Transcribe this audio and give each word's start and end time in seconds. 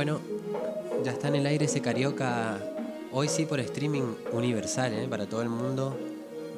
Bueno, 0.00 0.20
ya 1.04 1.12
está 1.12 1.28
en 1.28 1.34
el 1.34 1.46
aire 1.46 1.66
ese 1.66 1.82
carioca, 1.82 2.58
hoy 3.12 3.28
sí 3.28 3.44
por 3.44 3.60
streaming 3.60 4.14
universal, 4.32 4.94
¿eh? 4.94 5.06
para 5.10 5.26
todo 5.26 5.42
el 5.42 5.50
mundo, 5.50 5.94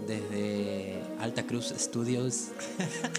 desde 0.06 1.02
Alta 1.18 1.44
Cruz 1.44 1.72
Studios. 1.76 2.48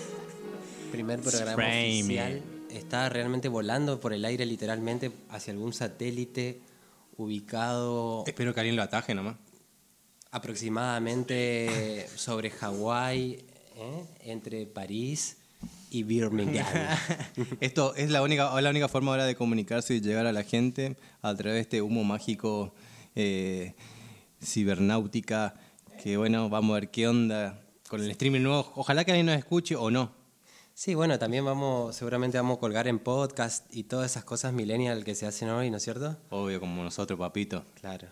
Primer 0.91 1.21
programa 1.21 1.63
oficial. 1.63 2.41
Está 2.69 3.09
realmente 3.09 3.49
volando 3.49 3.99
por 3.99 4.13
el 4.13 4.25
aire 4.25 4.45
literalmente 4.45 5.11
hacia 5.29 5.53
algún 5.53 5.73
satélite 5.73 6.61
ubicado 7.17 8.23
Espero 8.25 8.53
que 8.53 8.59
alguien 8.59 8.75
lo 8.75 8.81
ataje 8.83 9.13
nomás. 9.13 9.35
aproximadamente 10.31 12.07
sobre 12.15 12.49
Hawái, 12.49 13.45
¿eh? 13.75 14.05
entre 14.21 14.65
París 14.65 15.37
y 15.91 16.03
Birmingham. 16.03 16.65
Esto 17.59 17.95
es 17.95 18.09
la 18.09 18.23
única, 18.23 18.59
la 18.59 18.69
única 18.69 18.87
forma 18.87 19.11
ahora 19.11 19.25
de 19.25 19.35
comunicarse 19.35 19.93
y 19.95 20.01
llegar 20.01 20.25
a 20.25 20.33
la 20.33 20.43
gente 20.43 20.97
a 21.21 21.35
través 21.35 21.55
de 21.55 21.61
este 21.61 21.81
humo 21.81 22.03
mágico 22.03 22.73
eh, 23.15 23.75
cibernáutica. 24.43 25.53
Que 26.03 26.17
bueno, 26.17 26.49
vamos 26.49 26.71
a 26.71 26.81
ver 26.81 26.91
qué 26.91 27.07
onda 27.07 27.63
con 27.87 28.03
el 28.03 28.11
streaming 28.11 28.41
nuevo. 28.41 28.73
Ojalá 28.75 29.05
que 29.05 29.11
alguien 29.11 29.25
nos 29.25 29.37
escuche 29.37 29.77
o 29.77 29.89
no. 29.89 30.11
Sí, 30.73 30.95
bueno, 30.95 31.17
también 31.17 31.45
vamos, 31.45 31.95
seguramente 31.95 32.37
vamos 32.37 32.57
a 32.57 32.59
colgar 32.59 32.89
en 32.89 32.99
podcast 32.99 33.73
y 33.73 33.85
todas 33.85 34.11
esas 34.11 34.25
cosas 34.25 34.51
millennial 34.51 35.05
que 35.05 35.15
se 35.15 35.25
hacen 35.25 35.49
hoy, 35.49 35.69
¿no 35.71 35.77
es 35.77 35.83
cierto? 35.83 36.17
Obvio, 36.29 36.59
como 36.59 36.83
nosotros, 36.83 37.17
papito. 37.17 37.63
Claro. 37.79 38.09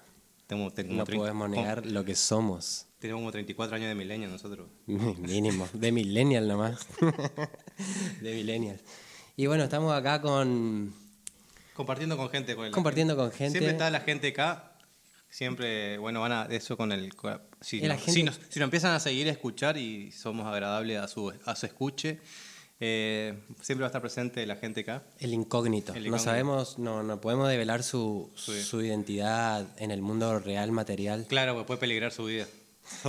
Tenemos, 0.48 0.74
tenemos 0.74 1.00
No 1.00 1.18
podemos 1.18 1.50
negar 1.50 1.86
lo 1.86 2.06
que 2.06 2.16
somos. 2.16 2.88
Tenemos 3.00 3.20
como 3.20 3.32
34 3.34 3.76
años 3.76 3.90
de 3.90 3.96
milenio 3.96 4.30
nosotros. 4.30 4.70
Mínimo, 4.86 5.68
de 5.74 5.92
millennial 5.92 6.48
nomás. 6.48 6.88
de 8.22 8.34
millennial. 8.36 8.80
Y 9.36 9.48
bueno, 9.48 9.66
estamos 9.66 9.94
acá 9.94 10.22
con 10.22 10.94
Compartiendo 11.74 12.16
con 12.16 12.30
gente. 12.30 12.56
Con 12.56 12.68
el- 12.68 12.72
compartiendo 12.72 13.18
con 13.18 13.32
gente. 13.32 13.60
Siempre 13.60 13.72
está 13.72 13.90
la 13.90 14.00
gente 14.00 14.30
acá. 14.30 14.71
Siempre, 15.32 15.98
bueno, 15.98 16.20
van 16.22 16.32
a 16.34 16.46
eso 16.50 16.76
con 16.78 16.92
el. 16.92 17.12
Si, 17.62 17.82
nos, 17.82 17.98
gente- 17.98 18.12
si, 18.12 18.24
nos, 18.24 18.36
si 18.50 18.60
nos 18.60 18.68
empiezan 18.68 18.94
a 18.94 19.00
seguir 19.00 19.28
a 19.28 19.32
escuchar 19.32 19.78
y 19.78 20.12
somos 20.12 20.46
agradables 20.46 21.00
a 21.00 21.08
su, 21.08 21.34
a 21.46 21.56
su 21.56 21.66
escuche, 21.66 22.20
eh, 22.82 23.40
siempre 23.62 23.84
va 23.84 23.88
a 23.88 23.90
estar 23.92 24.02
presente 24.02 24.46
la 24.46 24.58
gente 24.58 24.82
acá. 24.82 25.04
el 25.20 25.34
incógnito. 25.34 25.94
El 25.94 26.12
No 26.12 26.20
sabemos, 26.20 26.78
no, 26.80 27.02
no 27.02 27.22
podemos 27.22 27.48
develar 27.48 27.82
su, 27.82 28.30
Sí. 28.36 28.62
su 28.62 28.82
identidad 28.82 29.66
en 29.78 29.92
el 29.92 30.02
mundo 30.02 30.38
real 30.40 30.72
material. 30.72 31.26
Claro, 31.30 31.54
pues 31.54 31.66
puede 31.66 31.80
peligrar 31.80 32.12
su 32.12 32.26
vida. 32.26 32.46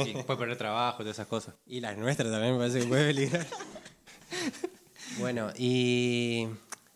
Y 0.07 0.13
puede 0.23 0.39
perder 0.39 0.57
trabajo 0.59 1.03
y 1.03 1.05
todas 1.05 1.17
esas 1.17 1.27
cosas. 1.27 1.55
Y 1.67 1.81
las 1.81 1.99
nuestras 1.99 2.31
también 2.31 2.53
me 2.53 2.59
parece 2.61 2.81
que 2.81 2.87
puede 2.87 3.07
peligrar. 3.15 3.47
bueno, 5.19 5.51
y 5.57 6.47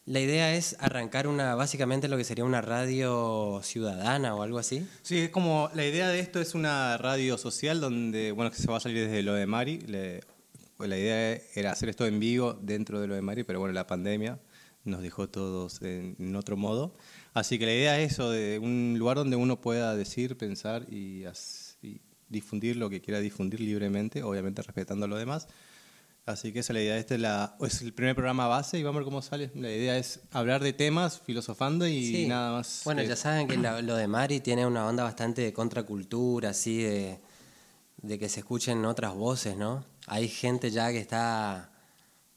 la 0.06 0.20
idea 0.20 0.54
es 0.54 0.76
arrancar 0.78 1.26
una, 1.26 1.56
básicamente 1.56 2.06
lo 2.06 2.16
que 2.16 2.22
sería 2.22 2.44
una 2.44 2.60
radio 2.60 3.60
ciudadana 3.64 4.36
o 4.36 4.42
algo 4.42 4.58
así. 4.58 4.86
Sí, 5.02 5.18
es 5.18 5.30
como 5.30 5.68
la 5.74 5.84
idea 5.84 6.08
de 6.08 6.20
esto 6.20 6.40
es 6.40 6.54
una 6.54 6.96
radio 6.96 7.36
social 7.36 7.80
donde, 7.80 8.30
bueno, 8.30 8.52
que 8.52 8.56
se 8.56 8.68
va 8.68 8.76
a 8.76 8.80
salir 8.80 9.04
desde 9.04 9.24
lo 9.24 9.34
de 9.34 9.46
Mari. 9.46 9.78
Pues 10.76 10.88
la 10.88 10.96
idea 10.96 11.40
era 11.54 11.72
hacer 11.72 11.88
esto 11.88 12.06
en 12.06 12.20
vivo 12.20 12.54
dentro 12.54 13.00
de 13.00 13.08
lo 13.08 13.14
de 13.14 13.22
Mari, 13.22 13.42
pero 13.42 13.58
bueno, 13.58 13.74
la 13.74 13.88
pandemia 13.88 14.38
nos 14.84 15.02
dejó 15.02 15.28
todos 15.28 15.82
en, 15.82 16.36
otro 16.36 16.56
modo. 16.56 16.94
Así 17.34 17.58
que 17.58 17.66
la 17.66 17.72
idea 17.72 18.00
es 18.00 18.12
eso, 18.12 18.30
de 18.30 18.60
un 18.60 18.94
lugar 18.98 19.16
donde 19.16 19.34
uno 19.34 19.60
pueda 19.60 19.96
decir, 19.96 20.36
pensar 20.36 20.86
y 20.88 21.24
difundir 22.28 22.76
lo 22.76 22.90
que 22.90 23.00
quiera 23.00 23.18
difundir 23.18 23.60
libremente, 23.60 24.22
obviamente 24.22 24.62
respetando 24.62 25.08
lo 25.08 25.16
demás. 25.16 25.48
Así 26.26 26.52
que 26.52 26.58
esa 26.58 26.72
es 26.72 26.74
la 26.74 26.82
idea. 26.82 26.96
Este 26.98 27.14
es, 27.14 27.20
la, 27.20 27.56
es 27.60 27.82
el 27.82 27.94
primer 27.94 28.16
programa 28.16 28.48
base 28.48 28.78
y 28.78 28.82
vamos 28.82 28.96
a 28.96 28.98
ver 29.00 29.04
cómo 29.04 29.22
sale. 29.22 29.50
La 29.54 29.70
idea 29.70 29.96
es 29.96 30.20
hablar 30.32 30.60
de 30.62 30.72
temas, 30.72 31.20
filosofando 31.20 31.86
y 31.86 32.04
Sí. 32.04 32.26
nada 32.26 32.50
más. 32.52 32.80
Bueno, 32.84 33.02
ya 33.02 33.14
saben 33.14 33.46
que 33.46 33.56
la- 33.56 33.80
lo 33.80 33.94
de 33.94 34.08
Mari 34.08 34.40
tiene 34.40 34.66
una 34.66 34.86
onda 34.88 35.04
bastante 35.04 35.42
de 35.42 35.52
contracultura, 35.52 36.50
así 36.50 36.82
de, 36.82 37.20
de 37.98 38.18
que 38.18 38.28
se 38.28 38.40
escuchen 38.40 38.84
otras 38.84 39.14
voces, 39.14 39.56
¿no? 39.56 39.84
Hay 40.08 40.28
gente 40.28 40.70
ya 40.72 40.90
que 40.90 40.98
está 40.98 41.70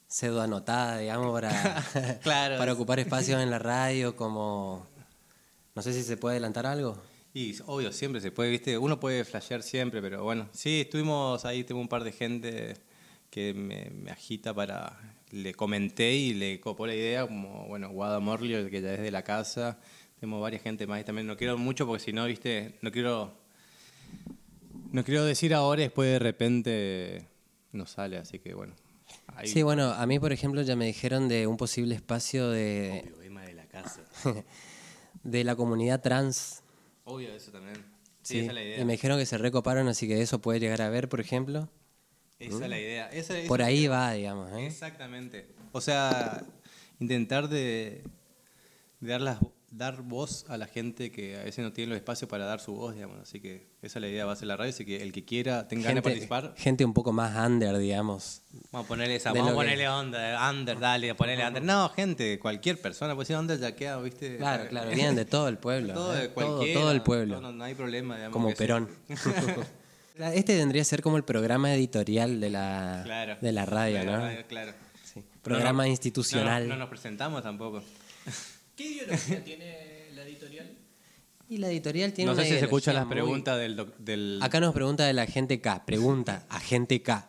pseudo 0.06 0.40
anotada, 0.42 0.98
digamos, 0.98 1.32
para, 1.32 1.50
Claro. 2.22 2.58
para 2.58 2.72
ocupar 2.72 3.00
espacios 3.00 3.42
en 3.42 3.50
la 3.50 3.58
radio, 3.58 4.14
como... 4.14 4.86
No 5.74 5.82
sé 5.82 5.92
si 5.92 6.02
se 6.04 6.16
puede 6.16 6.34
adelantar 6.34 6.64
algo. 6.66 6.96
Y 7.34 7.56
obvio, 7.66 7.92
siempre 7.92 8.20
se 8.20 8.30
puede, 8.30 8.50
¿viste? 8.50 8.76
Uno 8.78 9.00
puede 9.00 9.24
flashear 9.24 9.62
siempre, 9.64 10.00
pero 10.00 10.22
bueno, 10.22 10.48
sí, 10.52 10.82
estuvimos 10.82 11.44
ahí, 11.44 11.64
tengo 11.64 11.80
un 11.80 11.88
par 11.88 12.02
de 12.04 12.12
gente 12.12 12.76
que 13.30 13.54
me, 13.54 13.90
me 13.90 14.10
agita 14.10 14.52
para... 14.54 14.98
Le 15.30 15.54
comenté 15.54 16.12
y 16.12 16.34
le 16.34 16.58
copó 16.60 16.86
la 16.88 16.94
idea, 16.94 17.24
como, 17.26 17.66
bueno, 17.68 17.88
Guada 17.90 18.18
Morlio, 18.18 18.68
que 18.68 18.82
ya 18.82 18.94
es 18.94 19.00
de 19.00 19.12
la 19.12 19.22
casa, 19.22 19.78
tenemos 20.18 20.42
varias 20.42 20.62
gente 20.62 20.88
más 20.88 21.00
y 21.00 21.04
también 21.04 21.28
no 21.28 21.36
quiero 21.36 21.56
mucho 21.56 21.86
porque 21.86 22.02
si 22.02 22.12
no, 22.12 22.26
¿viste? 22.26 22.74
No 22.82 22.90
quiero... 22.90 23.32
No 24.92 25.04
quiero 25.04 25.24
decir 25.24 25.54
ahora 25.54 25.82
y 25.82 25.84
después 25.84 26.10
de 26.10 26.18
repente 26.18 27.28
no 27.72 27.86
sale, 27.86 28.16
así 28.18 28.40
que 28.40 28.54
bueno. 28.54 28.74
ahí- 29.28 29.46
Sí, 29.46 29.62
bueno, 29.62 29.92
a 29.92 30.04
mí, 30.06 30.18
por 30.18 30.32
ejemplo, 30.32 30.62
ya 30.62 30.74
me 30.74 30.86
dijeron 30.86 31.28
de 31.28 31.46
un 31.46 31.56
posible 31.56 31.94
espacio 31.94 32.48
de, 32.50 33.02
Obvio, 33.14 33.22
Emma 33.22 33.42
de 33.42 33.54
la 33.54 33.66
casa. 33.68 34.02
de 35.22 35.44
la 35.44 35.54
comunidad 35.54 36.00
trans. 36.02 36.62
Obvio, 37.04 37.32
eso 37.32 37.52
también. 37.52 37.76
Sí, 38.22 38.34
Sí, 38.34 38.38
esa 38.40 38.48
es 38.48 38.54
la 38.54 38.62
idea. 38.64 38.80
Y 38.80 38.84
me 38.84 38.92
dijeron 38.94 39.18
que 39.18 39.26
se 39.26 39.38
recoparon, 39.38 39.86
así 39.88 40.08
que 40.08 40.20
eso 40.20 40.40
puede 40.40 40.58
llegar 40.58 40.82
a 40.82 40.90
ver, 40.90 41.08
por 41.08 41.20
ejemplo. 41.20 41.68
Esa 42.40 42.64
es 42.64 42.70
la 42.70 42.78
idea. 42.78 43.08
Esa- 43.10 43.38
esa 43.38 43.48
Por 43.48 43.62
ahí 43.62 43.80
idea. 43.80 43.90
va, 43.90 44.12
digamos. 44.12 44.50
¿eh? 44.52 44.66
Exactamente. 44.66 45.46
O 45.72 45.80
sea, 45.80 46.42
intentar 46.98 47.48
de, 47.48 48.02
de 49.00 49.08
dar, 49.12 49.20
las- 49.20 49.38
dar 49.70 50.02
voz 50.02 50.44
a 50.48 50.56
la 50.56 50.66
gente 50.66 51.12
que 51.12 51.36
a 51.38 51.44
veces 51.44 51.62
no 51.64 51.72
tiene 51.72 51.90
los 51.90 51.96
espacios 51.96 52.28
para 52.28 52.44
dar 52.46 52.58
su 52.60 52.74
voz, 52.74 52.94
digamos. 52.94 53.20
Así 53.20 53.38
que 53.40 53.68
esa 53.82 53.98
es 53.98 54.02
la 54.02 54.08
idea, 54.08 54.24
va 54.26 54.32
a 54.32 54.36
ser 54.36 54.48
la 54.48 54.56
radio. 54.56 54.70
Así 54.70 54.84
que 54.84 55.00
el 55.02 55.12
que 55.12 55.24
quiera, 55.24 55.68
tenga 55.68 55.84
ganas 55.84 55.96
de 55.96 56.02
participar, 56.02 56.54
gente 56.56 56.84
un 56.84 56.92
poco 56.92 57.12
más 57.12 57.36
under, 57.46 57.78
digamos. 57.78 58.42
vamos 58.72 58.86
a 58.86 58.88
ponerle 58.88 59.14
esa, 59.16 59.30
vamos 59.32 59.46
a 59.48 59.50
lo 59.52 59.56
que- 59.58 59.62
ponerle 59.64 59.88
onda, 59.88 60.50
under, 60.50 60.78
dale, 60.80 61.14
ponerle 61.14 61.46
under. 61.46 61.62
No, 61.62 61.88
gente, 61.90 62.38
cualquier 62.40 62.80
persona, 62.80 63.14
pues 63.14 63.28
si 63.28 63.34
under 63.34 63.60
ya 63.60 63.76
queda, 63.76 64.00
¿viste? 64.00 64.38
Claro, 64.38 64.64
claro, 64.70 64.90
vienen 64.90 65.14
de 65.14 65.24
todo 65.24 65.46
el 65.46 65.58
pueblo. 65.58 65.94
Todo, 65.94 66.18
¿eh? 66.18 66.28
todo, 66.34 66.64
todo 66.72 66.90
el 66.90 67.02
pueblo. 67.02 67.36
No, 67.40 67.52
no, 67.52 67.52
no 67.58 67.64
hay 67.64 67.74
problema, 67.74 68.16
digamos. 68.16 68.32
como. 68.32 68.52
Perón. 68.54 68.88
este 70.28 70.56
tendría 70.58 70.80
que 70.80 70.84
ser 70.84 71.02
como 71.02 71.16
el 71.16 71.24
programa 71.24 71.74
editorial 71.74 72.40
de 72.40 72.50
la, 72.50 73.00
Claro. 73.04 73.36
de 73.40 73.52
la 73.52 73.66
radio, 73.66 73.98
De 73.98 74.04
la 74.04 74.12
¿no? 74.12 74.18
radio, 74.18 74.46
claro. 74.46 74.72
Sí. 75.04 75.24
Programa 75.42 75.82
No, 75.82 75.86
no, 75.88 75.90
institucional. 75.92 76.68
No, 76.68 76.74
no 76.74 76.80
nos 76.80 76.88
presentamos 76.88 77.42
tampoco. 77.42 77.82
¿Qué 78.76 78.84
ideología 78.84 79.42
tiene 79.44 80.08
la 80.14 80.22
editorial? 80.22 80.70
Y 81.48 81.56
la 81.58 81.68
editorial 81.68 82.12
tiene 82.12 82.30
No 82.30 82.34
sé 82.36 82.42
una 82.42 82.48
si 82.50 82.58
se 82.58 82.64
escuchan 82.64 82.94
las 82.94 83.06
muy- 83.06 83.14
preguntas 83.14 83.58
del, 83.58 83.86
del... 83.98 84.38
Acá 84.42 84.60
nos 84.60 84.72
pregunta 84.72 85.04
de 85.04 85.12
la 85.12 85.26
gente 85.26 85.60
K. 85.60 85.84
Pregunta 85.84 86.46
a 86.50 86.60
gente 86.60 87.02
K. 87.02 87.28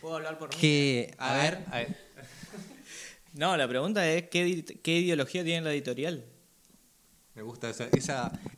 ¿Puedo 0.00 0.16
hablar 0.16 0.38
por 0.38 0.48
mí? 0.48 0.56
Que, 0.60 1.14
a 1.18 1.34
ver, 1.34 1.58
a 1.70 1.78
ver. 1.78 2.10
No, 3.34 3.56
la 3.56 3.68
pregunta 3.68 4.10
es 4.10 4.24
¿qué, 4.28 4.64
qué 4.82 4.98
ideología 4.98 5.44
tiene 5.44 5.60
la 5.62 5.72
editorial? 5.72 6.24
Me 7.40 7.44
gusta 7.44 7.70
esa, 7.70 7.88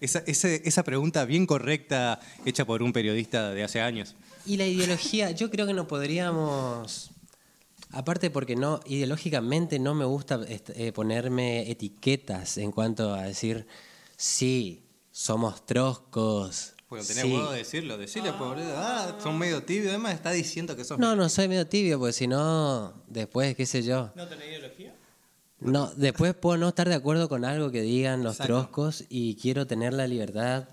esa, 0.01 0.25
esa, 0.27 0.49
esa 0.49 0.83
pregunta 0.83 1.25
bien 1.25 1.47
correcta 1.47 2.19
hecha 2.45 2.65
por 2.65 2.83
un 2.83 2.93
periodista 2.93 3.53
de 3.53 3.63
hace 3.63 3.81
años. 3.81 4.17
Y 4.45 4.57
la 4.57 4.67
ideología, 4.67 5.31
yo 5.31 5.53
creo 5.53 5.69
que 5.69 5.73
no 5.73 5.87
podríamos. 5.87 7.13
Aparte 7.93 8.29
porque 8.31 8.57
no, 8.57 8.81
ideológicamente 8.87 9.79
no 9.79 9.95
me 9.95 10.05
gusta 10.05 10.41
eh, 10.49 10.91
ponerme 10.93 11.71
etiquetas 11.71 12.59
en 12.59 12.73
cuanto 12.73 13.15
a 13.15 13.23
decir, 13.23 13.69
sí, 14.17 14.83
somos 15.13 15.65
troscos. 15.65 16.75
Bueno, 16.91 17.05
tenés 17.07 17.23
sí". 17.23 17.33
huevo 17.33 17.53
de 17.53 17.59
decirlo, 17.59 17.97
decirle, 17.97 18.33
pobre. 18.33 18.65
Ah, 18.65 19.17
son 19.23 19.39
medio 19.39 19.63
tibios, 19.63 19.91
además 19.91 20.15
está 20.15 20.33
diciendo 20.33 20.75
que 20.75 20.83
sos. 20.83 20.99
No, 20.99 21.15
no 21.15 21.29
soy 21.29 21.47
medio 21.47 21.69
tibio, 21.69 22.01
porque 22.01 22.15
si 22.15 22.27
no, 22.27 23.05
después, 23.07 23.55
qué 23.55 23.65
sé 23.65 23.85
yo. 23.85 24.11
¿No 24.17 24.27
tenés 24.27 24.49
ideología? 24.49 24.93
No, 25.65 25.93
después 25.97 26.35
puedo 26.35 26.57
no 26.59 26.69
estar 26.69 26.89
de 26.89 26.95
acuerdo 26.95 27.29
con 27.29 27.45
algo 27.45 27.71
que 27.71 27.83
digan 27.83 28.23
los 28.23 28.35
Exacto. 28.35 28.55
troscos 28.55 29.05
y 29.09 29.37
quiero 29.37 29.67
tener 29.67 29.93
la 29.95 30.07
libertad 30.07 30.69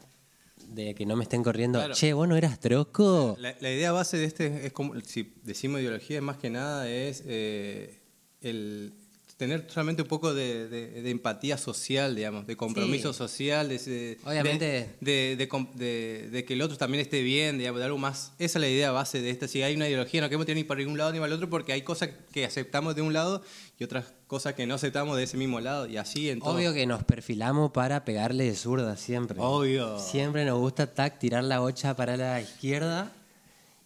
de 0.67 0.95
que 0.95 1.05
no 1.05 1.15
me 1.15 1.23
estén 1.23 1.43
corriendo. 1.43 1.79
Claro. 1.79 1.93
Che, 1.93 2.13
vos 2.13 2.27
no 2.27 2.35
eras 2.35 2.59
trosco. 2.59 3.35
La, 3.39 3.55
la 3.59 3.71
idea 3.71 3.91
base 3.91 4.17
de 4.17 4.25
este 4.25 4.65
es 4.65 4.73
como, 4.73 4.99
si 5.01 5.33
decimos 5.43 5.81
ideología, 5.81 6.21
más 6.21 6.37
que 6.37 6.49
nada 6.49 6.89
es 6.89 7.23
eh, 7.25 7.99
el 8.41 8.93
tener 9.39 9.65
solamente 9.69 10.01
un 10.01 10.09
poco 10.09 10.33
de, 10.33 10.67
de- 10.67 11.01
de 11.01 11.09
empatía 11.11 11.57
social, 11.57 12.13
digamos, 12.13 12.45
de 12.45 12.57
compromiso 12.57 13.13
Sí. 13.13 13.17
social, 13.19 13.69
de, 13.69 14.17
Obviamente- 14.25 14.89
de, 14.99 16.45
que 16.45 16.53
el 16.53 16.61
otro 16.61 16.75
también 16.77 16.99
esté 17.01 17.21
bien, 17.23 17.57
digamos, 17.57 17.79
de 17.79 17.85
algo 17.85 17.97
más. 17.97 18.33
Esa 18.37 18.57
es 18.59 18.61
la 18.61 18.67
idea 18.67 18.91
base 18.91 19.21
de 19.21 19.29
esta. 19.29 19.47
Si 19.47 19.63
hay 19.63 19.75
una 19.77 19.87
ideología, 19.87 20.19
no 20.19 20.27
queremos 20.27 20.45
tener 20.45 20.57
ni 20.57 20.65
para 20.65 20.81
ningún 20.81 20.97
lado 20.97 21.13
ni 21.13 21.19
para 21.19 21.27
el 21.27 21.33
otro, 21.33 21.49
porque 21.49 21.71
hay 21.71 21.83
cosas 21.83 22.09
que 22.33 22.43
aceptamos 22.43 22.95
de 22.95 23.01
un 23.01 23.13
lado 23.13 23.41
y 23.79 23.85
otras 23.85 24.07
cosas 24.27 24.55
que 24.55 24.67
no 24.67 24.75
aceptamos 24.75 25.15
de 25.15 25.23
ese 25.23 25.37
mismo 25.37 25.61
lado, 25.61 25.87
y 25.87 25.95
así 25.95 26.29
en 26.29 26.39
todo. 26.41 26.53
Obvio 26.53 26.73
que 26.73 26.85
nos 26.85 27.05
perfilamos 27.05 27.71
para 27.71 28.03
pegarle 28.03 28.43
de 28.43 28.55
zurda 28.57 28.97
siempre. 28.97 29.37
Obvio. 29.39 29.99
Siempre 29.99 30.43
nos 30.43 30.59
gusta 30.59 30.93
tac, 30.93 31.17
tirar 31.17 31.45
la 31.45 31.59
bocha 31.59 31.95
para 31.95 32.17
la 32.17 32.41
izquierda 32.41 33.09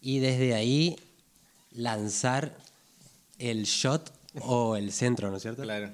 y 0.02 0.18
desde 0.18 0.56
ahí 0.56 0.96
lanzar 1.76 2.58
el 3.38 3.66
shot 3.66 4.12
o 4.42 4.76
el 4.76 4.92
centro, 4.92 5.30
¿no 5.30 5.38
es 5.38 5.42
cierto? 5.44 5.62
Claro. 5.64 5.90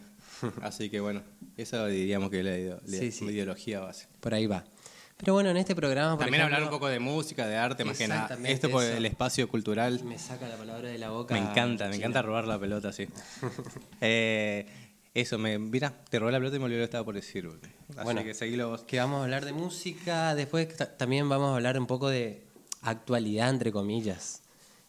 Así 0.62 0.89
que 0.89 1.00
bueno, 1.01 1.21
esa 1.57 1.86
diríamos 1.88 2.30
que 2.30 2.39
es 2.39 2.45
la, 2.45 2.80
Sí, 3.00 3.12
sí. 3.12 3.25
ideología 3.25 3.81
base. 3.81 4.07
Por 4.19 4.33
ahí 4.33 4.47
va. 4.47 4.63
Pero 5.18 5.33
bueno, 5.33 5.50
en 5.50 5.57
este 5.57 5.75
programa. 5.75 6.15
por 6.15 6.24
También 6.25 6.44
hablar 6.44 6.62
un 6.62 6.68
ejemplo, 6.68 6.77
poco 6.80 6.88
de 6.89 7.00
música, 7.00 7.45
de 7.45 7.57
arte, 7.57 7.83
más 7.83 7.97
que 7.97 8.07
nada. 8.07 8.38
Esto 8.45 8.69
por 8.69 8.83
eso. 8.86 8.95
el 8.95 9.06
espacio 9.06 9.50
cultural. 9.50 10.01
Me 10.06 10.18
saca 10.18 10.47
la 10.47 10.56
palabra 10.56 10.88
de 10.88 10.97
la 10.97 11.09
boca. 11.09 11.33
Me 11.33 11.41
encanta, 11.41 11.86
me 11.88 11.91
China. 11.91 12.06
encanta 12.06 12.21
robar 12.21 12.47
la 12.47 12.57
pelota, 12.57 12.94
sí. 12.94 13.07
Eh, 14.01 14.65
eso, 15.13 15.38
me, 15.38 15.59
mira, 15.59 15.94
te 16.09 16.19
robé 16.19 16.31
la 16.31 16.38
pelota 16.38 16.56
y 16.56 16.59
me 16.59 16.65
olvidé 16.65 16.80
lo 16.80 16.83
que 16.83 16.85
estaba 16.85 17.03
por 17.03 17.15
decir. 17.15 17.50
Así 17.89 18.03
Bueno. 18.03 18.24
que 18.24 18.33
seguilo 18.33 18.69
vos. 18.69 18.83
Que 18.83 19.00
vamos 19.00 19.19
a 19.19 19.24
hablar 19.25 19.44
de 19.44 19.51
música. 19.51 20.35
Después 20.35 20.74
ta- 20.77 20.95
también 20.95 21.27
vamos 21.27 21.51
a 21.51 21.56
hablar 21.56 21.77
un 21.77 21.88
poco 21.88 22.07
de 22.09 22.45
actualidad, 22.81 23.50
entre 23.50 23.74
comillas. 23.74 24.42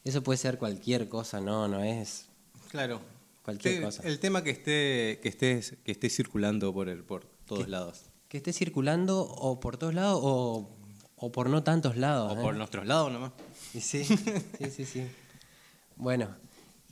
Eso 0.05 0.23
puede 0.23 0.37
ser 0.37 0.59
cualquier 0.59 1.09
cosa, 1.09 1.41
no, 1.41 1.67
no 1.67 1.83
es. 1.83 2.27
Claro. 2.71 3.01
Cualquier 3.43 3.77
Te- 3.77 3.83
cosa. 3.83 4.03
El 4.07 4.19
tema 4.19 4.43
que 4.45 4.51
esté, 4.51 5.19
que 5.23 5.29
esté, 5.29 5.61
que 5.85 5.93
esté 5.93 6.11
circulando 6.11 6.73
por, 6.73 6.89
el, 6.89 7.03
por 7.05 7.25
todos 7.47 7.69
lados. 7.69 8.03
Que 8.29 8.37
esté 8.37 8.53
circulando 8.53 9.23
o 9.23 9.59
por 9.61 9.77
todos 9.77 9.95
lados 9.95 10.21
o, 10.23 10.71
o 11.17 11.33
por 11.33 11.49
no 11.49 11.63
tantos 11.63 11.97
lados. 11.97 12.33
O 12.33 12.39
¿eh? 12.39 12.43
por 12.43 12.55
nuestros 12.55 12.87
lados 12.87 13.13
nomás. 13.13 13.33
Y 13.75 13.81
Sí, 13.81 14.05
sí, 14.05 14.17
sí, 14.71 14.85
sí. 14.85 15.07
Bueno, 15.97 16.29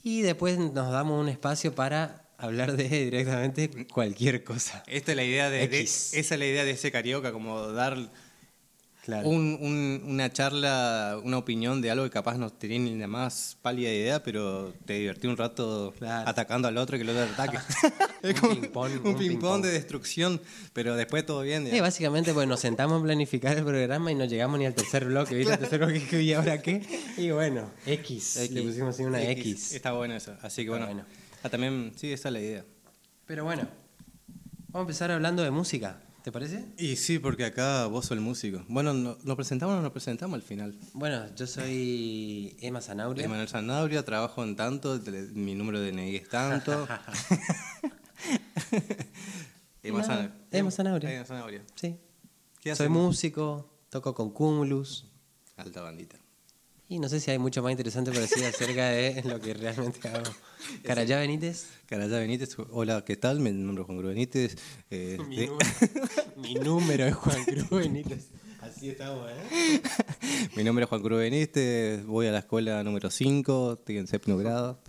y 0.03 0.21
después 0.21 0.57
nos 0.57 0.91
damos 0.91 1.19
un 1.21 1.29
espacio 1.29 1.73
para 1.75 2.25
hablar 2.37 2.75
de 2.75 2.87
directamente 2.87 3.87
cualquier 3.87 4.43
cosa. 4.43 4.83
Esta 4.87 5.11
es 5.11 5.15
la 5.15 5.23
idea 5.23 5.49
de, 5.49 5.63
esa 5.81 6.17
es 6.17 6.29
la 6.39 6.45
idea 6.45 6.63
de 6.63 6.71
ese 6.71 6.91
carioca, 6.91 7.31
como 7.31 7.67
dar 7.71 7.97
Claro. 9.05 9.27
un- 9.27 9.57
un- 9.61 10.01
una 10.05 10.31
charla, 10.31 11.19
una 11.23 11.37
opinión 11.37 11.81
de 11.81 11.89
algo 11.89 12.03
que 12.03 12.11
capaz 12.11 12.37
no 12.37 12.51
tenía 12.51 12.77
ni 12.79 12.95
la 12.97 13.07
más 13.07 13.57
pálida 13.61 13.91
idea, 13.91 14.21
pero 14.21 14.71
te 14.85 14.93
divertí 14.93 15.25
un 15.27 15.35
rato 15.37 15.93
Claro. 15.97 16.29
atacando 16.29 16.67
al 16.67 16.77
otro 16.77 16.95
y 16.95 16.99
que 16.99 17.03
el 17.03 17.09
otro 17.17 17.25
te 17.25 17.31
ataque. 17.41 17.57
Un 18.23 18.29
es 18.29 18.39
como 18.39 19.17
ping-pong, 19.17 19.61
de 19.63 19.71
destrucción, 19.71 20.39
pero 20.73 20.95
después 20.95 21.25
todo 21.25 21.41
bien. 21.41 21.63
Sí, 21.63 21.71
digamos. 21.71 21.87
básicamente 21.87 22.33
pues 22.33 22.47
nos 22.47 22.59
sentamos 22.59 22.99
a 22.99 23.03
planificar 23.03 23.57
el 23.57 23.63
programa 23.63 24.11
y 24.11 24.15
no 24.15 24.25
llegamos 24.25 24.59
ni 24.59 24.65
al 24.65 24.75
tercer 24.75 25.05
bloque, 25.05 25.33
¿viste? 25.35 25.53
El 25.53 25.59
tercer 25.59 25.79
bloque 25.79 26.05
que 26.05 26.21
y 26.21 26.33
ahora 26.33 26.61
qué. 26.61 26.81
Y 27.17 27.31
bueno, 27.31 27.71
X, 27.87 28.49
le 28.51 28.61
pusimos 28.61 28.93
así 28.95 29.03
una 29.05 29.23
X. 29.23 29.73
Está 29.73 29.93
bueno 29.93 30.13
eso. 30.15 30.35
Así 30.41 30.63
que 30.65 30.69
bueno. 30.69 30.85
bueno. 30.85 31.05
Ah, 31.41 31.49
también, 31.49 31.93
sí, 31.95 32.11
esa 32.11 32.27
es 32.29 32.33
la 32.33 32.39
idea. 32.41 32.65
Pero 33.25 33.45
bueno, 33.45 33.63
vamos 34.67 34.75
a 34.75 34.79
empezar 34.81 35.09
hablando 35.11 35.41
de 35.41 35.51
música, 35.51 36.01
¿te 36.23 36.31
parece? 36.31 36.65
Y 36.77 36.95
sí, 36.95 37.17
porque 37.19 37.45
acá 37.45 37.85
vos 37.87 38.05
sos 38.05 38.11
el 38.17 38.21
músico. 38.21 38.63
Bueno, 38.67 38.93
no- 38.93 39.17
¿nos 39.23 39.35
presentamos 39.35 39.73
o 39.73 39.77
no 39.77 39.83
nos 39.83 39.91
presentamos 39.91 40.35
al 40.35 40.41
final? 40.41 40.77
Bueno, 40.93 41.23
yo 41.35 41.47
soy 41.47 42.55
Emma 42.61 42.81
Zanauria. 42.81 43.25
Emanuel 43.25 43.47
Sanabria, 43.47 44.03
trabajo 44.03 44.43
en 44.43 44.55
tanto, 44.55 44.99
mi 45.33 45.55
número 45.55 45.79
de 45.79 45.91
DNI 45.91 46.15
es 46.17 46.29
tanto. 46.29 46.87
Emma 49.81 50.01
No, 50.05 50.31
Emma 50.51 50.71
Sanabria. 50.71 51.11
Emma 51.13 51.25
Sanabria. 51.25 51.63
Sí. 51.75 51.95
¿Qué 52.61 52.75
Soy 52.75 52.89
músico, 52.89 53.73
toco 53.89 54.13
con 54.13 54.31
Cumulus. 54.31 55.05
Alta 55.55 55.81
bandita. 55.81 56.17
Y 56.91 56.97
no 56.97 57.07
sé 57.07 57.19
si 57.19 57.29
hay 57.29 57.37
mucho 57.37 57.61
más 57.61 57.71
interesante 57.71 58.09
para 58.09 58.21
decir 58.21 58.43
acerca 58.45 58.89
de 58.89 59.21
lo 59.25 59.39
que 59.39 59.53
realmente 59.53 60.07
hago. 60.07 60.23
Carayá 60.83 61.19
Benítez. 61.19 61.67
Carayá 61.85 62.17
Benítez, 62.17 62.55
hola, 62.71 63.03
¿qué 63.05 63.15
tal? 63.15 63.39
Mi 63.39 63.51
nombre 63.51 63.81
es 63.81 63.85
Juan 63.85 63.99
Cruz 63.99 64.09
Benítez. 64.09 64.57
eh, 64.89 65.17
Mi 65.27 65.35
de- 65.37 65.47
número, 65.47 65.65
mi 66.37 66.53
número 66.55 67.05
es 67.05 67.13
Juan 67.15 67.43
Cruz 67.45 67.69
Benítez. 67.69 68.29
Así 68.61 68.89
estamos, 68.89 69.29
¿eh? 69.31 69.81
mi 70.55 70.63
nombre 70.63 70.83
es 70.83 70.89
Juan 70.89 71.01
Cruz 71.01 71.19
Benítez, 71.19 72.03
voy 72.05 72.25
a 72.27 72.31
la 72.31 72.39
escuela 72.39 72.83
número 72.83 73.09
5, 73.11 73.73
estoy 73.79 73.97
en 73.99 74.07
séptimo 74.07 74.37
grado. 74.37 74.79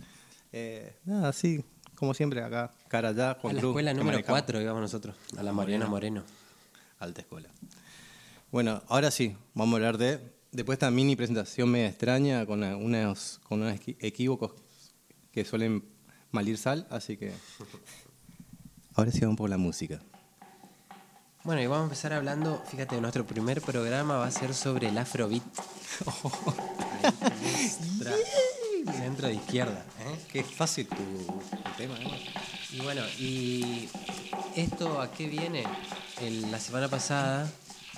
Eh, 0.52 0.94
nada, 1.04 1.32
sí, 1.34 1.62
como 1.94 2.14
siempre 2.14 2.42
acá, 2.42 2.72
Carayá, 2.88 3.32
A 3.32 3.34
Juan 3.34 3.54
la 3.56 3.60
Cruz. 3.60 3.70
escuela 3.72 3.92
número 3.92 4.12
manejamos. 4.16 4.40
4 4.42 4.60
íbamos 4.62 4.80
nosotros, 4.80 5.14
a 5.36 5.42
la 5.42 5.52
Mariana 5.52 5.86
Moreno. 5.86 6.24
Alta 6.98 7.20
escuela. 7.20 7.48
Bueno, 8.50 8.82
ahora 8.88 9.10
sí, 9.10 9.36
vamos 9.54 9.74
a 9.74 9.76
hablar 9.76 9.98
de, 9.98 10.18
después 10.52 10.78
de 10.78 10.86
esta 10.86 10.90
mini 10.90 11.16
presentación 11.16 11.70
media 11.70 11.88
extraña, 11.88 12.46
con 12.46 12.62
unos, 12.62 13.40
con 13.44 13.62
unos 13.62 13.78
equívocos 14.00 14.52
que 15.32 15.44
suelen 15.44 15.84
malir 16.30 16.58
sal, 16.58 16.86
así 16.90 17.16
que... 17.16 17.32
Ahora 18.94 19.10
sí 19.12 19.20
vamos 19.20 19.36
por 19.36 19.48
la 19.48 19.56
música. 19.56 20.00
Bueno, 21.44 21.62
y 21.62 21.66
vamos 21.66 21.80
a 21.80 21.84
empezar 21.84 22.12
hablando, 22.12 22.62
fíjate, 22.70 23.00
nuestro 23.00 23.24
primer 23.26 23.62
programa 23.62 24.16
va 24.18 24.26
a 24.26 24.30
ser 24.30 24.52
sobre 24.52 24.88
el 24.88 24.98
afrobeat. 24.98 25.42
Nuestra 27.80 28.12
Centro 28.92 29.28
de 29.28 29.34
izquierda. 29.34 29.84
¿eh? 30.00 30.18
Qué 30.32 30.42
fácil 30.42 30.86
tu, 30.88 30.96
tu 30.96 31.70
tema, 31.76 31.98
¿no? 31.98 32.10
Y 32.72 32.80
bueno, 32.82 33.02
¿y 33.18 33.88
esto 34.56 35.00
a 35.00 35.10
qué 35.12 35.26
viene? 35.28 35.64
El- 36.20 36.50
la 36.50 36.58
semana 36.58 36.88
pasada, 36.88 37.50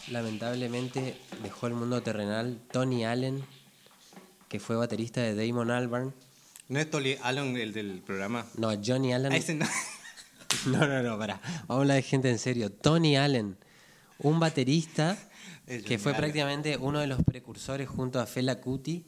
lamentablemente, 0.08 1.16
dejó 1.42 1.66
el 1.66 1.74
mundo 1.74 2.02
terrenal 2.02 2.60
Tony 2.70 3.04
Allen, 3.04 3.44
que 4.48 4.60
fue 4.60 4.76
baterista 4.76 5.20
de 5.20 5.34
Damon 5.34 5.70
Albarn. 5.70 6.14
¿No 6.68 6.78
es 6.78 6.90
Tolly 6.90 7.18
Allen 7.22 7.56
el 7.56 7.72
del 7.72 8.00
programa? 8.00 8.46
No, 8.56 8.70
Johnny 8.82 9.12
Allen. 9.12 9.32
Ah, 9.32 9.52
no. 9.54 9.66
No, 10.66 10.86
no, 10.86 11.02
no, 11.02 11.18
pará. 11.18 11.40
Vamos 11.42 11.70
a 11.70 11.74
hablar 11.80 11.96
de 11.96 12.02
gente 12.02 12.30
en 12.30 12.38
serio. 12.38 12.70
Tony 12.70 13.16
Allen, 13.16 13.56
un 14.18 14.38
baterista 14.38 15.16
que 15.66 15.98
fue 15.98 16.12
Allen. 16.12 16.20
prácticamente 16.20 16.76
uno 16.76 17.00
de 17.00 17.06
los 17.06 17.22
precursores 17.24 17.88
junto 17.88 18.20
a 18.20 18.26
Fela 18.26 18.60
Kuti 18.60 19.04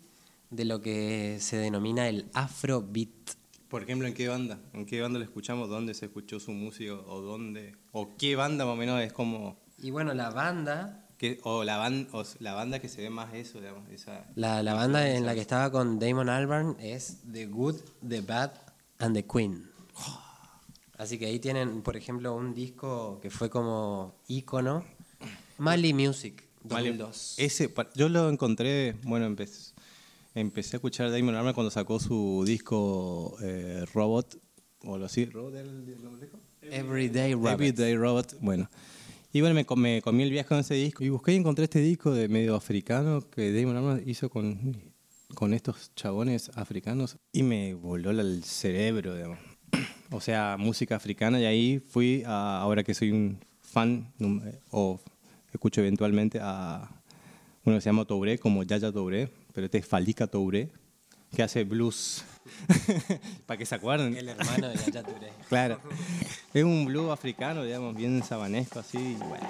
de 0.50 0.64
lo 0.64 0.81
que 0.81 1.37
se 1.41 1.56
denomina 1.58 2.08
el 2.08 2.31
afrobeat. 2.32 3.08
Por 3.69 3.82
ejemplo, 3.82 4.08
¿en 4.08 4.14
qué 4.14 4.29
banda? 4.29 4.58
¿En 4.73 4.87
qué 4.87 5.00
banda 5.00 5.19
lo 5.19 5.25
escuchamos? 5.25 5.69
¿Dónde 5.69 5.94
se 5.94 6.06
escuchó 6.06 6.41
su 6.41 6.52
música? 6.52 6.94
¿O 6.94 7.20
dónde? 7.20 7.76
¿O 7.93 8.17
qué 8.17 8.37
banda 8.37 8.64
más 8.64 8.75
o 8.75 8.76
menos 8.76 9.00
es 9.02 9.12
como... 9.12 9.56
Y 9.78 9.90
bueno, 9.90 10.14
la 10.14 10.30
banda, 10.30 11.06
Que, 11.18 11.38
o, 11.44 11.64
la 11.64 11.78
ban- 11.78 12.08
o 12.12 12.24
la 12.40 12.54
banda 12.54 12.78
que 12.78 12.88
se 12.88 13.02
ve 13.02 13.10
más 13.10 13.32
eso, 13.34 13.60
digamos, 13.60 13.88
esa... 13.90 14.26
la, 14.34 14.62
la 14.62 14.74
banda 14.74 15.08
en 15.10 15.26
la 15.26 15.34
que 15.34 15.40
estaba 15.40 15.70
con 15.70 15.98
Damon 15.98 16.28
Albarn 16.28 16.76
es 16.81 17.19
The 17.32 17.46
Good, 17.46 17.76
The 18.08 18.20
Bad 18.22 18.52
and 18.98 19.14
The 19.14 19.24
Queen. 19.24 19.70
Así 20.96 21.19
que 21.19 21.26
ahí 21.26 21.38
tienen, 21.40 21.82
por 21.82 21.96
ejemplo, 21.96 22.34
un 22.34 22.54
disco 22.54 23.19
que 23.20 23.28
fue 23.31 23.50
como 23.50 24.14
ícono, 24.28 24.84
Mali 25.58 25.93
Music, 25.93 26.44
Vale, 26.62 26.90
2002. 26.90 27.34
Ese, 27.38 27.69
pa- 27.69 27.90
yo 27.94 28.08
lo 28.08 28.28
encontré, 28.31 28.94
bueno, 29.02 29.26
empecé, 29.26 29.72
empecé 30.34 30.76
a 30.76 30.78
escuchar 30.78 31.10
Damon 31.10 31.34
Albarn 31.34 31.54
cuando 31.54 31.70
sacó 31.70 31.98
su 31.98 32.44
disco 32.46 33.36
eh, 33.43 33.84
Robot, 33.93 34.38
o 34.84 34.96
lo 34.98 35.06
así, 35.06 35.24
¿Robot 35.26 35.52
del 35.52 35.84
disco? 36.20 36.38
Everyday 36.62 37.34
Robot. 37.34 37.52
Everyday 37.52 37.96
Robot, 37.96 38.34
bueno. 38.40 38.70
Y 39.34 39.41
bueno, 39.41 39.56
me, 39.56 39.67
com- 39.67 39.81
me 39.81 40.00
comí 40.00 40.22
el 40.22 40.31
viaje 40.31 40.48
con 40.48 40.60
ese 40.60 40.74
disco 40.74 41.03
y 41.03 41.08
busqué 41.08 41.32
y 41.32 41.36
encontré 41.36 41.64
este 41.64 41.81
disco 41.81 42.12
de 42.12 42.29
medio 42.29 42.55
africano 42.55 43.20
que 43.31 43.53
Damon 43.53 43.76
Albarn 43.76 44.08
hizo 44.08 44.31
con, 44.31 44.81
estos 45.53 45.93
chabones 45.96 46.53
africanos 46.55 47.19
y 47.32 47.43
me 47.43 47.74
voló 47.74 48.10
el 48.12 48.44
cerebro, 48.44 49.17
digamos. 49.17 49.38
O 50.12 50.20
sea, 50.20 50.55
música 50.56 50.94
africana 50.94 51.41
y 51.41 51.46
ahí 51.46 51.81
fui, 51.81 52.22
a, 52.24 52.60
ahora 52.60 52.84
que 52.84 52.94
soy 52.94 53.10
un 53.10 53.41
fan 53.60 54.12
o 54.70 55.00
escucho 55.53 55.81
eventualmente 55.81 56.38
a 56.41 56.88
uno 57.64 57.76
que 57.76 57.81
se 57.81 57.86
llama 57.86 58.05
Touré, 58.05 58.38
como 58.38 58.62
Yaya 58.62 58.93
Touré, 58.93 59.31
pero 59.53 59.64
este 59.64 59.79
es 59.79 59.86
Falika 59.86 60.29
Touré, 60.29 60.70
que 61.34 61.43
hace 61.43 61.64
blues. 61.64 62.24
Para 63.46 63.58
que 63.58 63.67
se 63.67 63.74
acuerden. 63.74 64.17
El 64.17 64.29
hermano 64.29 64.69
de 64.69 64.77
Yaya 64.77 65.03
Touré. 65.03 65.32
Claro. 65.48 65.81
Es 66.53 66.65
un 66.65 66.84
blues 66.86 67.10
africano, 67.13 67.65
digamos, 67.65 67.94
bien 67.94 68.22
sabanesco 68.22 68.81
así. 68.81 68.98
Y 68.98 69.15
bueno. 69.15 69.46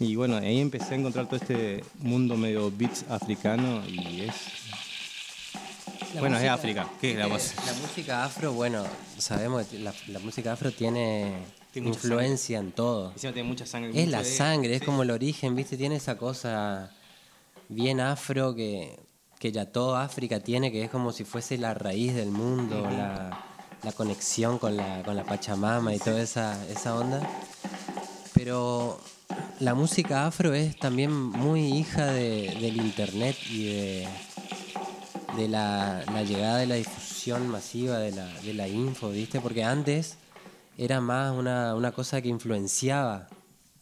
Y 0.00 0.16
bueno, 0.16 0.36
ahí 0.36 0.60
empecé 0.60 0.94
a 0.94 0.96
encontrar 0.98 1.26
todo 1.26 1.36
este 1.36 1.84
mundo 1.98 2.36
medio 2.36 2.70
beats 2.70 3.04
africano 3.08 3.82
y 3.86 4.22
es... 4.22 4.34
La 6.14 6.20
bueno, 6.20 6.38
es 6.38 6.48
África. 6.48 6.88
¿Qué 7.00 7.12
es 7.12 7.18
la 7.18 7.28
música? 7.28 7.62
La 7.66 7.72
música 7.74 8.24
afro, 8.24 8.52
bueno, 8.52 8.84
sabemos 9.18 9.66
que 9.66 9.78
la, 9.80 9.92
la 10.08 10.18
música 10.20 10.52
afro 10.52 10.70
tiene, 10.72 11.32
influencia 11.74 12.58
en 12.58 12.70
todo. 12.72 13.12
Encima 13.12 13.32
tiene 13.32 13.48
mucha 13.48 13.66
sangre. 13.66 14.00
Es 14.00 14.08
la 14.08 14.22
de- 14.22 14.24
sangre, 14.24 14.74
es 14.74 14.80
sí. 14.80 14.84
como 14.86 15.02
el 15.02 15.10
origen, 15.10 15.56
¿viste? 15.56 15.76
Tiene 15.76 15.96
esa 15.96 16.16
cosa 16.16 16.92
bien 17.68 18.00
afro 18.00 18.54
que, 18.54 18.96
que 19.44 19.52
ya 19.52 19.66
toda 19.66 20.02
África 20.02 20.40
tiene, 20.40 20.72
que 20.72 20.84
es 20.84 20.90
como 20.90 21.12
si 21.12 21.24
fuese 21.24 21.58
la 21.58 21.74
raíz 21.74 22.14
del 22.14 22.30
mundo, 22.30 22.80
la, 22.90 23.44
la 23.82 23.92
conexión 23.92 24.58
con 24.58 24.74
la, 24.74 25.02
con 25.02 25.16
la 25.16 25.24
Pachamama 25.24 25.94
y 25.94 25.98
toda 25.98 26.22
esa, 26.22 26.66
esa 26.70 26.94
onda. 26.96 27.20
Pero 28.32 28.98
la 29.60 29.74
música 29.74 30.26
afro 30.26 30.54
es 30.54 30.78
también 30.78 31.12
muy 31.12 31.60
hija 31.74 32.06
de- 32.06 32.56
del 32.58 32.78
internet 32.78 33.36
y 33.50 33.64
de, 33.66 34.08
de 35.36 35.48
la, 35.48 36.02
la 36.10 36.22
llegada 36.22 36.56
de 36.56 36.66
la 36.66 36.76
difusión 36.76 37.46
masiva 37.46 37.98
de 37.98 38.12
la, 38.12 38.26
de 38.40 38.54
la 38.54 38.66
info, 38.66 39.10
¿viste? 39.10 39.42
Porque 39.42 39.62
antes 39.62 40.16
era 40.78 41.02
más 41.02 41.36
una, 41.36 41.74
una 41.74 41.92
cosa 41.92 42.22
que 42.22 42.28
influenciaba 42.30 43.26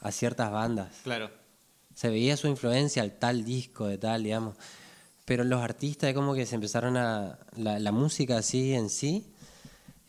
a 0.00 0.11
ciertas 0.11 0.50
bandas. 0.50 0.88
Claro. 1.04 1.31
Se 1.95 2.09
veía 2.09 2.37
su 2.37 2.49
influencia 2.49 3.00
al 3.04 3.12
tal 3.12 3.45
disco 3.45 3.87
de 3.87 3.99
tal, 3.99 4.25
digamos. 4.25 4.57
Pero 5.25 5.45
los 5.45 5.61
artistas 5.62 6.09
es 6.11 6.14
como 6.14 6.35
que 6.35 6.47
se 6.47 6.55
empezaron 6.57 6.97
a... 6.97 7.38
La, 7.57 7.79
la 7.79 7.93
música 7.93 8.38
así 8.38 8.73
en 8.75 8.88
sí 8.91 9.26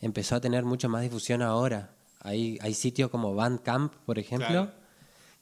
empezó 0.00 0.34
a 0.36 0.40
tener 0.40 0.64
mucha 0.64 0.88
más 0.88 1.02
difusión 1.02 1.40
ahora. 1.42 1.94
Hay, 2.20 2.58
hay 2.60 2.74
sitios 2.74 3.10
como 3.10 3.34
Bandcamp, 3.34 3.94
por 4.06 4.18
ejemplo, 4.18 4.48
Claro. 4.48 4.72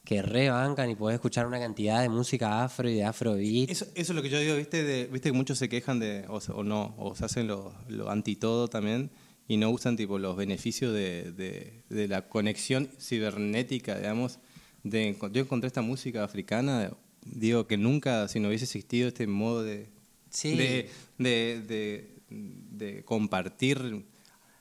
que 0.05 0.21
rebancan 0.21 0.91
y 0.91 0.95
podés 0.97 1.15
escuchar 1.15 1.47
una 1.47 1.59
cantidad 1.59 2.03
de 2.03 2.09
música 2.09 2.63
afro 2.65 2.89
y 2.89 2.95
de 2.97 3.05
afrobeat. 3.05 3.71
Eso, 3.71 3.87
eso 3.95 4.13
es 4.13 4.17
lo 4.17 4.21
que 4.23 4.29
yo 4.29 4.39
digo, 4.41 4.57
¿viste? 4.57 4.83
De, 4.85 5.07
¿Viste 5.07 5.31
que 5.31 5.37
muchos 5.37 5.59
se 5.59 5.69
quejan 5.69 5.99
de, 6.01 6.27
o, 6.29 6.39
o 6.55 6.63
no, 6.65 6.95
o 6.99 7.15
se 7.15 7.25
hacen 7.25 7.47
lo, 7.47 7.73
lo 7.89 8.11
anti 8.11 8.37
todo 8.37 8.69
también 8.69 9.11
y 9.49 9.57
no 9.57 9.71
usan 9.71 9.97
tipo 9.97 10.19
los 10.19 10.37
beneficios 10.37 10.93
de, 10.93 11.33
de- 11.33 11.83
de 11.89 12.09
la 12.09 12.29
conexión 12.29 12.91
cibernética, 13.01 13.97
digamos? 13.97 14.39
De, 14.83 15.17
yo 15.33 15.43
encontré 15.43 15.69
esta 15.69 15.83
música 15.83 16.25
africana, 16.25 16.91
digo 17.25 17.67
que 17.67 17.77
nunca, 17.77 18.29
si 18.29 18.41
no 18.41 18.49
hubiese 18.49 18.65
existido 18.65 19.09
este 19.09 19.27
modo 19.27 19.63
de, 19.63 19.89
Sí. 20.31 20.57
de, 20.57 20.91
de, 21.19 23.03
compartir 23.05 24.05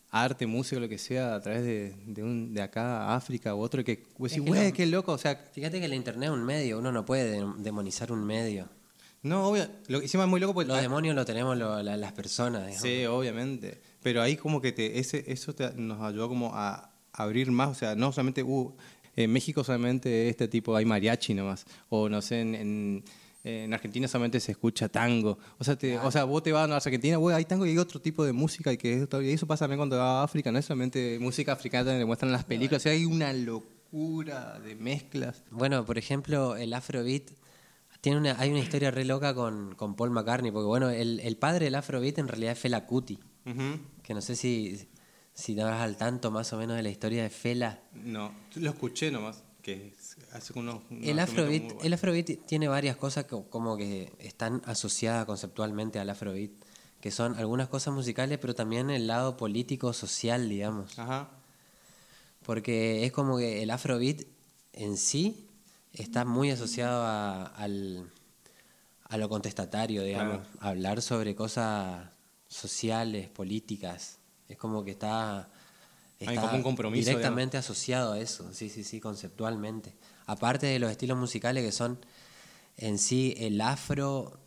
arte, 0.09 0.45
música, 0.45 0.79
lo 0.81 0.89
que 0.89 0.97
sea, 0.97 1.35
a 1.35 1.41
través 1.41 1.63
de, 1.63 1.95
de, 2.05 2.23
un, 2.23 2.53
de 2.53 2.61
acá 2.61 3.03
a 3.05 3.15
África 3.15 3.55
u 3.55 3.59
otro, 3.61 3.83
que 3.83 4.03
vos 4.17 4.31
Es 4.31 4.41
que 4.41 4.73
qué 4.73 4.85
loco, 4.85 5.13
o 5.13 5.17
sea, 5.17 5.35
Fíjate 5.53 5.79
que 5.79 5.85
el 5.85 5.93
internet 5.93 6.29
es 6.29 6.33
un 6.35 6.43
medio, 6.43 6.79
uno 6.79 6.91
no 6.91 7.05
puede 7.05 7.31
de- 7.31 7.53
demonizar 7.59 8.11
un 8.11 8.25
medio. 8.25 8.67
no, 9.23 9.47
obvio, 9.47 9.67
lo, 9.87 10.01
encima 10.01 10.23
es 10.23 10.29
muy 10.29 10.39
loco 10.41 10.53
porque... 10.53 10.67
Los 10.67 10.81
demonios 10.81 11.15
lo 11.15 11.23
tenemos 11.23 11.57
lo- 11.57 11.81
la- 11.81 11.95
las 11.95 12.11
personas. 12.11 12.63
digamos. 12.67 12.81
Sí, 12.81 13.05
obviamente. 13.05 13.79
Pero 14.03 14.21
ahí 14.21 14.35
como 14.35 14.59
que 14.61 14.71
te, 14.73 14.99
ese, 14.99 15.23
eso 15.27 15.55
te- 15.55 15.71
nos 15.75 16.01
ayudó 16.01 16.27
como 16.27 16.51
a 16.55 16.91
abrir 17.13 17.49
más, 17.51 17.69
o 17.69 17.75
sea, 17.75 17.95
no 17.95 18.11
solamente, 18.11 18.43
uh, 18.43 18.75
en 19.15 19.31
México 19.31 19.63
solamente 19.63 20.29
este 20.29 20.47
tipo 20.47 20.75
hay 20.75 20.85
mariachi 20.85 21.33
nomás, 21.33 21.65
o 21.89 22.09
no 22.09 22.21
sé, 22.21 22.41
en, 22.41 22.55
en, 22.55 23.03
en 23.43 23.73
Argentina 23.73 24.07
solamente 24.07 24.39
se 24.39 24.51
escucha 24.51 24.89
tango. 24.89 25.37
O 25.57 25.63
sea, 25.63 25.75
te, 25.75 25.97
o 25.97 26.11
sea 26.11 26.23
vos 26.23 26.43
te 26.43 26.51
vas 26.51 26.69
a 26.69 26.75
Argentina, 26.75 27.17
güey, 27.17 27.35
hay 27.35 27.45
tango 27.45 27.65
y 27.65 27.71
hay 27.71 27.77
otro 27.77 27.99
tipo 28.01 28.23
de 28.23 28.33
música, 28.33 28.71
y 28.71 28.77
que 28.77 29.07
y 29.23 29.29
eso 29.31 29.47
pasa 29.47 29.65
también 29.65 29.79
cuando 29.79 29.97
vas 29.97 30.05
a 30.05 30.23
África, 30.23 30.51
no 30.51 30.59
es 30.59 30.65
solamente 30.65 31.17
música 31.19 31.53
africana 31.53 31.91
donde 31.91 32.05
muestran 32.05 32.31
las 32.31 32.45
películas, 32.45 32.81
o 32.81 32.83
sea, 32.83 32.91
hay 32.93 33.05
una 33.05 33.33
locura 33.33 34.59
de 34.59 34.75
mezclas. 34.75 35.43
Bueno, 35.51 35.85
por 35.85 35.97
ejemplo, 35.97 36.55
el 36.55 36.73
Afrobeat 36.73 37.31
tiene 38.01 38.17
una, 38.17 38.39
hay 38.39 38.49
una 38.49 38.59
historia 38.59 38.89
re 38.89 39.05
loca 39.05 39.35
con, 39.35 39.75
con 39.75 39.95
Paul 39.95 40.09
McCartney, 40.11 40.51
porque 40.51 40.65
bueno, 40.65 40.89
el, 40.89 41.19
el 41.19 41.37
padre 41.37 41.65
del 41.65 41.75
Afrobeat 41.75 42.17
en 42.17 42.27
realidad 42.27 42.53
es 42.53 42.59
Fela 42.59 42.85
Kuti, 42.85 43.19
que 44.01 44.13
no 44.13 44.21
sé 44.21 44.35
si, 44.35 44.87
si 45.41 45.55
te 45.55 45.63
vas 45.63 45.81
al 45.81 45.97
tanto 45.97 46.29
más 46.29 46.53
o 46.53 46.57
menos 46.57 46.75
de 46.77 46.83
la 46.83 46.89
historia 46.89 47.23
de 47.23 47.29
Fela. 47.29 47.81
No, 47.93 48.31
lo 48.55 48.69
escuché 48.69 49.09
nomás, 49.09 49.43
que 49.63 49.95
hace 50.31 50.57
unos... 50.57 50.83
unos 50.89 51.07
El 51.07 51.19
Afrobeat, 51.19 51.83
el 51.83 51.93
Afrobeat 51.93 52.45
tiene 52.45 52.67
varias 52.67 52.95
cosas 52.95 53.25
que, 53.25 53.41
como 53.49 53.75
que 53.75 54.13
están 54.19 54.61
asociadas 54.65 55.25
conceptualmente 55.25 55.97
al 55.97 56.09
Afrobeat, 56.11 56.51
que 57.01 57.09
son 57.09 57.35
algunas 57.35 57.67
cosas 57.67 57.93
musicales, 57.93 58.37
pero 58.37 58.53
también 58.53 58.91
el 58.91 59.07
lado 59.07 59.35
político, 59.35 59.91
social, 59.93 60.47
digamos. 60.47 60.97
Ajá. 60.99 61.31
Porque 62.45 63.05
es 63.05 63.11
como 63.11 63.37
que 63.37 63.63
el 63.63 63.71
afrobeat 63.71 64.21
en 64.73 64.97
sí 64.97 65.47
está 65.93 66.25
muy 66.25 66.51
asociado 66.51 67.03
a, 67.03 67.45
al, 67.45 68.11
a 69.03 69.17
lo 69.17 69.29
contestatario, 69.29 70.03
digamos. 70.03 70.47
Claro. 70.47 70.57
Hablar 70.59 71.01
sobre 71.01 71.35
cosas 71.35 72.09
sociales, 72.47 73.29
políticas. 73.29 74.20
Es 74.51 74.57
como 74.57 74.83
que 74.83 74.91
está, 74.91 75.47
Hay 76.19 76.27
está 76.27 76.41
como 76.41 76.55
un 76.57 76.63
compromiso, 76.63 77.09
directamente 77.09 77.57
asociado 77.57 78.13
a 78.13 78.19
eso, 78.19 78.53
sí, 78.53 78.69
sí, 78.69 78.83
sí, 78.83 78.99
conceptualmente. 78.99 79.93
Aparte 80.25 80.67
de 80.67 80.77
los 80.79 80.91
estilos 80.91 81.17
musicales 81.17 81.63
que 81.63 81.71
son 81.71 81.97
en 82.77 82.97
sí 82.99 83.33
el 83.37 83.61
afro, 83.61 84.37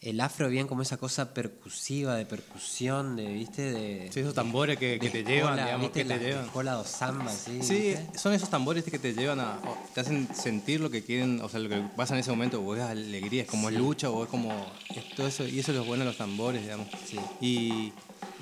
el 0.00 0.20
afro 0.20 0.48
bien 0.48 0.66
como 0.66 0.82
esa 0.82 0.96
cosa 0.96 1.32
percusiva, 1.34 2.16
de 2.16 2.24
percusión, 2.26 3.14
de, 3.14 3.32
¿viste? 3.32 3.62
De, 3.72 4.10
Sí, 4.12 4.20
esos 4.20 4.34
tambores 4.34 4.78
que, 4.78 4.98
te 4.98 5.22
llevan, 5.22 5.56
digamos, 5.56 5.80
¿viste? 5.82 6.00
que 6.02 6.08
te 6.08 6.16
La- 6.18 6.24
llevan. 6.24 6.48
cola 6.48 6.78
o 6.78 6.84
samba, 6.84 7.30
sí. 7.30 7.62
Sí, 7.62 7.74
¿viste? 7.94 8.18
son 8.18 8.32
esos 8.32 8.48
tambores 8.50 8.82
que 8.84 8.98
te 8.98 9.12
llevan 9.14 9.38
a. 9.40 9.60
te 9.94 10.00
hacen 10.00 10.28
sentir 10.34 10.80
lo 10.80 10.90
que 10.90 11.02
quieren, 11.04 11.40
o 11.42 11.48
sea, 11.48 11.60
lo 11.60 11.68
que 11.68 11.80
pasa 11.94 12.14
en 12.14 12.20
ese 12.20 12.30
momento, 12.30 12.60
o 12.60 12.74
es 12.74 12.80
alegría, 12.82 13.42
es 13.42 13.48
como 13.48 13.68
Sí. 13.68 13.76
lucha, 13.76 14.08
o 14.10 14.24
es 14.24 14.30
como. 14.30 14.50
es 14.96 15.08
todo 15.14 15.26
eso, 15.26 15.46
y 15.46 15.58
eso 15.60 15.72
es 15.72 15.78
lo 15.78 15.84
bueno 15.84 16.04
de 16.04 16.10
los 16.10 16.16
tambores, 16.18 16.62
digamos. 16.62 16.88
Sí. 17.06 17.18
Y, 17.40 17.92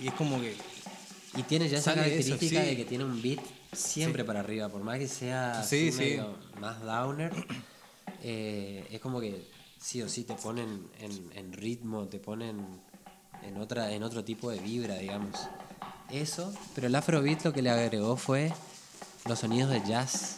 y 0.03 0.09
es 0.09 0.15
como 0.15 0.41
que. 0.41 0.57
Y 1.37 1.43
tiene 1.45 1.69
ya 1.69 1.79
esa 1.79 1.93
eso, 1.93 2.01
característica 2.01 2.61
sí. 2.63 2.67
de 2.71 2.77
que 2.77 2.85
tiene 2.85 3.05
un 3.05 3.23
beat 3.23 3.41
siempre 3.73 4.25
para 4.25 4.41
arriba, 4.41 4.69
por 4.69 4.83
más 4.83 4.99
que 4.99 5.07
sea 5.09 5.63
Sí, 5.63 5.91
medio 5.97 6.37
más 6.59 6.81
downer, 6.83 7.33
eh, 8.23 8.87
es 8.91 9.01
como 9.01 9.21
que 9.21 9.47
sí 9.79 10.03
o 10.03 10.09
sí 10.09 10.25
te 10.25 10.35
ponen 10.35 10.89
en, 11.01 11.31
en 11.35 11.53
ritmo, 11.53 12.07
te 12.09 12.19
ponen 12.19 12.67
en 13.43 13.57
otra, 13.59 13.93
en 13.93 14.03
otro 14.03 14.25
tipo 14.25 14.51
de 14.51 14.59
vibra, 14.59 14.97
digamos. 14.97 15.37
Eso, 16.11 16.53
pero 16.75 16.89
el 16.89 16.95
afrobeat 16.97 17.45
lo 17.45 17.53
que 17.53 17.63
le 17.63 17.71
agregó 17.71 18.17
fue 18.17 18.53
los 19.27 19.39
sonidos 19.39 19.71
de 19.71 19.81
jazz. 19.87 20.37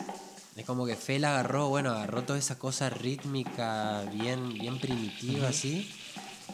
Es 0.55 0.67
como 0.67 0.85
que 0.85 0.97
Fela 0.97 1.31
agarró, 1.31 1.71
bueno, 1.71 1.91
agarró 1.93 2.25
toda 2.25 2.39
esa 2.39 2.59
cosa 2.59 2.91
rítmica, 2.91 4.03
bien, 4.13 4.53
bien 4.53 4.79
primitiva 4.79 5.49
así, 5.49 5.91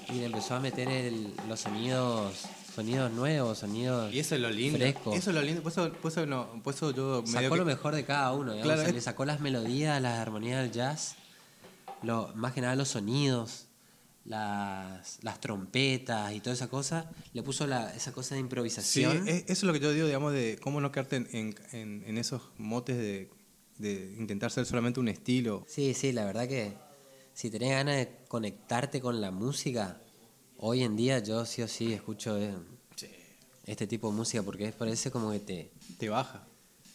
y 0.08 0.12
le 0.20 0.26
empezó 0.26 0.54
a 0.54 0.60
meter 0.60 0.88
el- 0.88 1.34
los 1.48 1.58
sonidos, 1.60 2.44
sonidos 2.78 3.10
nuevos, 3.12 3.58
sonidos 3.58 4.14
Y 4.14 4.20
eso 4.20 4.34
es 4.36 4.40
lo 4.40 4.50
lindo. 4.50 4.78
frescos. 4.78 5.16
Eso 5.16 5.30
es 5.30 5.36
lo 5.36 5.42
lindo. 5.42 5.62
Por 5.62 5.72
eso, 5.72 5.92
por 5.92 6.12
eso, 6.12 6.26
no, 6.26 6.62
por 6.62 6.74
eso 6.74 6.92
yo 6.92 7.24
Sacó 7.26 7.50
que- 7.54 7.56
lo 7.58 7.64
mejor 7.64 7.94
de 7.94 8.04
cada 8.04 8.32
uno, 8.32 8.52
digamos, 8.52 8.62
Claro, 8.62 8.80
o 8.80 8.82
sea, 8.82 8.88
es- 8.90 8.94
le 8.94 9.00
sacó 9.00 9.24
las 9.24 9.40
melodías, 9.40 10.00
las 10.00 10.18
armonías 10.20 10.62
del 10.62 10.70
jazz, 10.72 11.16
lo, 12.02 12.32
más 12.36 12.52
que 12.52 12.60
nada 12.60 12.76
los 12.76 12.88
sonidos, 12.88 13.66
las, 14.24 15.18
las 15.22 15.40
trompetas 15.40 16.32
y 16.34 16.40
toda 16.40 16.54
esa 16.54 16.68
cosa, 16.68 17.10
le 17.32 17.42
puso 17.42 17.66
la, 17.66 17.94
esa 17.94 18.12
cosa 18.12 18.34
de 18.34 18.40
Sí, 18.40 18.44
improvisación. 18.44 19.26
es- 19.28 19.42
eso 19.44 19.52
es 19.52 19.62
lo 19.64 19.72
que 19.72 19.80
yo 19.80 19.92
digo, 19.92 20.06
digamos, 20.06 20.32
de 20.32 20.58
cómo 20.62 20.80
no 20.80 20.92
quedarte 20.92 21.16
en, 21.16 21.28
en, 21.32 21.54
en- 21.72 22.04
en 22.06 22.18
esos 22.18 22.42
motes 22.58 22.96
de, 22.96 23.30
de 23.78 24.14
intentar 24.18 24.50
ser 24.50 24.66
solamente 24.66 25.00
un 25.00 25.08
estilo. 25.08 25.64
Sí, 25.68 25.94
sí, 25.94 26.12
la 26.12 26.24
verdad 26.24 26.46
que 26.46 26.74
si 27.32 27.50
tenés 27.50 27.70
ganas 27.70 27.96
de 27.96 28.08
conectarte 28.28 29.00
con 29.00 29.20
la 29.20 29.30
música, 29.30 30.00
hoy 30.58 30.82
en 30.82 30.96
día 30.96 31.18
yo 31.20 31.44
sí 31.44 31.62
o 31.62 31.68
sí 31.68 31.92
escucho 31.92 32.38
eh, 32.40 32.54
este 33.64 33.86
tipo 33.86 34.10
de 34.10 34.16
música 34.16 34.42
porque 34.42 34.72
parece 34.72 35.10
como 35.10 35.30
que 35.32 35.40
te... 35.40 35.70
Te 35.98 36.08
baja. 36.08 36.46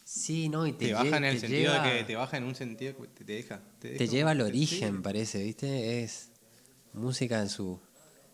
Sí, 0.04 0.48
¿no? 0.48 0.66
Y 0.66 0.72
te, 0.72 0.86
Te, 0.88 0.92
baja 0.94 1.16
en 1.16 1.24
el 1.24 1.40
sentido 1.40 1.72
lleva, 1.72 1.86
de 1.92 1.98
que 1.98 2.04
te 2.04 2.14
baja 2.16 2.36
en 2.36 2.44
un 2.44 2.54
sentido 2.54 2.94
que 2.96 3.06
te, 3.08 3.24
te 3.24 3.32
deja. 3.32 3.62
Te, 3.78 3.88
deja- 3.90 4.04
lleva 4.04 4.30
al 4.32 4.40
origen, 4.42 5.02
parece, 5.02 5.42
¿viste? 5.42 6.02
Es 6.02 6.30
música 6.92 7.40
en 7.40 7.48
su, 7.48 7.80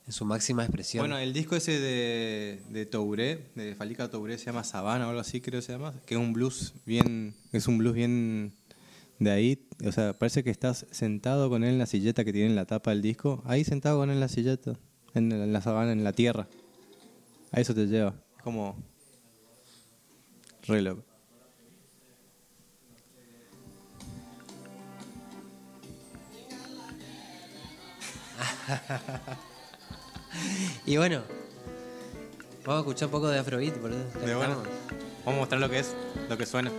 en 0.07 0.13
su 0.13 0.25
máxima 0.25 0.65
expresión. 0.65 1.03
Bueno, 1.03 1.17
el 1.19 1.33
disco 1.33 1.55
ese 1.55 1.79
de, 1.79 2.63
de 2.71 2.87
Touré, 2.87 3.51
de 3.55 3.75
Falica 3.77 4.11
Touré, 4.11 4.37
se 4.39 4.47
llama 4.47 4.65
Sabana 4.65 5.07
o 5.07 5.11
algo 5.11 5.21
así, 5.21 5.41
creo 5.41 5.61
que 5.61 5.67
se 5.67 5.73
llama, 5.73 5.95
que 6.07 6.15
es 6.15 6.21
un 6.21 6.33
blues 6.33 6.75
bien, 6.85 7.35
es 7.53 7.69
un 7.69 7.79
blues 7.79 7.95
bien 7.95 8.53
de 9.21 9.31
ahí, 9.31 9.69
o 9.87 9.93
sea, 9.93 10.19
parece 10.19 10.43
que 10.43 10.51
estás 10.51 10.87
sentado 10.91 11.49
con 11.51 11.63
él 11.63 11.71
en 11.75 11.79
la 11.79 11.87
silleta 11.87 12.25
que 12.25 12.33
tiene 12.33 12.49
en 12.49 12.57
la 12.57 12.65
tapa 12.67 12.91
del 12.91 13.03
disco, 13.03 13.43
ahí 13.47 13.65
sentado 13.65 13.99
con 13.99 14.09
él 14.11 14.15
en 14.17 14.21
la 14.21 14.29
silleta, 14.29 14.79
en, 15.15 15.33
en 15.33 15.53
la 15.53 15.61
sabana, 15.61 15.93
en 15.93 16.05
la 16.05 16.13
tierra. 16.13 16.47
A 17.53 17.61
eso 17.61 17.75
te 17.75 17.87
lleva, 17.87 18.15
como 18.43 18.77
re 20.67 20.83
loco. 20.83 21.03
Y 30.87 30.97
bueno, 30.97 31.23
vamos 32.65 32.77
a 32.77 32.79
escuchar 32.81 33.07
un 33.07 33.13
poco 33.13 33.29
de 33.29 33.39
Afrobeat, 33.39 33.75
por 33.79 33.91
eso. 33.93 34.05
Vamos 34.39 34.67
a 35.27 35.31
mostrar 35.31 35.61
lo 35.61 35.69
que 35.69 35.81
es, 35.81 35.95
lo 36.29 36.39
que 36.39 36.47
suena. 36.47 36.71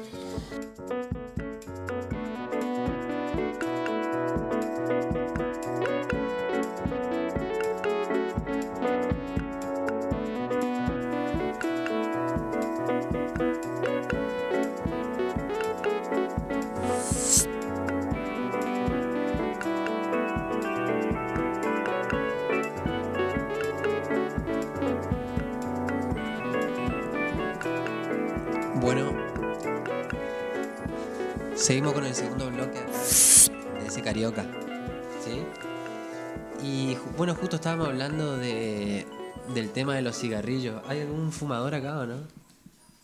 Seguimos 31.62 31.94
con 31.94 32.04
el 32.04 32.16
segundo 32.16 32.50
bloque 32.50 32.80
de 32.80 33.88
ese 33.88 34.02
carioca. 34.02 34.44
¿Sí? 35.24 36.66
Y 36.66 36.98
bueno, 37.16 37.36
justo 37.36 37.58
estábamos 37.58 37.90
hablando 37.90 38.36
de, 38.36 39.06
del 39.54 39.70
tema 39.70 39.94
de 39.96 40.02
los 40.02 40.18
cigarrillos. 40.18 40.82
¿Hay 40.88 41.02
algún 41.02 41.32
fumador 41.32 41.76
acá 41.76 42.00
o 42.00 42.08
no? 42.08 42.18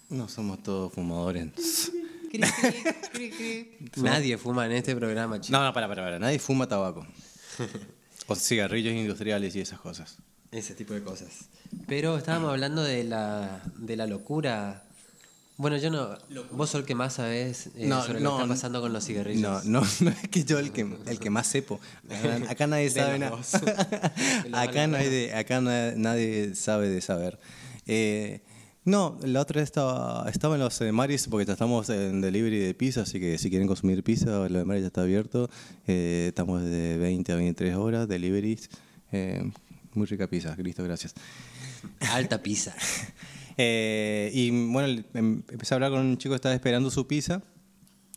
No 0.10 0.28
somos 0.28 0.64
todos 0.64 0.92
fumadores. 0.92 1.92
Nadie 3.98 4.40
fuma 4.40 4.66
en 4.66 4.72
este 4.72 4.96
programa, 4.96 5.40
chicos. 5.40 5.52
No, 5.52 5.64
no, 5.64 5.72
para, 5.72 5.88
para, 5.88 6.02
para. 6.02 6.18
Nadie 6.18 6.40
fuma 6.40 6.68
tabaco. 6.68 7.06
O 8.30 8.36
cigarrillos 8.36 8.94
industriales 8.94 9.56
y 9.56 9.62
esas 9.62 9.80
cosas. 9.80 10.18
Ese 10.52 10.74
tipo 10.74 10.94
de 10.94 11.02
cosas. 11.02 11.48
Pero 11.88 12.18
estábamos 12.18 12.50
hablando 12.50 12.84
de 12.84 13.06
la, 13.06 13.62
de 13.78 13.96
la 13.96 14.06
locura. 14.06 14.84
Bueno, 15.58 15.78
yo 15.78 15.90
no. 15.90 16.10
Vos 16.52 16.70
sos 16.70 16.82
el 16.82 16.86
que 16.86 16.94
más 16.94 17.14
sabés 17.16 17.68
eh, 17.76 17.88
No, 17.88 18.04
sobre 18.04 18.20
no, 18.20 18.26
lo 18.26 18.30
que 18.30 18.36
está 18.36 18.48
no. 18.48 18.54
pasando 18.54 18.82
con 18.82 18.94
los 18.94 19.04
cigarrillos. 19.06 19.66
No, 19.66 19.82
no, 19.82 19.88
no 20.02 20.10
es 20.12 20.30
que 20.30 20.44
yo 20.44 20.60
el 20.60 20.72
que, 20.72 20.82
el 21.08 21.20
que 21.20 21.30
más 21.32 21.48
sepo. 21.48 21.80
Acá, 22.50 22.68
nadie 22.68 22.90
sabe 22.92 23.18
nada. 23.18 23.38
acá 24.54 24.86
nadie, 24.88 25.10
de- 25.10 25.34
acá 25.36 25.60
na- 25.62 25.94
nadie 25.96 26.54
sabe 26.56 26.90
de 26.90 27.02
saber. 27.02 27.40
Eh, 27.88 28.42
no, 28.86 29.18
la 29.24 29.42
otra 29.42 29.60
vez 29.60 29.68
estaba, 29.68 30.30
estaba 30.30 30.56
en 30.56 30.62
los 30.62 30.78
de 30.80 30.92
Maris 30.92 31.28
porque 31.28 31.46
ya 31.46 31.54
estamos 31.54 31.90
en 31.90 32.22
delivery 32.22 32.60
de 32.60 32.74
pizza, 32.74 33.02
así 33.02 33.20
que 33.20 33.38
si 33.38 33.50
quieren 33.50 33.68
consumir 33.68 34.02
pizza, 34.04 34.48
lo 34.48 34.60
de 34.60 34.64
Maris 34.66 34.84
ya 34.84 34.88
está 34.88 35.02
abierto. 35.02 35.50
Eh, 35.88 36.28
estamos 36.30 36.64
de 36.64 36.98
20 36.98 37.32
a 37.32 37.36
23 37.36 37.76
horas, 37.76 38.08
deliveries. 38.08 38.70
Eh, 39.12 39.52
muy 39.94 40.06
rica 40.06 40.28
pizza, 40.28 40.56
listo, 40.58 40.84
gracias. 40.84 41.16
Alta 42.12 42.42
pizza. 42.44 42.76
Eh, 43.58 44.32
y 44.34 44.52
bueno, 44.72 45.04
em- 45.14 45.44
empecé 45.50 45.74
a 45.74 45.76
hablar 45.78 45.92
con 45.92 46.02
un 46.02 46.18
chico 46.18 46.34
que 46.34 46.38
estaba 46.38 46.56
esperando 46.56 46.90
su 46.92 47.08
pizza 47.08 47.42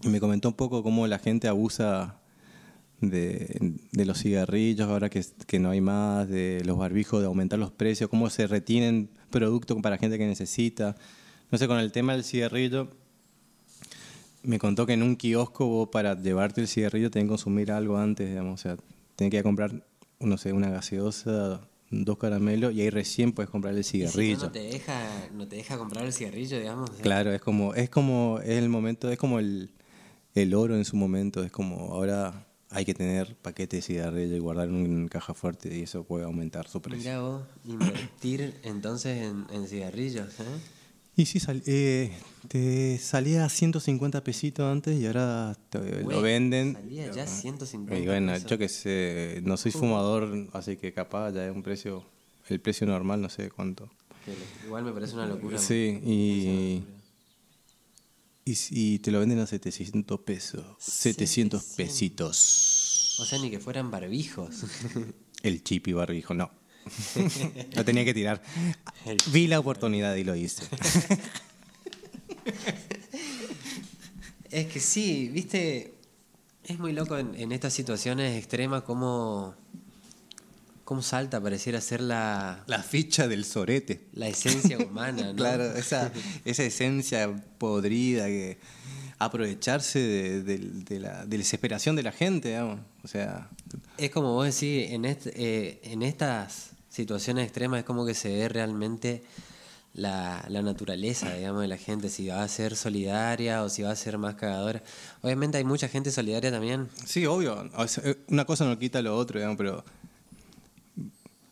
y 0.03 0.09
me 0.09 0.21
comentó 0.21 0.49
un 0.49 0.55
poco 0.55 0.83
cómo 0.83 1.07
la 1.07 1.19
gente 1.19 1.49
abusa 1.49 2.21
de, 3.01 3.75
de 3.93 4.05
los 4.05 4.19
cigarrillos 4.19 4.89
ahora 4.89 5.09
que, 5.09 5.25
que 5.47 5.59
no 5.59 5.71
hay 5.71 5.81
más, 5.81 6.29
de 6.29 6.63
los 6.65 6.77
barbijos, 6.77 7.21
de 7.21 7.27
aumentar 7.27 7.59
los 7.59 7.71
precios, 7.73 8.11
cómo 8.11 8.29
se 8.31 8.47
retienen 8.47 9.09
productos 9.31 9.81
para 9.83 9.99
gente 9.99 10.19
que 10.19 10.27
necesita. 10.27 10.97
No 11.51 11.59
sé, 11.59 11.67
con 11.67 11.79
el 11.79 11.91
tema 11.93 12.13
del 12.13 12.25
cigarrillo, 12.25 12.91
me 14.43 14.59
contó 14.59 14.87
que 14.87 14.95
en 14.95 15.03
un 15.03 15.17
kiosco 15.17 15.67
vos 15.67 15.89
para 15.91 16.21
llevarte 16.21 16.61
el 16.61 16.69
cigarrillo 16.69 17.11
tenés 17.11 17.27
que 17.27 17.31
consumir 17.31 17.73
algo 17.73 17.97
antes, 17.99 18.29
digamos, 18.29 18.61
o 18.61 18.63
sea, 18.63 18.77
tenés 19.17 19.31
que 19.31 19.37
ir 19.37 19.41
a 19.41 19.45
comprar, 19.45 19.85
no 20.21 20.39
sé, 20.39 20.53
una 20.53 20.71
gaseosa, 20.71 21.61
dos 21.91 22.19
caramelos 22.19 22.73
y 22.73 22.81
ahí 22.83 22.91
recién 22.91 23.33
puedes 23.33 23.51
comprar 23.51 23.75
el 23.75 23.81
Y 23.81 23.85
si 23.85 23.99
no, 24.03 24.09
cigarrillo. 24.11 24.37
no 24.39 24.53
te 24.53 24.61
deja, 24.61 25.29
no 25.35 25.49
te 25.49 25.57
deja 25.57 25.77
comprar 25.79 26.05
el 26.07 26.13
cigarrillo, 26.13 26.59
digamos. 26.59 26.91
sea, 26.91 27.03
Claro, 27.03 27.33
es 27.33 27.41
como, 27.41 27.75
es 27.75 27.91
como, 27.91 28.39
es 28.43 28.59
el 28.59 28.69
momento, 28.69 29.11
es 29.11 29.19
como 29.19 29.39
el, 29.39 29.71
el 30.35 30.55
oro 30.55 30.77
en 30.77 30.85
su 30.85 30.97
momento, 30.97 31.43
es 31.43 31.51
como 31.51 31.93
ahora 31.93 32.47
hay 32.73 32.85
que 32.85 32.95
tener 32.95 33.35
paquete 33.37 33.77
de 33.77 33.83
cigarrillo 33.83 34.37
y 34.37 34.39
guardar 34.39 34.69
en 34.69 34.75
una 34.77 35.09
caja 35.09 35.35
fuerte 35.35 35.77
y 35.77 35.83
eso 35.83 36.05
puede 36.05 36.25
aumentar 36.25 36.69
su 36.69 36.81
precio. 36.81 36.99
Mirá 37.11 37.21
vos, 37.21 37.43
invertir 37.65 38.55
entonces 38.63 39.23
en, 39.23 39.47
en 39.53 39.67
cigarrillos, 39.67 40.39
¿eh? 40.39 40.45
Y 41.17 41.27
sí, 41.27 41.39
sal- 41.41 41.63
eh, 41.67 42.13
te 42.49 42.99
salía 42.99 43.45
a 43.45 43.49
150 43.49 44.23
pesitos 44.25 44.71
antes 44.71 44.99
y 44.99 45.07
ahora 45.07 45.57
te- 45.69 46.03
lo 46.03 46.23
venden. 46.23 46.75
salía 46.75 47.13
ya 47.13 47.27
150 47.27 47.99
Y 48.03 48.07
bueno, 48.07 48.33
pesos. 48.33 48.49
yo 48.51 48.59
que 48.59 48.69
sé, 48.69 49.41
no 49.45 49.57
soy 49.57 49.73
fumador, 49.73 50.49
así 50.53 50.77
que 50.77 50.93
capaz 50.93 51.33
ya 51.33 51.47
es 51.47 51.55
un 51.55 51.63
precio, 51.63 52.05
el 52.49 52.61
precio 52.61 52.87
normal, 52.87 53.21
no 53.21 53.29
sé 53.29 53.51
cuánto. 53.51 53.91
Igual 54.65 54.85
me 54.85 54.93
parece 54.93 55.15
una 55.15 55.27
locura. 55.27 55.59
Sí, 55.59 56.01
y, 56.05 56.83
y, 58.45 58.57
y 58.71 58.99
te 59.01 59.11
lo 59.11 59.21
venden 59.21 59.41
a 59.41 59.47
700 59.47 60.21
pesos. 60.21 60.65
700 60.79 61.63
pesitos. 61.77 63.17
O 63.21 63.25
sea, 63.27 63.39
ni 63.39 63.51
que 63.51 63.59
fueran 63.61 63.91
barbijos. 63.91 64.65
El 65.43 65.63
chip 65.65 65.89
y 65.89 65.93
barbijo, 65.93 66.33
no. 66.35 66.51
Lo 67.75 67.85
tenía 67.85 68.05
que 68.05 68.15
tirar. 68.15 68.43
Vi 69.33 69.47
la 69.47 69.59
oportunidad 69.59 70.15
y 70.17 70.25
lo 70.25 70.35
hice. 70.37 70.63
es 74.51 74.67
que 74.67 74.81
sí, 74.81 75.29
viste, 75.33 75.95
es 76.65 76.79
muy 76.79 76.93
loco 76.93 77.19
en, 77.19 77.35
en 77.35 77.53
estas 77.53 77.73
situaciones 77.73 78.37
extremas 78.37 78.83
cómo, 78.83 79.55
cómo 80.85 81.03
salta, 81.03 81.41
pareciera 81.41 81.81
ser 81.81 82.01
la, 82.01 82.65
La 82.67 82.83
ficha 82.83 83.29
del 83.29 83.45
sorete. 83.45 84.07
la 84.13 84.29
esencia 84.29 84.79
humana, 84.79 85.33
¿no? 85.33 85.37
Claro, 85.37 85.75
esa, 85.77 86.13
esa 86.45 86.65
esencia 86.65 87.31
podrida 87.59 88.27
que 88.27 88.59
aprovecharse 89.21 89.99
de, 90.01 90.43
de- 90.43 90.59
de 90.59 90.99
la, 91.01 91.25
de 91.25 91.37
la 91.37 91.43
desesperación 91.43 91.95
de 91.95 92.03
la 92.03 92.11
gente, 92.13 92.49
digamos. 92.49 92.81
O 93.05 93.09
sea, 93.09 93.49
Es 93.99 94.11
como 94.11 94.33
vos 94.35 94.47
decís, 94.47 94.91
en, 94.91 95.05
est- 95.05 95.29
eh, 95.35 95.79
en 95.85 96.03
estas 96.03 96.71
situaciones 96.89 97.45
extremas 97.45 97.81
es 97.81 97.85
como 97.85 98.05
que 98.05 98.15
se 98.15 98.31
ve 98.35 98.49
realmente 98.49 99.23
la, 99.95 100.45
la 100.49 100.63
naturaleza, 100.63 101.35
digamos, 101.35 101.63
de 101.63 101.69
la 101.69 101.77
gente, 101.77 102.09
si 102.09 102.29
va 102.29 102.43
a 102.43 102.49
ser 102.49 102.77
solidaria 102.77 103.63
o 103.63 103.69
si 103.69 103.83
va 103.83 103.91
a 103.91 103.97
ser 103.97 104.17
más 104.19 104.37
cagadora. 104.37 104.83
Obviamente 105.21 105.59
hay 105.59 105.65
mucha 105.65 105.89
gente 105.89 106.11
solidaria 106.11 106.51
también. 106.51 106.89
Sí, 107.05 107.27
obvio. 107.27 107.71
Sea, 107.89 108.17
una 108.29 108.45
cosa 108.45 108.65
no 108.65 108.79
quita 108.79 109.03
lo 109.03 109.17
otro, 109.17 109.39
digamos, 109.39 109.57
pero 109.59 109.85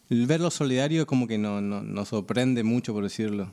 verlo 0.08 0.50
solidario 0.50 1.06
como 1.06 1.26
que 1.26 1.36
no, 1.38 1.60
no, 1.60 1.82
nos 1.82 2.08
sorprende 2.08 2.62
mucho, 2.62 2.92
por 2.94 3.02
decirlo. 3.04 3.52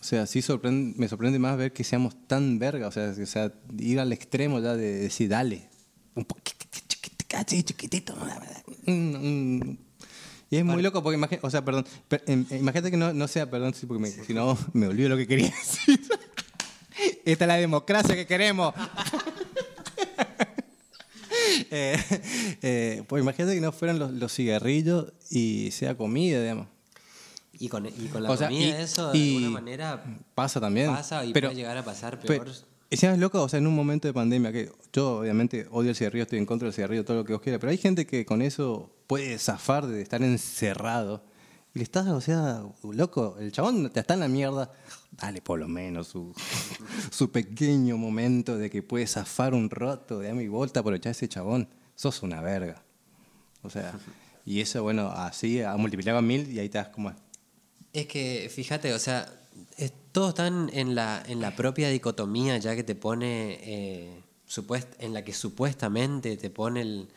O 0.00 0.02
sea, 0.02 0.26
sí 0.26 0.40
sorprende, 0.40 0.94
me 0.98 1.08
sorprende 1.08 1.38
más 1.38 1.56
ver 1.58 1.72
que 1.72 1.84
seamos 1.84 2.14
tan 2.26 2.58
verga, 2.58 2.88
o 2.88 2.90
sea, 2.90 3.10
o 3.10 3.26
sea 3.26 3.52
ir 3.78 4.00
al 4.00 4.12
extremo 4.12 4.58
ya 4.60 4.74
de 4.74 4.92
decir, 5.00 5.28
dale, 5.28 5.68
un 6.14 6.24
poquito 6.24 6.66
chiquitito. 6.70 8.16
Mm, 8.86 8.92
mm. 9.62 9.78
Y 10.52 10.56
es 10.56 10.64
muy 10.64 10.82
loco 10.82 11.02
porque, 11.02 11.18
imagi- 11.18 11.38
o 11.42 11.50
sea, 11.50 11.64
perdón, 11.64 11.84
per- 12.08 12.24
em- 12.26 12.44
imagínate 12.50 12.90
que 12.90 12.96
no, 12.96 13.12
no 13.12 13.28
sea, 13.28 13.48
perdón, 13.50 13.72
sí, 13.74 13.86
porque 13.86 14.00
me- 14.02 14.10
si 14.10 14.34
no 14.34 14.58
me 14.72 14.86
olvido 14.88 15.10
lo 15.10 15.16
que 15.16 15.26
quería 15.28 15.46
decir. 15.62 16.00
Esta 17.24 17.44
es 17.44 17.48
la 17.48 17.56
democracia 17.56 18.14
que 18.14 18.26
queremos. 18.26 18.74
Eh, 21.72 21.96
eh, 22.62 23.02
pues 23.08 23.22
imagínate 23.22 23.54
que 23.54 23.60
no 23.60 23.72
fueran 23.72 23.98
los, 23.98 24.10
los 24.12 24.32
cigarrillos 24.34 25.12
y 25.30 25.70
sea 25.72 25.96
comida, 25.96 26.40
digamos. 26.40 26.66
Y 27.60 27.68
con, 27.68 27.86
y 27.86 28.08
con 28.10 28.22
la 28.24 28.30
O 28.30 28.36
sea, 28.36 28.48
comida 28.48 28.66
y- 28.80 28.82
eso 28.82 29.12
de 29.12 29.18
y 29.18 29.36
alguna 29.36 29.50
manera 29.60 30.02
Pasa 30.34 30.60
también. 30.60 30.90
pasa 30.90 31.24
y 31.24 31.32
pero, 31.32 31.48
puede 31.48 31.60
llegar 31.60 31.76
a 31.76 31.84
pasar 31.84 32.18
pero, 32.18 32.42
peor. 32.44 32.54
¿sabes 32.96 33.18
loco? 33.20 33.42
O 33.42 33.48
sea, 33.48 33.58
en 33.58 33.66
un 33.68 33.76
momento 33.76 34.08
de 34.08 34.14
pandemia, 34.14 34.50
que 34.50 34.72
yo 34.92 35.18
obviamente 35.18 35.66
odio 35.70 35.90
el 35.90 35.94
cigarrillo, 35.96 36.22
estoy 36.22 36.38
en 36.38 36.46
contra 36.46 36.66
del 36.66 36.74
cigarrillo, 36.74 37.04
todo 37.04 37.18
lo 37.18 37.24
que 37.24 37.34
vos 37.34 37.42
quieras, 37.42 37.60
pero 37.60 37.70
hay 37.70 37.76
gente 37.78 38.06
que 38.06 38.24
con 38.24 38.40
eso 38.42 38.90
puede 39.06 39.38
zafar 39.38 39.86
de 39.86 40.00
estar 40.02 40.22
encerrado. 40.22 41.22
Y 41.74 41.78
le 41.78 41.82
estás, 41.84 42.08
o 42.08 42.20
sea, 42.20 42.62
loco, 42.82 43.36
el 43.38 43.52
chabón 43.52 43.90
te 43.90 44.00
está 44.00 44.14
en 44.14 44.20
la 44.20 44.28
mierda. 44.28 44.72
Dale 45.12 45.40
por 45.42 45.60
lo 45.60 45.68
menos 45.68 46.08
su, 46.08 46.34
su 47.10 47.30
pequeño 47.30 47.96
momento 47.96 48.56
de 48.56 48.70
que 48.70 48.82
puede 48.82 49.06
zafar 49.06 49.52
un 49.54 49.68
roto 49.70 50.18
de 50.18 50.30
a 50.30 50.34
mi 50.34 50.48
vuelta 50.48 50.82
por 50.82 50.94
echar 50.94 51.10
ese 51.12 51.28
chabón. 51.28 51.68
Sos 51.94 52.22
una 52.22 52.40
verga. 52.40 52.82
O 53.62 53.68
sea, 53.70 53.92
y 54.46 54.60
eso, 54.60 54.82
bueno, 54.82 55.08
así, 55.10 55.60
a 55.60 55.76
multiplicar 55.76 56.16
a 56.16 56.22
mil 56.22 56.50
y 56.50 56.58
ahí 56.58 56.66
estás 56.66 56.88
como... 56.88 57.12
Es 57.92 58.06
que, 58.06 58.50
fíjate, 58.54 58.92
o 58.94 58.98
sea, 58.98 59.32
es- 59.76 59.92
todos 60.12 60.30
están 60.30 60.70
en 60.72 60.94
la, 60.94 61.22
en 61.26 61.40
la 61.40 61.54
propia 61.56 61.88
dicotomía 61.88 62.56
ya 62.58 62.74
que 62.76 62.82
te 62.84 62.94
pone, 62.94 63.58
eh, 63.62 64.20
supuest- 64.48 64.94
en 64.98 65.12
la 65.12 65.24
que 65.24 65.32
supuestamente 65.32 66.36
te 66.36 66.50
pone 66.50 66.82
el- 66.82 67.08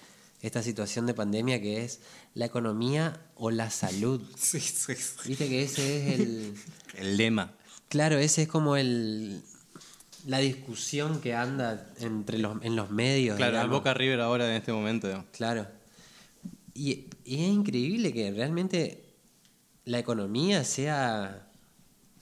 esta 0.41 0.61
situación 0.61 1.05
de 1.05 1.13
pandemia 1.13 1.61
que 1.61 1.83
es 1.85 1.99
la 2.33 2.45
economía 2.45 3.21
o 3.35 3.49
la 3.51 3.69
salud. 3.69 4.21
Sí, 4.37 4.59
sí, 4.59 4.93
Viste 5.27 5.47
que 5.47 5.63
ese 5.63 5.97
es 6.13 6.19
el... 6.19 6.53
El 6.97 7.17
lema. 7.17 7.53
Claro, 7.89 8.17
ese 8.17 8.43
es 8.43 8.47
como 8.47 8.75
el... 8.77 9.41
La 10.25 10.37
discusión 10.39 11.19
que 11.21 11.33
anda 11.35 11.91
entre 11.99 12.37
los, 12.39 12.63
en 12.63 12.75
los 12.75 12.89
medios. 12.91 13.35
Claro, 13.37 13.51
el 13.55 13.57
digamos. 13.59 13.79
Boca 13.79 13.93
River 13.93 14.21
ahora 14.21 14.47
en 14.49 14.53
este 14.55 14.71
momento. 14.71 15.07
digamos. 15.07 15.27
Claro. 15.33 15.67
Y, 16.73 17.05
y 17.25 17.35
es 17.43 17.49
increíble 17.49 18.13
que 18.13 18.31
realmente 18.31 19.02
la 19.85 19.99
economía 19.99 20.63
sea 20.63 21.47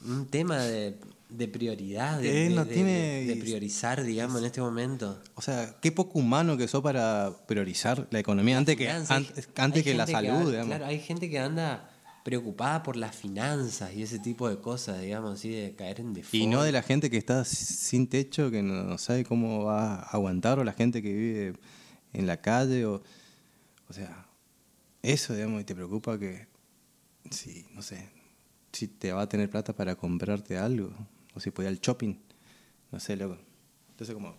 un 0.06 0.26
tema 0.28 0.58
de, 0.64 0.98
de 1.30 1.48
prioridad, 1.48 2.20
de, 2.20 2.32
de- 2.32 2.50
no 2.50 2.66
de- 2.66 2.74
tiene- 2.74 2.92
de- 3.26 3.36
de 3.36 3.36
priorizar, 3.42 4.04
digamos, 4.04 4.40
en 4.40 4.46
este 4.46 4.62
momento. 4.62 5.22
O 5.36 5.42
sea, 5.42 5.76
qué 5.82 5.92
poco 5.92 6.20
humano 6.20 6.58
que 6.58 6.68
sos 6.68 6.82
para 6.82 7.32
priorizar 7.48 8.08
la 8.12 8.20
economía 8.20 8.58
antes 8.58 8.76
que, 8.76 8.86
Finanzas, 8.86 9.24
antes 9.56 9.84
que 9.84 9.94
la 9.94 10.08
salud, 10.08 10.50
digamos. 10.50 10.68
Claro, 10.68 10.86
hay 10.86 11.00
gente 11.00 11.30
que 11.30 11.40
anda 11.40 11.88
preocupada 12.24 12.84
por 12.84 12.98
las 12.98 13.16
finanzas 13.16 13.94
y 13.96 14.04
ese 14.04 14.20
tipo 14.20 14.48
de 14.48 14.58
cosas, 14.60 15.02
digamos, 15.02 15.34
así 15.40 15.50
de 15.50 15.74
caer 15.76 16.00
en 16.02 16.14
default. 16.14 16.34
Y 16.36 16.46
no 16.48 16.62
de 16.64 16.72
la 16.72 16.84
gente 16.84 17.10
que 17.10 17.18
está 17.18 17.46
sin 17.46 18.08
techo, 18.08 18.52
que 18.52 18.62
no, 18.62 18.84
no 18.84 18.98
sabe 18.98 19.24
cómo 19.24 19.64
va 19.66 19.96
a 19.96 20.02
aguantar, 20.02 20.60
o 20.60 20.64
la 20.64 20.74
gente 20.74 21.02
que 21.02 21.12
vive 21.14 21.54
en 22.14 22.28
la 22.28 22.38
calle, 22.38 22.86
o, 22.86 23.02
o 23.88 23.94
sea, 23.94 24.28
eso, 25.02 25.34
digamos, 25.34 25.62
y 25.62 25.64
te 25.64 25.74
preocupa 25.74 26.20
que, 26.20 26.46
si, 27.30 27.66
no 27.74 27.82
sé, 27.82 28.10
si 28.72 28.88
te 28.88 29.12
va 29.14 29.22
a 29.24 29.30
tener 29.30 29.50
plata 29.50 29.74
para 29.76 29.96
comprarte 29.96 30.58
algo, 30.58 30.92
o 31.34 31.40
si 31.40 31.52
puede 31.52 31.70
ir 31.70 31.76
al 31.76 31.82
shopping, 31.82 32.16
no 32.92 33.00
sé, 33.00 33.16
loco. 33.16 33.38
Entonces, 33.92 34.14
como, 34.16 34.36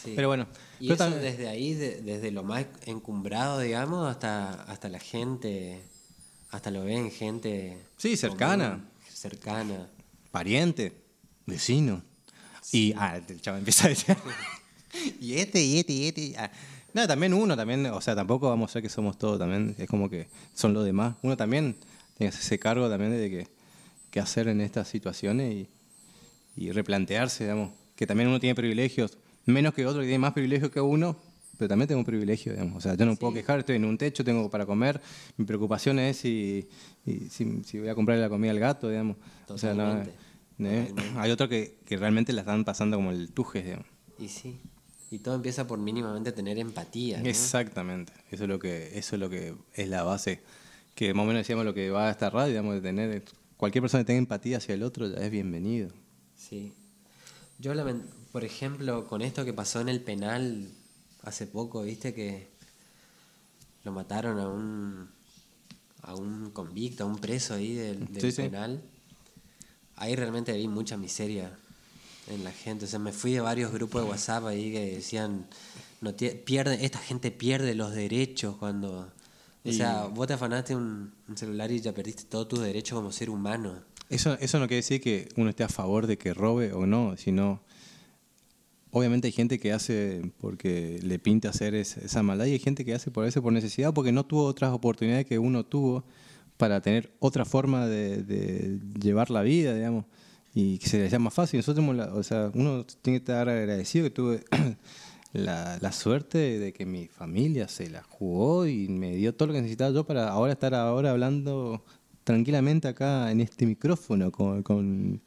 Sí. 0.00 0.12
Pero 0.14 0.28
bueno, 0.28 0.46
Y 0.78 0.86
pero 0.86 0.94
eso 0.94 1.04
también- 1.04 1.22
desde 1.22 1.48
ahí, 1.48 1.74
de- 1.74 2.02
desde 2.02 2.30
lo 2.30 2.44
más 2.44 2.66
encumbrado, 2.86 3.58
digamos, 3.58 4.08
hasta, 4.08 4.62
hasta 4.62 4.88
la 4.88 5.00
gente, 5.00 5.82
hasta 6.50 6.70
lo 6.70 6.84
ven 6.84 7.10
gente... 7.10 7.76
Sí, 7.96 8.16
cercana. 8.16 8.70
común, 8.74 8.88
cercana. 9.12 9.90
pariente, 10.30 11.02
vecino. 11.46 12.04
Y 12.70 12.92
ah, 12.96 13.20
el 13.28 13.40
chaval 13.40 13.58
empieza 13.58 13.86
a 13.86 13.88
decir. 13.88 14.16
y 15.20 15.34
este, 15.34 15.64
y 15.64 15.78
este, 15.80 15.92
y 15.92 16.06
este. 16.06 16.34
ah. 16.38 16.50
No, 16.94 17.06
también 17.06 17.34
uno, 17.34 17.56
también, 17.56 17.86
o 17.86 18.00
sea, 18.00 18.14
tampoco 18.16 18.48
vamos 18.48 18.70
a 18.70 18.72
ser 18.74 18.82
que 18.82 18.88
somos 18.88 19.18
todos, 19.18 19.38
también 19.38 19.74
es 19.78 19.88
como 19.88 20.08
que 20.08 20.28
son 20.54 20.72
los 20.72 20.84
demás. 20.84 21.16
Uno 21.22 21.36
también 21.36 21.74
tiene 22.16 22.30
que 22.30 22.36
hacerse 22.36 22.58
cargo 22.58 22.88
también 22.88 23.12
de 23.12 23.30
que, 23.30 23.48
qué 24.10 24.20
hacer 24.20 24.48
en 24.48 24.60
estas 24.60 24.88
situaciones 24.88 25.54
y, 25.54 25.68
y 26.56 26.72
replantearse, 26.72 27.44
digamos, 27.44 27.72
que 27.94 28.06
también 28.06 28.28
uno 28.28 28.40
tiene 28.40 28.54
privilegios, 28.54 29.18
menos 29.44 29.74
que 29.74 29.86
otro 29.86 30.00
que 30.00 30.06
tiene 30.06 30.18
más 30.18 30.32
privilegios 30.32 30.70
que 30.70 30.80
uno, 30.80 31.16
pero 31.58 31.68
también 31.68 31.88
tengo 31.88 31.98
un 31.98 32.04
privilegio, 32.04 32.52
digamos. 32.52 32.76
O 32.76 32.80
sea, 32.80 32.94
yo 32.94 33.04
no 33.04 33.16
puedo 33.16 33.34
quejar, 33.34 33.58
estoy 33.58 33.76
en 33.76 33.84
un 33.84 33.98
techo, 33.98 34.24
tengo 34.24 34.48
para 34.48 34.64
comer. 34.64 35.00
Mi 35.36 35.44
preocupación 35.44 35.98
es 35.98 36.18
si, 36.18 36.68
y 37.04 37.28
si, 37.30 37.64
si 37.64 37.80
voy 37.80 37.88
a 37.88 37.96
comprarle 37.96 38.22
la 38.22 38.28
comida 38.28 38.52
al 38.52 38.60
gato, 38.60 38.88
digamos. 38.88 39.16
O 39.48 39.58
sea, 39.58 39.74
no. 39.74 40.02
¿eh? 40.60 40.94
Hay 41.16 41.30
otros 41.32 41.48
que, 41.48 41.78
que 41.84 41.96
realmente 41.96 42.32
la 42.32 42.42
están 42.42 42.64
pasando 42.64 42.96
como 42.96 43.10
el 43.10 43.32
tuje, 43.32 43.62
digamos. 43.62 43.86
Y 44.20 44.28
sí. 44.28 44.60
Y 45.10 45.18
todo 45.20 45.34
empieza 45.34 45.66
por 45.66 45.78
mínimamente 45.78 46.32
tener 46.32 46.58
empatía. 46.58 47.20
¿no? 47.22 47.28
Exactamente. 47.28 48.12
Eso 48.30 48.44
es 48.44 48.48
lo 48.50 48.58
que 48.58 48.98
eso 48.98 49.16
es 49.16 49.20
lo 49.20 49.30
que 49.30 49.54
es 49.74 49.88
la 49.88 50.02
base 50.02 50.42
que 50.94 51.14
más 51.14 51.22
o 51.22 51.26
menos 51.26 51.40
decíamos 51.40 51.64
lo 51.64 51.74
que 51.74 51.90
va 51.90 52.08
a 52.08 52.10
esta 52.10 52.28
radio, 52.28 52.48
digamos, 52.48 52.74
de 52.74 52.80
tener 52.80 53.22
cualquier 53.56 53.82
persona 53.82 54.02
que 54.02 54.08
tenga 54.08 54.18
empatía 54.18 54.56
hacia 54.56 54.74
el 54.74 54.82
otro 54.82 55.06
ya 55.08 55.18
es 55.18 55.30
bienvenido. 55.30 55.90
Sí. 56.36 56.72
Yo, 57.60 57.72
por 58.32 58.44
ejemplo, 58.44 59.06
con 59.06 59.22
esto 59.22 59.44
que 59.44 59.52
pasó 59.52 59.80
en 59.80 59.88
el 59.88 60.00
penal 60.00 60.68
hace 61.22 61.46
poco, 61.46 61.82
viste 61.82 62.14
que 62.14 62.48
lo 63.84 63.92
mataron 63.92 64.38
a 64.40 64.48
un 64.48 65.08
a 66.02 66.14
un 66.14 66.50
convicto, 66.50 67.04
a 67.04 67.06
un 67.06 67.18
preso 67.18 67.54
ahí 67.54 67.74
del, 67.74 68.06
del 68.12 68.20
Sí, 68.22 68.32
sí. 68.32 68.42
penal. 68.42 68.82
Ahí 69.96 70.16
realmente 70.16 70.52
vi 70.52 70.66
mucha 70.68 70.96
miseria 70.96 71.56
en 72.30 72.44
la 72.44 72.52
gente. 72.52 72.84
O 72.84 72.88
sea, 72.88 72.98
me 72.98 73.12
fui 73.12 73.32
de 73.32 73.40
varios 73.40 73.72
grupos 73.72 74.02
de 74.02 74.08
WhatsApp 74.08 74.44
ahí 74.46 74.72
que 74.72 74.94
decían, 74.96 75.46
no 76.00 76.14
pierde, 76.14 76.84
esta 76.84 76.98
gente 76.98 77.30
pierde 77.30 77.74
los 77.74 77.94
derechos 77.94 78.56
cuando... 78.56 79.12
O 79.64 79.70
Y- 79.70 79.72
sea, 79.74 80.04
vos 80.06 80.26
te 80.26 80.34
afanaste 80.34 80.74
un, 80.76 81.12
un 81.28 81.36
celular 81.36 81.70
y 81.70 81.80
ya 81.80 81.92
perdiste 81.92 82.24
todos 82.24 82.48
tus 82.48 82.60
derechos 82.60 82.96
como 82.96 83.10
ser 83.12 83.28
humano. 83.30 83.82
Eso, 84.08 84.34
eso 84.40 84.58
no 84.58 84.66
quiere 84.68 84.76
decir 84.76 85.00
que 85.00 85.28
uno 85.36 85.50
esté 85.50 85.64
a 85.64 85.68
favor 85.68 86.06
de 86.06 86.16
que 86.16 86.32
robe 86.32 86.72
o 86.72 86.86
no, 86.86 87.16
sino 87.18 87.60
obviamente 88.90 89.26
hay 89.28 89.32
gente 89.32 89.58
que 89.58 89.72
hace 89.72 90.32
porque 90.38 90.98
le 91.02 91.18
pinta 91.18 91.50
hacer 91.50 91.74
es- 91.74 91.98
esa 91.98 92.22
maldad 92.22 92.46
y 92.46 92.52
hay 92.52 92.58
gente 92.58 92.84
que 92.84 92.94
hace 92.94 93.10
por 93.10 93.26
eso 93.26 93.42
por 93.42 93.52
necesidad 93.52 93.92
porque 93.92 94.12
no 94.12 94.24
tuvo 94.24 94.44
otras 94.44 94.72
oportunidades 94.72 95.26
que 95.26 95.38
uno 95.38 95.66
tuvo 95.66 96.04
para 96.56 96.80
tener 96.80 97.12
otra 97.20 97.44
forma 97.44 97.86
de, 97.86 98.22
de 98.22 98.80
llevar 99.00 99.30
la 99.30 99.42
vida, 99.42 99.74
digamos, 99.74 100.06
y 100.60 100.78
que 100.78 100.88
se 100.88 100.98
le 100.98 101.08
sea 101.08 101.20
más 101.20 101.32
fácil. 101.32 101.58
Nosotros, 101.58 101.86
o 102.12 102.22
sea, 102.24 102.50
uno 102.52 102.84
tiene 103.00 103.20
que 103.20 103.22
estar 103.22 103.48
agradecido 103.48 104.02
que 104.06 104.10
tuve 104.10 104.44
la, 105.32 105.78
la 105.80 105.92
suerte 105.92 106.58
de 106.58 106.72
que 106.72 106.84
mi 106.84 107.06
familia 107.06 107.68
se 107.68 107.88
la 107.88 108.02
jugó 108.02 108.66
y 108.66 108.88
me 108.88 109.14
dio 109.14 109.32
todo 109.32 109.46
lo 109.46 109.54
que 109.54 109.60
necesitaba 109.60 109.92
yo 109.92 110.04
para 110.04 110.28
ahora 110.30 110.54
estar 110.54 110.74
ahora 110.74 111.12
hablando 111.12 111.84
tranquilamente 112.24 112.88
acá 112.88 113.30
en 113.30 113.40
este 113.40 113.66
micrófono 113.66 114.32
con, 114.32 114.64
con, 114.64 115.22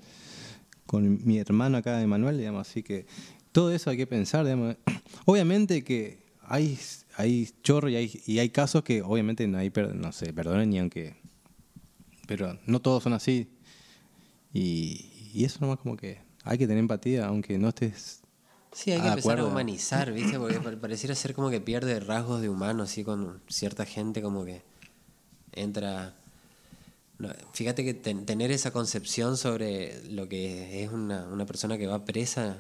mi 1.26 1.38
hermano 1.38 1.78
acá, 1.78 2.02
Emanuel, 2.02 2.38
digamos, 2.38 2.68
así 2.68 2.84
que 2.84 3.06
todo 3.54 3.72
eso 3.72 3.90
hay 3.90 3.96
que 3.96 4.08
pensar, 4.08 4.44
digamos. 4.44 4.76
Obviamente 5.24 5.82
que 5.86 6.26
hay, 6.42 6.78
hay 7.16 7.50
chorro 7.64 7.88
y 7.88 7.96
hay, 7.96 8.22
y 8.26 8.40
hay 8.40 8.50
casos 8.50 8.84
que 8.84 9.02
obviamente 9.02 9.48
no 9.48 9.60
hay, 9.60 9.72
no 9.94 10.12
sé, 10.12 10.34
perdonen 10.34 10.72
ni 10.72 10.80
aunque, 10.80 11.16
pero 12.28 12.60
no 12.66 12.82
todos 12.82 13.04
son 13.04 13.14
así. 13.14 13.48
Y, 14.54 15.11
y 15.34 15.46
eso 15.46 15.60
nomás 15.62 15.80
como 15.80 15.96
que 15.98 16.20
hay 16.44 16.58
que 16.58 16.66
tener 16.68 16.80
empatía, 16.80 17.26
aunque 17.28 17.58
no 17.58 17.70
estés... 17.70 18.22
Sí, 18.74 18.92
hay 18.92 19.02
que 19.02 19.08
Ah, 19.08 19.10
empezar 19.10 19.32
acuerdo. 19.34 19.50
a 19.50 19.52
humanizar, 19.52 20.12
¿viste? 20.14 20.40
Porque 20.40 20.60
pa- 20.60 20.80
pareciera 20.80 21.14
ser 21.16 21.34
como 21.34 21.50
que 21.50 21.60
pierde 21.62 22.00
rasgos 22.00 22.42
de 22.42 22.50
humano, 22.50 22.84
así 22.84 23.04
con 23.04 23.42
cierta 23.50 23.86
gente 23.86 24.22
como 24.22 24.46
que 24.46 24.62
entra... 25.54 26.16
no, 27.20 27.30
fíjate 27.54 27.84
que 27.84 27.94
ten- 27.94 28.26
tener 28.26 28.52
esa 28.52 28.72
concepción 28.72 29.38
sobre 29.38 30.02
lo 30.10 30.28
que 30.30 30.84
es 30.84 30.92
una, 30.92 31.28
una 31.28 31.46
persona 31.46 31.78
que 31.78 31.88
va 31.88 32.06
presa, 32.06 32.58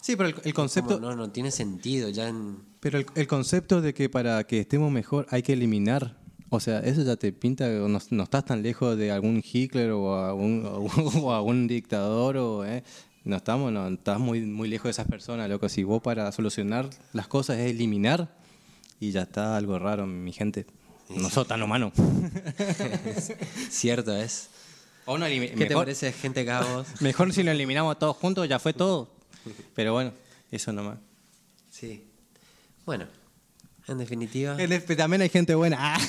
Sí, 0.00 0.16
pero 0.16 0.30
el, 0.30 0.34
el 0.44 0.54
concepto... 0.54 0.94
como 0.98 1.10
no, 1.10 1.16
no 1.16 1.30
tiene 1.30 1.50
sentido 1.50 2.08
ya 2.08 2.28
en... 2.28 2.58
Pero 2.80 2.98
el, 2.98 3.06
el 3.14 3.26
concepto 3.26 3.80
de 3.82 3.92
que 3.94 4.08
para 4.08 4.42
que 4.44 4.60
estemos 4.60 4.90
mejor 4.90 5.26
hay 5.30 5.42
que 5.42 5.52
eliminar, 5.52 6.18
o 6.50 6.60
sea, 6.60 6.80
eso 6.80 7.02
ya 7.02 7.16
te 7.16 7.32
pinta, 7.32 7.66
que 7.66 7.78
no, 7.78 7.98
no 8.10 8.22
estás 8.22 8.44
tan 8.44 8.62
lejos 8.62 8.96
de 8.96 9.10
algún 9.12 9.42
Hitler 9.42 9.92
o 9.92 10.22
algún, 10.22 10.64
o 11.22 11.32
algún 11.32 11.68
dictador, 11.68 12.36
o, 12.36 12.64
eh, 12.66 12.82
no 13.24 13.36
estamos, 13.36 13.72
no, 13.72 13.88
estás 13.88 14.18
muy, 14.18 14.42
muy 14.42 14.68
lejos 14.68 14.84
de 14.84 14.90
esas 14.90 15.06
personas, 15.06 15.48
loco. 15.48 15.68
Si 15.68 15.84
vos 15.84 16.02
para 16.02 16.30
solucionar 16.32 16.90
las 17.12 17.28
cosas 17.28 17.58
es 17.58 17.70
eliminar, 17.70 18.36
y 18.98 19.12
ya 19.12 19.22
está 19.22 19.56
algo 19.56 19.78
raro, 19.78 20.06
mi 20.06 20.32
gente. 20.32 20.66
No 21.08 21.30
sos 21.30 21.46
tan 21.46 21.62
humano. 21.62 21.92
Cierto 23.70 24.16
es. 24.16 24.50
O 25.06 25.18
no 25.18 25.26
¿Qué 25.26 25.48
te 25.48 25.56
mejor, 25.56 25.84
parece 25.84 26.12
gente 26.12 26.44
cabos? 26.44 26.86
mejor 27.00 27.32
si 27.32 27.42
lo 27.42 27.50
eliminamos 27.50 27.98
todos 27.98 28.16
juntos, 28.16 28.48
ya 28.48 28.58
fue 28.58 28.72
todo. 28.72 29.10
Pero 29.74 29.92
bueno, 29.92 30.12
eso 30.50 30.72
nomás. 30.72 30.98
Sí. 31.70 32.04
Bueno, 32.84 33.06
en 33.88 33.98
definitiva... 33.98 34.56
También 34.96 35.22
hay 35.22 35.28
gente 35.28 35.54
buena. 35.54 35.76
Ah. 35.80 36.00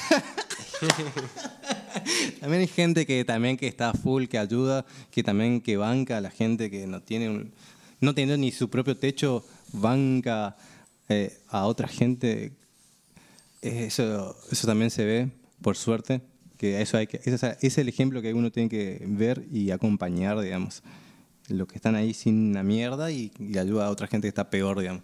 también 2.40 2.62
hay 2.62 2.68
gente 2.68 3.06
que 3.06 3.24
también 3.26 3.58
que 3.58 3.68
está 3.68 3.94
full, 3.94 4.26
que 4.26 4.38
ayuda, 4.38 4.86
que 5.12 5.24
también 5.24 5.62
que 5.62 5.78
banca 5.78 6.18
a 6.18 6.22
la 6.22 6.32
gente 6.32 6.70
que 6.70 6.88
no 6.88 7.02
tiene 7.02 7.30
un- 7.30 7.54
no 8.00 8.14
teniendo 8.16 8.38
ni 8.38 8.52
su 8.52 8.70
propio 8.70 8.98
techo, 8.98 9.46
banca 9.74 10.56
eh, 11.10 11.38
a 11.50 11.66
otra 11.66 11.88
gente. 11.88 12.54
Eh, 13.62 13.86
Eso, 13.88 14.36
eso 14.52 14.66
también 14.68 14.90
se 14.90 15.06
ve, 15.06 15.30
por 15.62 15.78
suerte, 15.78 16.22
que 16.58 16.82
eso 16.82 16.98
hay 16.98 17.06
que, 17.08 17.22
ese 17.24 17.58
es 17.62 17.78
el 17.78 17.90
ejemplo 17.90 18.22
que 18.22 18.34
uno 18.34 18.52
tiene 18.52 18.70
que 18.70 19.04
ver 19.08 19.46
y 19.52 19.70
acompañar, 19.72 20.40
digamos. 20.40 20.82
Los 21.48 21.68
que 21.68 21.76
están 21.76 21.96
ahí 21.96 22.14
sin 22.14 22.52
una 22.52 22.64
mierda 22.64 23.12
y, 23.12 23.32
y 23.40 23.58
ayuda 23.58 23.86
a 23.88 23.90
otra 23.92 24.08
gente 24.08 24.26
que 24.26 24.30
está 24.30 24.50
peor, 24.50 24.80
digamos. 24.80 25.04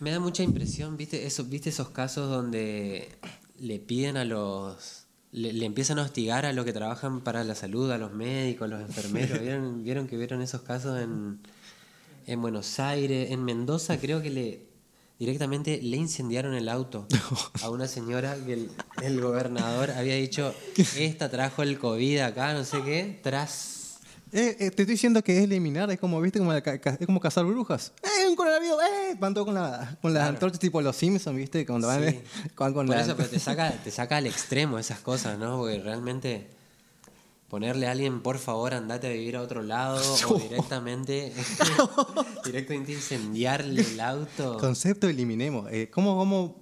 Me 0.00 0.10
da 0.10 0.18
mucha 0.18 0.42
impresión, 0.42 0.96
¿viste? 0.96 1.26
Eso, 1.26 1.44
¿Viste 1.44 1.68
esos 1.68 1.90
casos 1.90 2.30
donde 2.30 3.08
le 3.58 3.78
piden 3.78 4.16
a 4.16 4.24
los... 4.24 5.04
Le, 5.32 5.52
le 5.52 5.64
empiezan 5.66 5.98
a 5.98 6.02
hostigar 6.02 6.44
a 6.44 6.52
los 6.52 6.64
que 6.64 6.72
trabajan 6.72 7.20
para 7.20 7.44
la 7.44 7.54
salud, 7.54 7.90
a 7.92 7.98
los 7.98 8.12
médicos, 8.12 8.64
a 8.64 8.68
los 8.68 8.80
enfermeros? 8.80 9.38
¿Vieron, 9.42 9.84
¿Vieron 9.84 10.08
que 10.08 10.16
vieron 10.16 10.42
esos 10.42 10.62
casos 10.62 11.00
en, 11.00 11.38
en 12.26 12.42
Buenos 12.42 12.80
Aires? 12.80 13.30
En 13.30 13.44
Mendoza 13.44 14.00
creo 14.00 14.22
que 14.22 14.30
le 14.30 14.70
directamente 15.20 15.80
le 15.82 15.98
incendiaron 15.98 16.54
el 16.54 16.70
auto 16.70 17.06
a 17.62 17.68
una 17.68 17.86
señora 17.86 18.36
que 18.46 18.54
el, 18.54 18.70
el 19.02 19.20
gobernador 19.20 19.90
había 19.90 20.14
dicho, 20.14 20.54
esta 20.96 21.30
trajo 21.30 21.62
el 21.62 21.78
COVID 21.78 22.20
acá, 22.20 22.54
no 22.54 22.64
sé 22.64 22.82
qué, 22.82 23.20
tras... 23.22 23.79
Eh, 24.32 24.50
eh, 24.50 24.56
te 24.58 24.66
estoy 24.82 24.84
diciendo 24.86 25.22
que 25.24 25.36
es 25.38 25.44
eliminar, 25.44 25.90
es 25.90 25.98
como, 25.98 26.20
¿viste? 26.20 26.38
Como 26.38 26.52
es 26.52 26.62
como 27.06 27.18
cazar 27.20 27.44
brujas. 27.44 27.92
¡Eh, 28.02 28.28
un 28.28 28.36
coronavirus! 28.36 28.76
¡Eh! 28.82 29.16
Van 29.18 29.34
todos 29.34 29.46
con, 29.46 29.54
la, 29.54 29.98
con 30.00 30.14
las 30.14 30.28
antorchas 30.28 30.60
tipo 30.60 30.80
los 30.80 30.94
Simpsons, 30.94 31.36
¿viste? 31.36 31.66
Cuando 31.66 31.88
van, 31.88 32.08
Sí. 32.08 32.20
van 32.56 32.72
con 32.72 32.86
Por 32.86 32.94
la- 32.96 33.02
eso, 33.02 33.16
pero 33.16 33.28
te 33.28 33.38
saca, 33.40 33.72
te 33.84 33.90
saca 33.90 34.18
al 34.18 34.26
extremo 34.26 34.78
esas 34.78 35.00
cosas, 35.00 35.36
¿no? 35.38 35.58
Porque 35.58 35.80
realmente 35.80 36.48
ponerle 37.48 37.88
a 37.88 37.90
alguien, 37.90 38.20
por 38.22 38.38
favor, 38.38 38.72
andate 38.74 39.08
a 39.08 39.10
vivir 39.10 39.34
a 39.36 39.42
otro 39.42 39.62
lado 39.64 40.00
o 40.28 40.38
directamente, 40.38 41.32
directamente 42.44 42.92
incendiarle 42.92 43.82
el 43.82 44.00
auto. 44.00 44.56
Concepto 44.58 45.08
eliminemos. 45.08 45.68
Eh, 45.72 45.90
¿cómo, 45.92 46.16
cómo, 46.16 46.56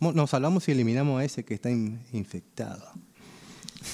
nos 0.00 0.34
hablamos 0.34 0.64
si 0.64 0.72
eliminamos 0.72 1.20
a 1.20 1.24
ese 1.24 1.44
que 1.44 1.54
está 1.54 1.70
in- 1.70 2.00
infectado? 2.12 2.92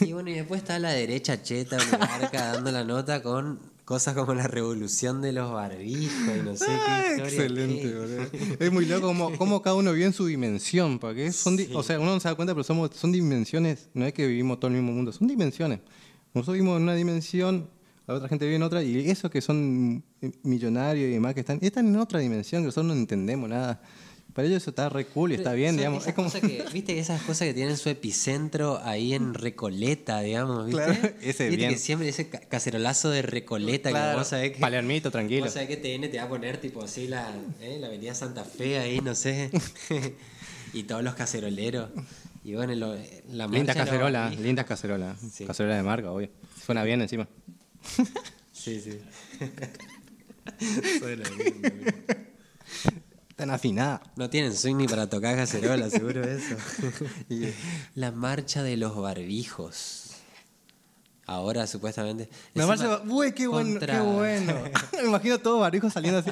Y 0.01 0.13
bueno, 0.13 0.31
y 0.31 0.35
después 0.35 0.63
está 0.63 0.79
la 0.79 0.91
derecha 0.91 1.43
cheta, 1.43 1.77
oligarca, 1.77 2.53
dando 2.55 2.71
la 2.73 2.85
nota 2.85 3.23
con 3.23 3.59
cosas 3.85 4.15
como 4.15 4.33
la 4.35 4.47
revolución 4.49 5.21
de 5.21 5.33
los 5.33 5.53
barbijos 5.53 6.37
y 6.39 6.43
no 6.43 6.57
sé 6.57 6.65
Ah, 6.69 7.03
qué 7.05 7.11
historia. 7.11 7.25
excelente, 7.25 7.83
qué. 7.83 7.95
boludo. 7.95 8.57
Es 8.61 8.73
muy 8.73 8.87
loco 8.87 9.15
cómo 9.37 9.61
cada 9.63 9.77
uno 9.77 9.93
vive 9.93 10.07
en 10.07 10.13
su 10.13 10.27
dimensión. 10.27 10.99
Porque 10.99 11.33
son 11.33 11.57
di- 11.57 11.69
O 11.75 11.83
sea, 11.83 12.01
uno 12.01 12.15
no 12.15 12.21
se 12.21 12.29
da 12.29 12.35
cuenta, 12.35 12.55
pero 12.55 12.65
somos, 12.65 12.91
son 12.95 13.13
dimensiones. 13.13 13.89
No 13.95 14.07
es 14.07 14.13
que 14.15 14.27
vivimos 14.27 14.59
todo 14.59 14.69
el 14.69 14.75
mismo 14.79 14.93
mundo, 14.93 15.13
son 15.13 15.29
dimensiones. 15.29 15.81
Nosotros 16.33 16.55
vivimos 16.55 16.79
en 16.79 16.83
una 16.85 16.95
dimensión, 16.95 17.69
la 18.07 18.15
otra 18.15 18.29
gente 18.29 18.45
vive 18.47 18.57
en 18.57 18.63
otra, 18.63 18.83
y 18.83 19.09
esos 19.11 19.31
que 19.31 19.41
son 19.41 20.03
millonarios 20.43 21.09
y 21.09 21.13
demás 21.13 21.35
que 21.35 21.41
están, 21.41 21.59
están 21.63 21.87
en 21.87 21.97
otra 21.97 22.19
dimensión, 22.21 22.63
que 22.63 22.67
nosotros 22.67 22.87
no 22.87 22.95
entendemos 22.95 23.49
nada. 23.49 23.81
Para 24.35 24.49
ellos 24.49 24.63
eso 24.63 24.71
está 24.71 24.89
re 24.89 25.07
cool 25.07 25.31
y 25.31 25.37
está 25.37 25.53
bien, 25.53 25.77
digamos. 25.77 25.99
esas 26.03 26.09
Es 26.09 26.15
como... 26.15 26.27
cosas 26.29 26.41
que, 26.43 26.65
¿Viste 26.73 26.99
esas 26.99 27.23
cosas 27.23 27.47
que 27.47 27.55
tienen 27.55 27.77
su 27.77 27.89
epicentro 27.89 28.81
ahí 28.83 29.15
en 29.15 29.33
Recoleta, 29.33 30.21
digamos? 30.23 30.67
¿viste? 30.67 30.83
Claro, 30.85 31.15
ese 31.23 31.45
¿Viste 31.49 31.57
bien. 31.57 31.71
que 31.71 31.79
siempre 31.79 32.09
ese 32.09 32.29
ca- 32.29 32.41
cacerolazo 32.41 33.11
de 33.11 33.23
Recoleta 33.23 33.91
Claro, 33.91 34.11
que 34.11 34.19
vos 34.19 34.27
sabés 34.29 34.53
que. 34.53 34.59
Palermito, 34.59 35.13
tranquilo. 35.13 35.45
Vos 35.45 35.55
sabés 35.55 35.69
que 35.69 35.77
TN 35.77 36.11
te 36.11 36.19
va 36.19 36.25
a 36.25 36.29
poner 36.29 36.57
tipo 36.59 36.83
así 36.83 37.07
la, 37.07 37.31
¿eh? 37.61 37.79
la 37.79 37.87
avenida 37.87 38.13
Santa 38.15 38.45
Fe 38.45 38.79
ahí, 38.81 39.01
no 39.01 39.15
sé. 39.15 39.51
y 40.73 40.83
todos 40.83 41.05
los 41.05 41.15
caceroleros. 41.15 41.91
Y 42.43 42.55
bueno, 42.55 42.75
lo- 42.75 42.97
la 43.31 43.47
Lindas 43.47 43.77
cacerolas, 43.77 44.37
lindas 44.39 44.67
cacerolas. 44.67 45.17
Sí. 45.33 45.45
Cacerolas 45.47 45.77
de 45.79 45.83
marca, 45.85 46.11
obvio. 46.11 46.29
Suena 46.67 46.83
bien 46.83 47.01
encima. 47.01 47.29
Sí, 48.53 48.81
sí. 48.81 48.99
Suena 50.99 51.29
bien, 51.37 51.61
bien. 51.63 52.24
Tan 53.45 53.51
afinada. 53.55 54.01
No 54.17 54.31
tienen 54.31 54.57
swing 54.57 54.77
ni 54.77 54.89
para 54.89 55.07
tocar 55.07 55.37
cacerola, 55.37 55.91
seguro 55.91 56.25
eso. 56.29 56.57
la 57.95 58.11
marcha 58.11 58.63
de 58.63 58.79
los 58.79 58.97
barbijos. 58.97 60.13
Ahora 61.27 61.67
supuestamente. 61.67 62.31
La 62.55 62.67
marcha, 62.67 63.03
uy, 63.07 63.33
qué 63.33 63.47
bueno, 63.47 63.73
contra- 63.73 63.97
qué 63.97 64.01
bueno. 64.01 64.55
Me 65.03 65.09
imagino 65.09 65.39
todos 65.41 65.61
barbijos 65.61 65.93
saliendo 65.93 66.21
así. 66.21 66.31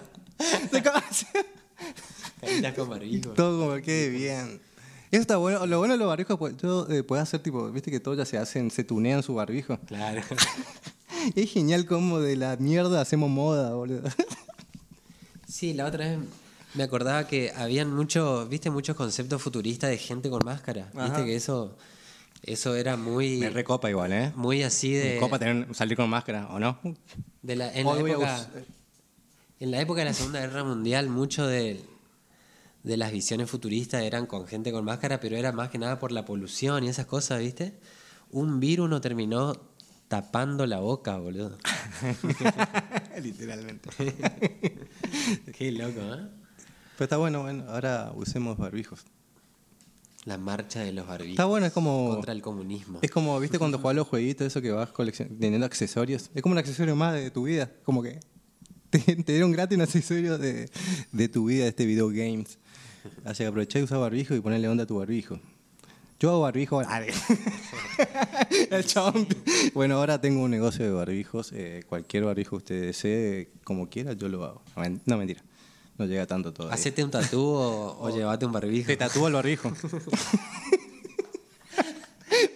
Caritas 2.40 2.72
con 2.74 2.88
barbijos. 2.88 3.34
todo 3.34 3.60
como 3.68 3.82
quede 3.82 4.08
bien. 4.08 4.58
Eso 5.10 5.20
está 5.20 5.36
bueno. 5.36 5.66
Lo 5.66 5.78
bueno 5.80 5.92
de 5.92 5.98
los 5.98 6.08
barbijos, 6.08 6.38
pues, 6.38 6.56
todo, 6.56 6.90
eh, 6.90 7.02
puede 7.02 7.20
hacer 7.20 7.40
tipo, 7.42 7.70
viste 7.70 7.90
que 7.90 8.00
todos 8.00 8.16
ya 8.16 8.24
se 8.24 8.38
hacen, 8.38 8.70
se 8.70 8.84
tunean 8.84 9.22
su 9.22 9.34
barbijo. 9.34 9.78
Claro. 9.86 10.22
Es 11.36 11.52
genial 11.52 11.84
como 11.84 12.20
de 12.20 12.36
la 12.36 12.56
mierda 12.56 13.02
hacemos 13.02 13.28
moda, 13.28 13.74
boludo. 13.74 14.08
Sí, 15.46 15.74
la 15.74 15.84
otra 15.84 16.06
vez 16.08 16.18
me 16.74 16.82
acordaba 16.82 17.26
que 17.26 17.52
habían 17.54 17.94
muchos, 17.94 18.48
viste, 18.48 18.70
muchos 18.70 18.96
conceptos 18.96 19.42
futuristas 19.42 19.90
de 19.90 19.98
gente 19.98 20.30
con 20.30 20.44
máscara. 20.44 20.90
Ajá. 20.94 21.04
Viste 21.04 21.24
que 21.24 21.36
eso, 21.36 21.76
eso 22.42 22.74
era 22.74 22.96
muy, 22.96 23.38
Me 23.38 23.50
recopa 23.50 23.90
igual, 23.90 24.12
¿eh? 24.12 24.32
muy 24.34 24.62
así 24.62 24.92
de, 24.92 25.14
Me 25.14 25.20
copa 25.20 25.38
tener, 25.38 25.74
salir 25.74 25.96
con 25.96 26.08
máscara, 26.08 26.48
¿o 26.50 26.58
no? 26.58 26.78
de 27.42 27.56
la, 27.56 27.72
en 27.72 27.86
la 27.86 27.92
Hoy 27.92 28.10
época, 28.10 28.48
en 29.60 29.70
la 29.70 29.80
época 29.80 30.00
de 30.00 30.06
la 30.06 30.14
Segunda 30.14 30.40
Guerra 30.40 30.64
Mundial, 30.64 31.08
mucho 31.08 31.46
de, 31.46 31.80
de 32.82 32.96
las 32.96 33.12
visiones 33.12 33.50
futuristas 33.50 34.02
eran 34.02 34.26
con 34.26 34.46
gente 34.46 34.72
con 34.72 34.84
máscara, 34.84 35.20
pero 35.20 35.36
era 35.36 35.52
más 35.52 35.70
que 35.70 35.78
nada 35.78 35.98
por 35.98 36.12
la 36.12 36.24
polución 36.24 36.84
y 36.84 36.88
esas 36.88 37.06
cosas, 37.06 37.40
¿viste? 37.40 37.78
Un 38.30 38.60
virus 38.60 38.88
no 38.88 39.00
terminó 39.00 39.52
tapando 40.08 40.66
la 40.66 40.80
boca, 40.80 41.16
boludo. 41.16 41.56
Literalmente. 43.22 43.88
Qué 45.56 45.72
loco, 45.72 46.00
¿eh? 46.00 46.41
Pero 47.02 47.06
está 47.06 47.16
bueno, 47.16 47.42
bueno, 47.42 47.64
ahora 47.68 48.12
usemos 48.14 48.56
barbijos. 48.56 49.00
La 50.24 50.38
marcha 50.38 50.78
de 50.78 50.92
los 50.92 51.04
barbijos. 51.04 51.32
Está 51.32 51.46
bueno, 51.46 51.66
es 51.66 51.72
como. 51.72 52.10
Contra 52.10 52.32
el 52.32 52.40
comunismo. 52.40 53.00
Es 53.02 53.10
como, 53.10 53.40
¿viste 53.40 53.58
cuando 53.58 53.78
jugás 53.80 53.96
los 53.96 54.06
jueguitos, 54.06 54.46
eso 54.46 54.62
que 54.62 54.70
vas 54.70 54.90
teniendo 55.40 55.66
accesorios? 55.66 56.30
Es 56.32 56.42
como 56.42 56.52
un 56.52 56.58
accesorio 56.58 56.94
más 56.94 57.14
de 57.14 57.32
tu 57.32 57.42
vida. 57.42 57.68
Como 57.82 58.04
que 58.04 58.20
te, 58.90 59.00
te 59.24 59.32
dieron 59.32 59.50
gratis 59.50 59.74
un 59.74 59.82
accesorio 59.82 60.38
de, 60.38 60.70
de 61.10 61.28
tu 61.28 61.46
vida, 61.46 61.64
de 61.64 61.70
este 61.70 61.86
video 61.86 62.06
games. 62.10 62.60
Así 63.24 63.42
que 63.42 63.48
aprovechá 63.48 63.80
y 63.80 63.82
usar 63.82 63.98
barbijo 63.98 64.36
y 64.36 64.40
ponerle 64.40 64.68
onda 64.68 64.84
a 64.84 64.86
tu 64.86 64.98
barbijo. 64.98 65.40
Yo 66.20 66.30
hago 66.30 66.42
barbijo. 66.42 66.82
Ah, 66.88 67.02
El 68.70 68.86
chabón. 68.86 69.26
Bueno, 69.74 69.96
ahora 69.96 70.20
tengo 70.20 70.44
un 70.44 70.52
negocio 70.52 70.84
de 70.84 70.92
barbijos. 70.92 71.50
eh, 71.52 71.82
cualquier 71.88 72.22
barbijo 72.24 72.50
que 72.50 72.56
usted 72.58 72.80
desee, 72.82 73.50
como 73.64 73.88
quiera, 73.88 74.12
yo 74.12 74.28
lo 74.28 74.44
hago. 74.44 74.62
No, 75.04 75.16
mentira. 75.18 75.42
No 76.02 76.08
llega 76.08 76.26
tanto 76.26 76.52
todavía. 76.52 76.74
Hacete 76.74 77.04
un 77.04 77.12
tatú 77.12 77.40
o, 77.40 77.96
o 78.00 78.10
llevate 78.16 78.44
un 78.44 78.50
barbijo. 78.50 78.88
Te 78.88 78.96
tatúo 78.96 79.28
el 79.28 79.34
barbijo. 79.34 79.72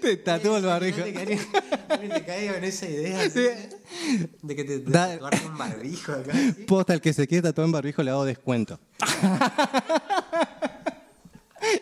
te 0.02 0.16
tatúo 0.16 0.56
el 0.56 0.64
barbijo. 0.64 0.98
No 0.98 1.04
te 1.06 2.24
caigas 2.24 2.56
en 2.56 2.64
esa 2.64 2.88
idea 2.88 3.22
así, 3.22 3.46
de 4.42 4.56
que 4.56 4.64
te, 4.64 4.80
tatuarte 4.80 5.46
un 5.46 5.56
barbijo 5.56 6.10
acá. 6.10 6.32
así. 6.32 6.64
Posta, 6.64 6.94
el 6.94 7.00
que 7.00 7.12
se 7.12 7.28
quiere 7.28 7.42
tatuar 7.42 7.66
en 7.66 7.72
barbijo 7.72 8.02
le 8.02 8.10
hago 8.10 8.24
descuento. 8.24 8.80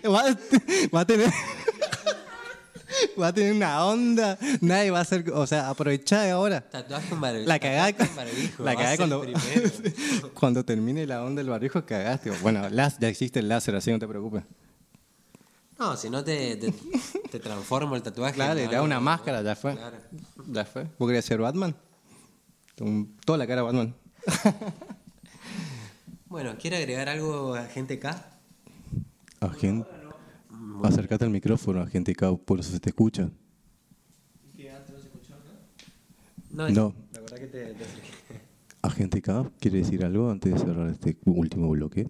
va, 0.04 0.20
a, 0.20 0.36
va 0.94 1.00
a 1.00 1.06
tener. 1.06 1.32
Va 3.20 3.28
a 3.28 3.32
tener 3.32 3.52
una 3.52 3.84
onda. 3.86 4.38
Nadie 4.60 4.90
va 4.90 4.98
a 4.98 5.02
hacer. 5.02 5.30
O 5.32 5.46
sea, 5.46 5.68
aprovechá 5.70 6.30
ahora. 6.32 6.60
Tatuaje 6.60 7.14
un 7.14 7.20
barbijo. 7.20 7.48
La 7.48 7.58
cagada, 7.58 7.92
barbijo. 8.14 8.64
la 8.64 8.70
a 8.72 8.76
cagada 8.76 8.96
cuando, 10.34 10.64
termine 10.64 11.06
la 11.06 11.22
onda 11.24 11.40
del 11.40 11.50
barbijo, 11.50 11.84
cagaste. 11.84 12.30
Bueno, 12.42 12.68
las- 12.68 12.98
ya 12.98 13.08
existe 13.08 13.38
el 13.40 13.48
láser, 13.48 13.74
así 13.76 13.90
no 13.90 13.98
te 13.98 14.06
preocupes. 14.06 14.44
No, 15.78 15.96
si 15.96 16.08
no 16.08 16.22
te, 16.22 16.56
te, 16.56 16.72
te 17.30 17.40
transformo 17.40 17.96
el 17.96 18.02
tatuaje. 18.02 18.34
Claro, 18.34 18.54
le 18.54 18.68
da 18.68 18.80
una 18.82 19.00
máscara, 19.00 19.42
ya 19.42 19.56
fue. 19.56 19.74
Claro. 19.76 19.96
Ya 20.46 20.64
fue. 20.64 20.84
¿Vos 20.98 21.08
querías 21.08 21.24
ser 21.24 21.38
Batman? 21.40 21.74
Un- 22.80 23.16
toda 23.24 23.38
la 23.38 23.46
cara 23.46 23.62
Batman. 23.62 23.94
Bueno, 26.26 26.56
¿quiere 26.58 26.78
agregar 26.78 27.08
algo 27.08 27.54
a 27.54 27.64
gente 27.66 28.00
K? 28.00 28.26
Agente. 30.74 30.88
Acércate 30.88 31.24
al 31.24 31.30
micrófono, 31.30 31.80
agente 31.80 32.14
K, 32.14 32.36
por 32.36 32.60
eso 32.60 32.72
se 32.72 32.80
te 32.80 32.90
escucha. 32.90 33.30
No. 36.50 36.68
No. 36.68 36.94
La 37.12 37.20
verdad 37.20 37.38
que 37.38 37.46
te, 37.46 37.74
te 37.74 37.84
acerqué. 37.84 38.10
Agente 38.82 39.22
K, 39.22 39.50
¿quiere 39.60 39.78
decir 39.78 40.04
algo 40.04 40.30
antes 40.30 40.52
de 40.52 40.58
cerrar 40.58 40.90
este 40.90 41.16
último 41.24 41.70
bloque? 41.70 42.08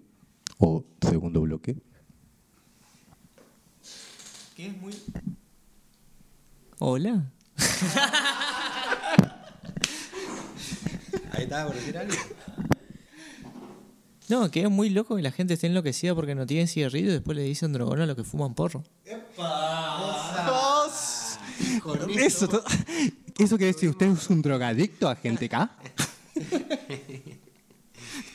¿O 0.57 0.83
segundo 1.01 1.41
bloque? 1.41 1.77
¿Qué 4.55 4.67
es 4.67 4.77
muy. 4.81 4.93
Hola. 6.79 7.31
Ahí 11.31 11.43
estaba 11.43 11.67
por 11.67 11.75
decir 11.75 11.97
algo. 11.97 12.13
No, 14.29 14.49
que 14.49 14.61
es 14.63 14.69
muy 14.69 14.89
loco 14.89 15.15
que 15.15 15.21
la 15.21 15.31
gente 15.31 15.53
esté 15.53 15.67
enloquecida 15.67 16.15
porque 16.15 16.33
no 16.35 16.45
tienen 16.47 16.67
cigarrillo 16.67 17.09
y 17.09 17.13
después 17.13 17.35
le 17.37 17.43
dicen 17.43 17.73
drogón 17.73 18.01
a 18.01 18.05
los 18.05 18.15
que 18.15 18.23
fuman 18.23 18.55
porro. 18.55 18.83
Eso, 22.17 22.47
to- 22.47 22.63
¿Eso 23.37 23.57
quiere 23.57 23.73
decir 23.73 23.89
usted 23.89 24.07
es 24.07 24.29
un 24.29 24.41
drogadicto, 24.41 25.07
agente 25.07 25.47
K? 25.47 25.69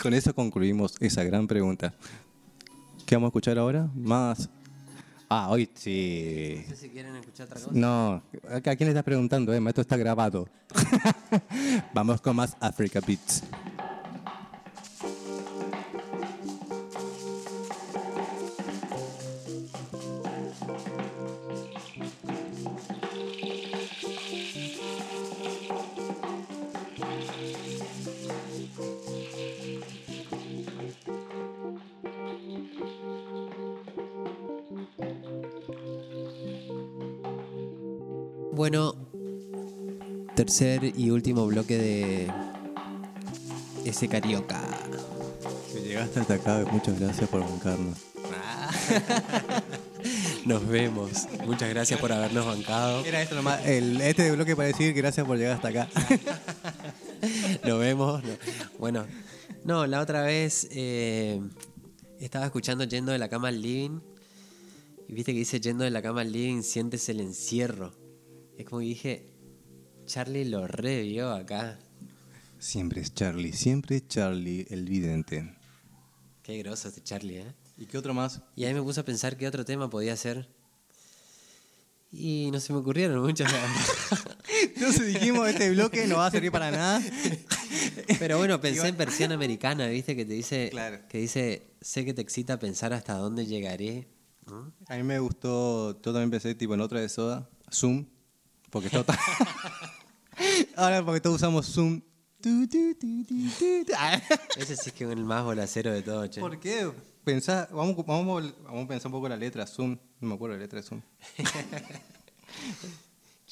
Con 0.00 0.14
eso 0.14 0.34
concluimos 0.34 0.94
esa 1.00 1.24
gran 1.24 1.46
pregunta. 1.46 1.92
¿Qué 3.06 3.16
vamos 3.16 3.28
a 3.28 3.30
escuchar 3.30 3.58
ahora? 3.58 3.88
Más. 3.94 4.48
Ah, 5.28 5.48
hoy 5.50 5.68
sí. 5.74 6.62
No 6.68 6.74
sé 6.74 6.76
si 6.82 6.88
quieren 6.90 7.14
escuchar 7.16 7.46
otra 7.46 7.60
cosa. 7.60 7.70
No, 7.72 8.22
¿a 8.52 8.60
quién 8.60 8.78
le 8.80 8.88
estás 8.88 9.04
preguntando? 9.04 9.52
Eh? 9.54 9.60
Esto 9.68 9.80
está 9.80 9.96
grabado. 9.96 10.48
Vamos 11.94 12.20
con 12.20 12.36
más 12.36 12.56
Africa 12.60 13.00
Beats. 13.06 13.42
Bueno, 38.52 38.94
tercer 40.34 40.92
y 40.96 41.10
último 41.10 41.46
bloque 41.46 41.78
de 41.78 42.32
ese 43.84 44.08
carioca. 44.08 44.60
Si 45.72 45.80
llegaste 45.80 46.20
hasta 46.20 46.34
acá, 46.34 46.64
muchas 46.70 46.98
gracias 46.98 47.28
por 47.28 47.40
bancarnos. 47.40 47.98
Nos 50.44 50.66
vemos. 50.66 51.28
Muchas 51.46 51.68
gracias 51.68 52.00
por 52.00 52.12
habernos 52.12 52.46
bancado. 52.46 53.04
Era 53.04 53.22
esto 53.22 53.34
nomás, 53.34 53.64
el, 53.66 54.00
este 54.00 54.30
bloque 54.32 54.56
para 54.56 54.68
decir 54.68 54.94
gracias 54.94 55.26
por 55.26 55.36
llegar 55.36 55.56
hasta 55.56 55.68
acá. 55.68 55.88
Nos 57.64 57.78
vemos. 57.78 58.22
No. 58.24 58.30
Bueno, 58.78 59.06
no, 59.64 59.86
la 59.86 60.00
otra 60.00 60.22
vez 60.22 60.66
eh, 60.72 61.40
estaba 62.18 62.46
escuchando 62.46 62.84
Yendo 62.84 63.12
de 63.12 63.18
la 63.18 63.28
cama 63.28 63.48
al 63.48 63.60
living. 63.60 64.00
Y 65.08 65.12
viste 65.12 65.32
que 65.32 65.38
dice 65.38 65.60
Yendo 65.60 65.84
de 65.84 65.90
la 65.90 66.02
cama 66.02 66.22
al 66.22 66.32
living, 66.32 66.62
sientes 66.62 67.08
el 67.08 67.20
encierro. 67.20 67.99
Es 68.60 68.66
como 68.66 68.80
que 68.80 68.86
dije, 68.88 69.26
Charlie 70.04 70.44
lo 70.44 70.66
revió 70.66 71.30
acá. 71.32 71.78
Siempre 72.58 73.00
es 73.00 73.14
Charlie, 73.14 73.54
siempre 73.54 73.96
es 73.96 74.06
Charlie 74.08 74.66
el 74.68 74.84
vidente. 74.84 75.56
Qué 76.42 76.58
groso 76.58 76.88
este 76.88 77.02
Charlie, 77.02 77.38
¿eh? 77.38 77.54
¿Y 77.78 77.86
qué 77.86 77.96
otro 77.96 78.12
más? 78.12 78.42
Y 78.56 78.64
ahí 78.64 78.74
me 78.74 78.82
puse 78.82 79.00
a 79.00 79.04
pensar 79.06 79.38
qué 79.38 79.48
otro 79.48 79.64
tema 79.64 79.88
podía 79.88 80.14
ser. 80.14 80.46
Y 82.12 82.50
no 82.52 82.60
se 82.60 82.74
me 82.74 82.80
ocurrieron 82.80 83.26
verdad. 83.26 83.46
Entonces 84.76 85.06
dijimos, 85.06 85.48
este 85.48 85.70
bloque 85.70 86.06
no 86.06 86.16
va 86.16 86.26
a 86.26 86.30
servir 86.30 86.52
para 86.52 86.70
nada. 86.70 87.00
Pero 88.18 88.36
bueno, 88.36 88.60
pensé 88.60 88.88
en 88.88 88.98
versión 88.98 89.32
americana, 89.32 89.86
¿viste? 89.86 90.14
Que 90.14 90.26
te 90.26 90.34
dice, 90.34 90.68
Claro. 90.70 90.98
que 91.08 91.16
dice, 91.16 91.62
sé 91.80 92.04
que 92.04 92.12
te 92.12 92.20
excita 92.20 92.58
pensar 92.58 92.92
hasta 92.92 93.14
dónde 93.14 93.46
llegaré. 93.46 94.06
¿no? 94.46 94.70
A 94.86 94.96
mí 94.96 95.02
me 95.02 95.18
gustó, 95.18 95.92
yo 96.02 96.12
también 96.12 96.30
pensé 96.30 96.54
tipo 96.54 96.74
en 96.74 96.82
otra 96.82 97.00
de 97.00 97.08
Soda, 97.08 97.48
Zoom, 97.72 98.04
porque 98.70 98.90
todo 98.90 99.04
Ahora 100.76 101.04
porque 101.04 101.20
todos 101.20 101.36
usamos 101.36 101.66
Zoom. 101.66 102.00
Tu, 102.40 102.66
tu, 102.68 102.94
tu. 102.94 103.06
Ah. 103.96 104.20
Ese 104.56 104.76
sí 104.76 104.92
que 104.92 105.04
es 105.04 105.10
el 105.10 105.24
más 105.24 105.44
bolacero 105.44 105.92
de 105.92 106.02
todo, 106.02 106.26
che. 106.28 106.40
¿Por 106.40 106.58
qué? 106.58 106.90
Pensá, 107.24 107.68
vamos, 107.70 107.96
vamos, 108.06 108.54
vamos 108.64 108.84
a 108.84 108.88
pensar 108.88 109.08
un 109.08 109.12
poco 109.12 109.28
la 109.28 109.36
letra, 109.36 109.66
Zoom. 109.66 109.98
No 110.20 110.28
me 110.28 110.34
acuerdo 110.34 110.56
la 110.56 110.62
letra 110.62 110.80
de 110.80 110.86
Zoom. 110.86 111.02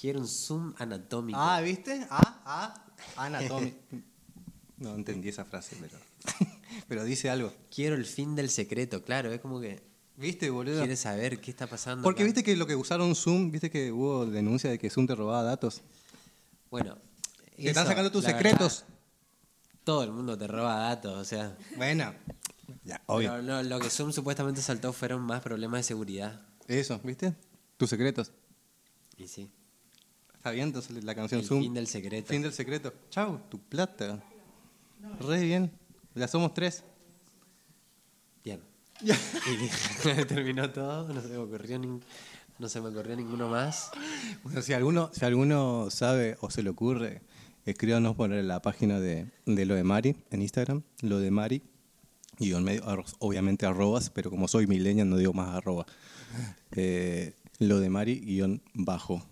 Quiero 0.00 0.20
un 0.20 0.28
zoom 0.28 0.74
anatómico. 0.78 1.38
Ah, 1.38 1.61
¿viste? 1.61 2.07
Ah, 2.09 2.40
ah, 2.44 2.87
anatomía. 3.16 3.74
No 4.76 4.94
entendí 4.94 5.28
esa 5.28 5.44
frase, 5.44 5.76
pero, 5.81 5.98
pero 6.88 7.04
dice 7.04 7.31
algo. 7.31 7.52
Quiero 7.74 7.96
el 7.96 8.07
fin 8.07 8.37
del 8.37 8.48
secreto, 8.48 9.02
claro, 9.02 9.33
es 9.33 9.40
como 9.40 9.61
que 9.61 9.83
¿Viste, 10.18 10.50
boludo? 10.50 10.78
quiere 10.81 10.96
saber 10.96 11.40
qué 11.40 11.50
está 11.50 11.66
pasando. 11.68 12.02
Porque 12.02 12.22
acá. 12.22 12.26
viste 12.26 12.42
que 12.42 12.57
lo 12.57 12.66
que 12.66 12.74
usaron 12.74 13.14
Zoom, 13.14 13.50
viste 13.52 13.70
que 13.70 13.92
hubo 13.92 14.26
denuncia 14.26 14.68
de 14.68 14.78
que 14.78 14.90
Zoom 14.90 15.07
te 15.07 15.14
robaba 15.14 15.42
datos. 15.44 15.81
Bueno, 16.70 16.98
Te 17.57 17.68
están 17.68 17.87
sacando 17.87 18.11
tus 18.11 18.24
secretos. 18.24 18.81
verdad, 18.83 18.94
todo 19.85 20.02
el 20.04 20.11
mundo 20.12 20.37
te 20.37 20.46
roba 20.46 20.76
datos, 20.76 21.16
o 21.16 21.24
sea. 21.24 21.57
Bueno, 21.76 22.12
ya, 22.85 23.00
Pero 23.07 23.16
obvio. 23.16 23.38
lo, 23.42 23.62
lo 23.62 23.78
que 23.78 23.88
Zoom 23.90 24.12
supuestamente 24.12 24.61
saltó 24.61 24.92
fueron 24.92 25.22
más 25.22 25.40
problemas 25.40 25.78
de 25.81 25.83
seguridad. 25.85 26.42
Eso, 26.66 27.00
¿viste? 27.04 27.35
Tus 27.76 27.88
secretos. 27.88 28.33
Y 29.16 29.28
sí. 29.28 29.50
Está 30.35 30.50
bien, 30.50 30.66
entonces 30.68 31.02
la 31.04 31.14
canción 31.14 31.40
El 31.40 31.46
Zoom. 31.46 31.62
fin 31.62 31.74
del 31.74 31.87
secreto. 31.87 32.28
Fin 32.28 32.42
del 32.42 32.52
secreto. 32.52 32.92
Chau, 33.11 33.40
tu 33.48 33.59
plata. 33.61 34.22
Re 35.20 35.42
bien. 35.44 35.70
Ya 36.14 36.26
somos 36.28 36.52
tres. 36.54 36.83
Y 39.02 40.24
terminó 40.26 40.70
todo, 40.70 41.12
no 41.12 41.20
se 41.20 41.28
me 41.28 41.37
ocurrió, 41.37 41.78
nin- 41.78 42.02
no 42.58 42.68
se 42.68 42.80
me 42.80 42.88
ocurrió 42.88 43.14
ninguno 43.16 43.48
más. 43.48 43.90
Bueno, 44.42 44.61
si 44.62 44.72
alguno, 44.72 45.11
si 45.12 45.24
alguno 45.24 45.88
sabe 45.90 46.37
o 46.40 46.50
se 46.50 46.62
le 46.62 46.70
ocurre, 46.70 47.22
escríbanos 47.64 48.16
por 48.16 48.30
la 48.30 48.61
página 48.62 48.98
de, 48.98 49.26
lo 49.46 49.74
de 49.74 49.84
Mari 49.84 50.16
en 50.30 50.42
Instagram, 50.42 50.82
lo 51.02 51.20
de 51.20 51.30
Mari, 51.30 51.62
guion 52.38 52.64
medio, 52.64 52.82
obviamente 53.20 53.66
arrobas, 53.66 54.11
pero 54.11 54.30
como 54.30 54.48
soy 54.48 54.66
millennial 54.66 55.08
no 55.08 55.16
digo 55.16 55.32
más 55.32 55.54
arroba. 55.54 55.87
Eh, 56.72 57.34
lo 57.58 57.78
de 57.80 57.90
Mari, 57.90 58.20
guion 58.20 58.62
bajo. 58.74 59.24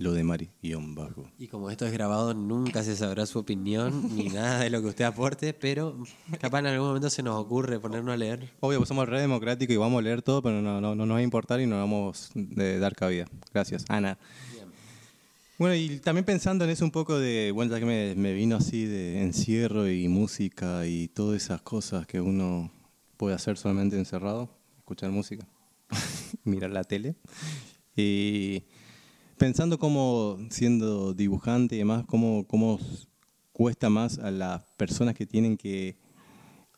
Lo 0.00 0.14
de 0.14 0.24
Mari, 0.24 0.48
guion 0.62 0.94
bajo. 0.94 1.30
Y 1.38 1.48
como 1.48 1.68
esto 1.68 1.84
es 1.84 1.92
grabado, 1.92 2.32
nunca 2.32 2.82
se 2.82 2.96
sabrá 2.96 3.26
su 3.26 3.38
opinión 3.38 4.08
ni 4.16 4.28
nada 4.30 4.60
de 4.60 4.70
lo 4.70 4.80
que 4.80 4.88
usted 4.88 5.04
aporte, 5.04 5.52
pero 5.52 5.94
capaz 6.40 6.60
en 6.60 6.68
algún 6.68 6.88
momento 6.88 7.10
se 7.10 7.22
nos 7.22 7.38
ocurre 7.38 7.78
ponernos 7.78 8.14
a 8.14 8.16
leer. 8.16 8.50
Obvio, 8.60 8.78
pues 8.78 8.88
somos 8.88 9.06
re 9.06 9.20
democráticos 9.20 9.74
y 9.74 9.76
vamos 9.76 9.98
a 9.98 10.02
leer 10.02 10.22
todo, 10.22 10.40
pero 10.40 10.62
no, 10.62 10.80
no, 10.80 10.94
no 10.94 11.04
nos 11.04 11.16
va 11.16 11.18
a 11.18 11.22
importar 11.22 11.60
y 11.60 11.66
no 11.66 11.76
vamos 11.76 12.30
a 12.34 12.62
dar 12.78 12.96
cabida. 12.96 13.26
Gracias, 13.52 13.84
Ana. 13.88 14.16
Bueno, 15.58 15.74
y 15.74 15.98
también 15.98 16.24
pensando 16.24 16.64
en 16.64 16.70
eso 16.70 16.86
un 16.86 16.92
poco 16.92 17.18
de, 17.18 17.50
bueno, 17.52 17.70
ya 17.70 17.78
que 17.78 17.84
me, 17.84 18.14
me 18.14 18.32
vino 18.32 18.56
así 18.56 18.86
de 18.86 19.20
encierro 19.20 19.86
y 19.86 20.08
música 20.08 20.86
y 20.86 21.08
todas 21.08 21.42
esas 21.42 21.60
cosas 21.60 22.06
que 22.06 22.22
uno 22.22 22.72
puede 23.18 23.34
hacer 23.34 23.58
solamente 23.58 23.98
encerrado, 23.98 24.48
escuchar 24.78 25.10
música, 25.10 25.46
mirar 26.44 26.70
la 26.70 26.84
tele. 26.84 27.16
Y 27.94 28.64
pensando 29.40 29.78
cómo, 29.78 30.38
siendo 30.50 31.14
dibujante 31.14 31.74
y 31.74 31.78
demás, 31.78 32.04
cómo, 32.06 32.46
cómo 32.46 32.78
cuesta 33.54 33.88
más 33.88 34.18
a 34.18 34.30
las 34.30 34.62
personas 34.76 35.14
que 35.14 35.24
tienen 35.24 35.56
que 35.56 35.96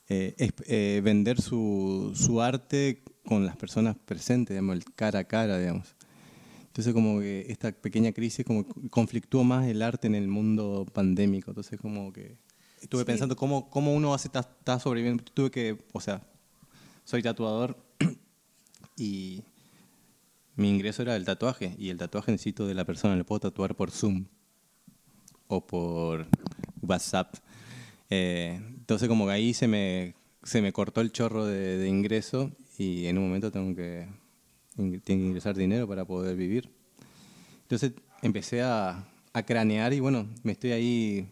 eh, 0.09 0.53
eh, 0.69 1.01
vender 1.03 1.41
su, 1.41 2.13
su 2.15 2.41
arte 2.41 3.03
con 3.27 3.45
las 3.45 3.57
personas 3.57 3.97
presentes, 3.97 4.55
digamos, 4.55 4.77
el 4.77 4.85
cara 4.95 5.19
a 5.19 5.25
cara, 5.25 5.59
digamos. 5.59 5.97
Entonces 6.69 6.95
como 6.95 7.19
que 7.19 7.47
esta 7.49 7.73
pequeña 7.73 8.13
crisis 8.13 8.47
como 8.47 8.65
conflictúa 8.91 9.43
más 9.43 9.67
el 9.67 9.83
arte 9.83 10.07
en 10.07 10.15
el 10.15 10.29
mundo 10.29 10.87
pandémico. 10.93 11.51
Entonces 11.51 11.81
como 11.81 12.13
que 12.13 12.37
estuve 12.81 13.05
pensando 13.05 13.35
cómo, 13.35 13.71
cómo 13.71 13.93
uno 13.93 14.15
hace 14.15 14.29
está 14.29 14.79
sobreviviendo. 14.79 15.25
Tuve 15.35 15.51
que, 15.51 15.79
o 15.93 16.01
sea, 16.01 16.23
soy 17.03 17.25
tatuador 17.25 17.77
y 18.97 19.43
mi 20.57 20.69
ingreso 20.71 21.03
era 21.03 21.17
el 21.17 21.25
tatuaje 21.25 21.75
y 21.79 21.91
el 21.91 21.99
tatuaje 21.99 22.33
necesito 22.33 22.67
de 22.67 22.75
la 22.75 22.85
persona, 22.85 23.17
le 23.17 23.25
puedo 23.25 23.41
tatuar 23.41 23.75
por 23.75 23.91
Zoom 23.91 24.27
o 25.49 25.67
por 25.67 26.27
WhatsApp. 26.83 27.35
Eh, 28.11 28.61
entonces 28.79 29.09
como 29.09 29.27
que 29.27 29.33
ahí 29.33 29.55
se 29.55 29.69
me, 29.69 30.15
se 30.43 30.61
me 30.63 30.73
cortó 30.73 31.01
el 31.01 31.13
chorro 31.13 31.47
de, 31.47 31.79
de 31.79 31.89
ingreso 31.89 32.51
y 32.79 33.07
en 33.07 33.19
un 33.19 33.25
momento 33.27 33.51
tengo 33.51 33.75
que, 33.75 34.09
tengo 34.77 35.01
que 35.05 35.13
ingresar 35.13 35.57
dinero 35.57 35.87
para 35.89 36.05
poder 36.05 36.37
vivir. 36.37 36.71
Entonces 37.63 37.93
empecé 38.23 38.63
a, 38.63 39.05
a 39.33 39.43
cranear 39.45 39.93
y 39.93 40.01
bueno, 40.01 40.27
me 40.43 40.53
estoy 40.53 40.73
ahí 40.73 41.29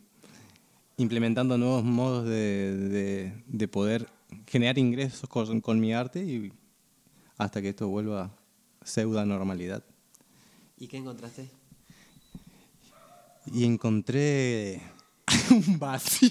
implementando 0.96 1.56
nuevos 1.58 1.84
modos 1.84 2.24
de, 2.26 2.76
de- 2.76 3.32
de 3.46 3.68
poder 3.68 4.08
generar 4.46 4.78
ingresos 4.78 5.28
con, 5.28 5.60
con 5.60 5.80
mi 5.80 5.92
arte 5.92 6.24
y 6.24 6.52
hasta 7.38 7.62
que 7.62 7.70
esto 7.70 7.88
vuelva 7.88 8.30
a 8.80 8.86
pseudo 8.86 9.24
normalidad. 9.26 9.84
¿Y 10.78 10.88
qué 10.88 10.96
encontraste? 10.96 11.48
Y 13.52 13.64
encontré 13.64 14.80
un 15.50 15.78
vacío. 15.78 16.30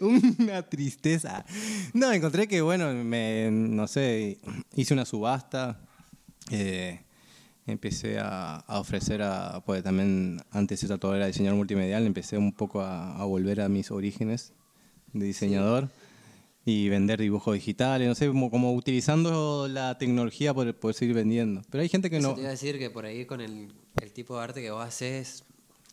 una 0.00 0.62
tristeza. 0.62 1.44
No, 1.92 2.12
encontré 2.12 2.46
que, 2.48 2.60
bueno, 2.60 2.92
me, 2.92 3.50
no 3.50 3.86
sé, 3.86 4.38
hice 4.74 4.94
una 4.94 5.04
subasta. 5.04 5.80
eh, 6.50 7.00
empecé 7.66 8.18
a, 8.20 8.56
a 8.56 8.78
ofrecer 8.78 9.22
a, 9.22 9.60
pues 9.64 9.82
también 9.82 10.40
antes 10.52 10.80
de 10.80 10.88
tatuador 10.88 11.16
era 11.16 11.26
diseñador 11.26 11.56
multimedial, 11.56 12.06
empecé 12.06 12.38
un 12.38 12.52
poco 12.52 12.80
a, 12.80 13.16
a 13.16 13.24
volver 13.24 13.60
a 13.60 13.68
mis 13.68 13.90
orígenes 13.90 14.52
de 15.12 15.26
diseñador 15.26 15.90
y 16.68 16.88
vender 16.88 17.20
dibujos 17.20 17.54
digitales, 17.54 18.08
no 18.08 18.14
sé, 18.16 18.26
como, 18.26 18.50
como 18.50 18.74
utilizando 18.74 19.68
la 19.68 19.96
tecnología 19.98 20.52
para 20.52 20.72
poder 20.72 20.96
seguir 20.96 21.14
vendiendo. 21.14 21.62
Pero 21.70 21.80
hay 21.82 21.88
gente 21.88 22.10
que 22.10 22.16
Eso 22.18 22.28
no... 22.30 22.34
te 22.34 22.40
iba 22.40 22.48
a 22.48 22.52
decir 22.52 22.76
que 22.78 22.90
por 22.90 23.04
ahí 23.06 23.24
con 23.24 23.40
el, 23.40 23.72
el 24.02 24.12
tipo 24.12 24.36
de 24.36 24.42
arte 24.42 24.60
que 24.60 24.72
vos 24.72 24.84
haces 24.84 25.44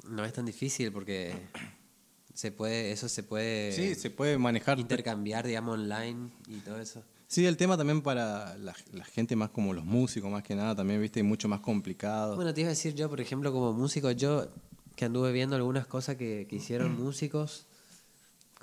no 0.10 0.26
es 0.26 0.34
tan 0.34 0.46
difícil 0.46 0.92
porque 0.92 1.32
se 2.34 2.52
puede, 2.52 2.92
eso 2.92 3.08
se 3.08 3.22
puede 3.22 3.72
Sí, 3.72 3.94
se 3.94 4.10
puede 4.10 4.38
manejar. 4.40 4.80
intercambiar, 4.80 5.46
digamos, 5.46 5.76
online 5.78 6.32
y 6.48 6.56
todo 6.58 6.80
eso. 6.82 7.04
Sí, 7.28 7.46
el 7.46 7.56
tema 7.58 7.78
también 7.78 8.02
para 8.02 8.58
la, 8.58 8.76
la 8.94 9.06
gente 9.06 9.36
más 9.36 9.50
como 9.52 9.74
los 9.74 9.86
músicos, 9.86 10.32
más 10.32 10.44
que 10.44 10.56
nada, 10.56 10.76
también, 10.76 11.00
viste, 11.02 11.22
mucho 11.24 11.48
más 11.48 11.60
complicado. 11.62 12.36
Bueno, 12.36 12.54
te 12.54 12.62
iba 12.62 12.68
a 12.70 12.72
decir 12.72 12.96
yo, 12.96 13.10
por 13.10 13.22
ejemplo, 13.22 13.52
como 13.52 13.74
músico, 13.74 14.10
yo 14.12 14.48
que 14.96 15.06
anduve 15.06 15.32
viendo 15.32 15.56
algunas 15.56 15.86
cosas 15.88 16.16
que, 16.16 16.48
que 16.50 16.56
hicieron 16.56 16.96
músicos, 17.00 17.68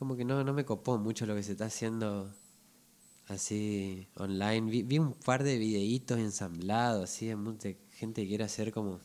como 0.00 0.16
que 0.16 0.24
no, 0.24 0.42
no 0.42 0.54
me 0.54 0.64
copó 0.64 0.96
mucho 0.98 1.26
lo 1.26 1.34
que 1.34 1.42
se 1.42 1.52
está 1.52 1.66
haciendo 1.66 2.32
así 3.28 4.08
online. 4.16 4.70
Vi, 4.70 4.82
vi 4.82 4.98
un 4.98 5.12
par 5.12 5.44
de 5.44 5.58
videitos 5.58 6.18
ensamblados, 6.18 7.04
así, 7.04 7.26
de 7.26 7.76
gente 7.92 8.22
que 8.22 8.28
quiere 8.28 8.44
hacer 8.44 8.72
como 8.72 8.98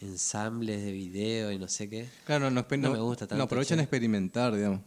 ensambles 0.00 0.82
de 0.82 0.90
video 0.90 1.52
y 1.52 1.58
no 1.58 1.68
sé 1.68 1.90
qué. 1.90 2.08
claro, 2.24 2.50
no, 2.50 2.62
no 2.62 2.66
no- 2.78 2.92
me 2.92 2.98
gusta 3.00 3.26
tanto, 3.26 3.36
No 3.36 3.44
aprovechan 3.44 3.78
a 3.78 3.82
experimentar, 3.82 4.54
digamos. 4.56 4.80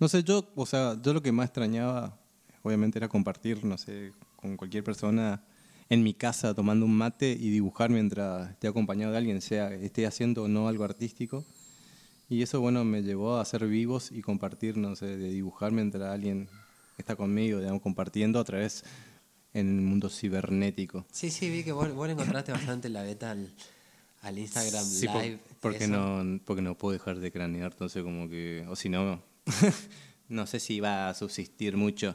No 0.00 0.08
sé, 0.08 0.24
yo, 0.24 0.50
o 0.56 0.64
sea, 0.64 0.96
yo 1.02 1.12
lo 1.12 1.20
que 1.22 1.32
más 1.32 1.44
extrañaba, 1.48 2.18
obviamente, 2.62 2.98
era 2.98 3.08
compartir, 3.08 3.62
no 3.66 3.76
sé, 3.76 4.12
con 4.36 4.56
cualquier 4.56 4.84
persona 4.84 5.44
en 5.90 6.02
mi 6.02 6.14
casa 6.14 6.54
tomando 6.54 6.86
un 6.86 6.94
mate 6.96 7.30
y 7.32 7.50
dibujar 7.50 7.90
mientras 7.90 8.50
esté 8.52 8.68
acompañado 8.68 9.12
de 9.12 9.18
alguien, 9.18 9.42
sea 9.42 9.70
esté 9.74 10.06
haciendo 10.06 10.44
o 10.44 10.48
no 10.48 10.66
algo 10.66 10.84
artístico. 10.84 11.44
Y 12.28 12.42
eso, 12.42 12.60
bueno, 12.60 12.84
me 12.84 13.02
llevó 13.02 13.36
a 13.38 13.44
ser 13.44 13.66
vivos 13.66 14.10
y 14.12 14.20
compartir, 14.20 14.76
no 14.76 14.94
sé, 14.96 15.16
de 15.16 15.30
dibujar 15.30 15.72
mientras 15.72 16.12
alguien 16.12 16.48
está 16.98 17.16
conmigo, 17.16 17.58
digamos, 17.60 17.80
compartiendo 17.80 18.38
a 18.38 18.44
través 18.44 18.84
en 19.54 19.68
el 19.78 19.82
mundo 19.84 20.10
cibernético. 20.10 21.06
Sí, 21.10 21.30
sí, 21.30 21.48
vi 21.48 21.64
que 21.64 21.72
vos, 21.72 21.92
vos 21.94 22.08
encontraste 22.08 22.52
bastante 22.52 22.90
la 22.90 23.02
beta 23.02 23.30
al, 23.30 23.50
al 24.20 24.38
Instagram 24.38 24.84
Sí, 24.84 25.06
por- 25.08 25.22
Live. 25.22 25.38
porque 25.60 25.84
eso. 25.84 25.92
no 25.92 26.40
porque 26.44 26.60
no 26.62 26.76
puedo 26.76 26.92
dejar 26.92 27.18
de 27.18 27.32
cranear, 27.32 27.72
entonces 27.72 28.02
como 28.02 28.28
que 28.28 28.66
o 28.68 28.76
si 28.76 28.88
no 28.90 29.22
no 30.28 30.46
sé 30.46 30.60
si 30.60 30.80
va 30.80 31.08
a 31.08 31.14
subsistir 31.14 31.76
mucho. 31.78 32.14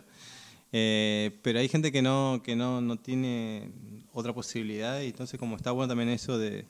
Eh, 0.71 1.39
pero 1.43 1.59
hay 1.59 1.67
gente 1.69 1.91
que 1.91 2.01
no 2.03 2.41
que 2.43 2.55
no, 2.55 2.81
no 2.81 2.97
tiene 2.97 3.71
otra 4.11 4.33
posibilidad 4.33 5.01
y 5.01 5.07
entonces 5.07 5.39
como 5.39 5.55
está 5.55 5.71
bueno 5.71 5.88
también 5.89 6.09
eso 6.09 6.38
de 6.38 6.65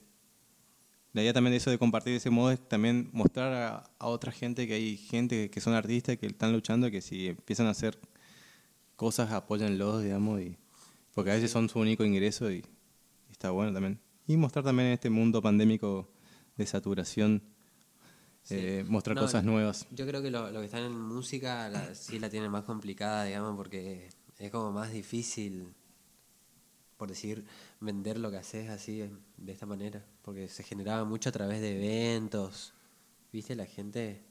la 1.14 1.22
idea 1.22 1.34
también 1.34 1.52
de 1.52 1.58
eso 1.58 1.70
de 1.72 1.78
compartir 1.78 2.12
de 2.12 2.18
ese 2.18 2.30
modo 2.30 2.52
es 2.52 2.68
también 2.68 3.10
mostrar 3.14 3.54
a, 3.54 3.90
a 4.00 4.08
otra 4.08 4.32
gente 4.32 4.68
que 4.68 4.74
hay 4.74 4.98
gente 4.98 5.50
que 5.50 5.62
son 5.62 5.74
artistas 5.74 6.18
que 6.18 6.26
están 6.28 6.52
luchando 6.52 6.90
que 6.92 7.02
si 7.02 7.28
empiezan 7.30 7.68
a 7.68 7.72
hacer 7.72 8.00
cosas 8.96 9.32
apóyenlos 9.32 10.04
digamos 10.04 10.42
y 10.42 10.58
porque 11.14 11.32
a 11.32 11.36
veces 11.36 11.52
son 11.52 11.70
su 11.70 11.80
único 11.80 12.04
ingreso 12.04 12.52
y, 12.52 12.58
y 13.30 13.32
está 13.32 13.52
bueno 13.52 13.72
también 13.74 14.00
y 14.28 14.38
mostrar 14.38 14.64
también 14.66 14.88
en 14.88 14.94
este 14.94 15.10
mundo 15.10 15.42
pandémico 15.42 16.10
de 16.58 16.66
saturación 16.66 17.44
eh, 18.50 18.84
mostrar 18.88 19.16
No, 19.16 19.22
cosas 19.22 19.44
nuevas. 19.46 19.88
Yo 19.92 20.06
creo 20.06 20.22
que 20.22 20.30
lo, 20.30 20.52
lo 20.52 20.60
que 20.60 20.66
están 20.66 20.84
en 20.84 21.00
música 21.00 21.70
la- 21.70 21.96
sí 21.96 22.20
la 22.20 22.30
tienen 22.30 22.52
más 22.52 22.64
complicada, 22.66 23.24
digamos, 23.24 23.56
porque 23.56 24.10
es 24.38 24.52
como 24.52 24.72
más 24.74 24.92
difícil, 24.92 25.74
por 27.04 27.10
decir, 27.10 27.44
vender 27.82 28.18
lo 28.18 28.32
que 28.32 28.38
haces 28.38 28.70
así, 28.70 29.00
de 29.00 29.12
de 29.36 29.52
esta 29.52 29.66
manera. 29.66 30.06
Porque 30.22 30.48
se 30.48 30.64
generaba 30.64 31.04
mucho 31.04 31.28
a 31.28 31.32
través 31.34 31.60
de 31.60 31.76
eventos. 31.76 32.74
¿Viste? 33.34 33.58
La 33.58 33.66
gente 33.66 34.22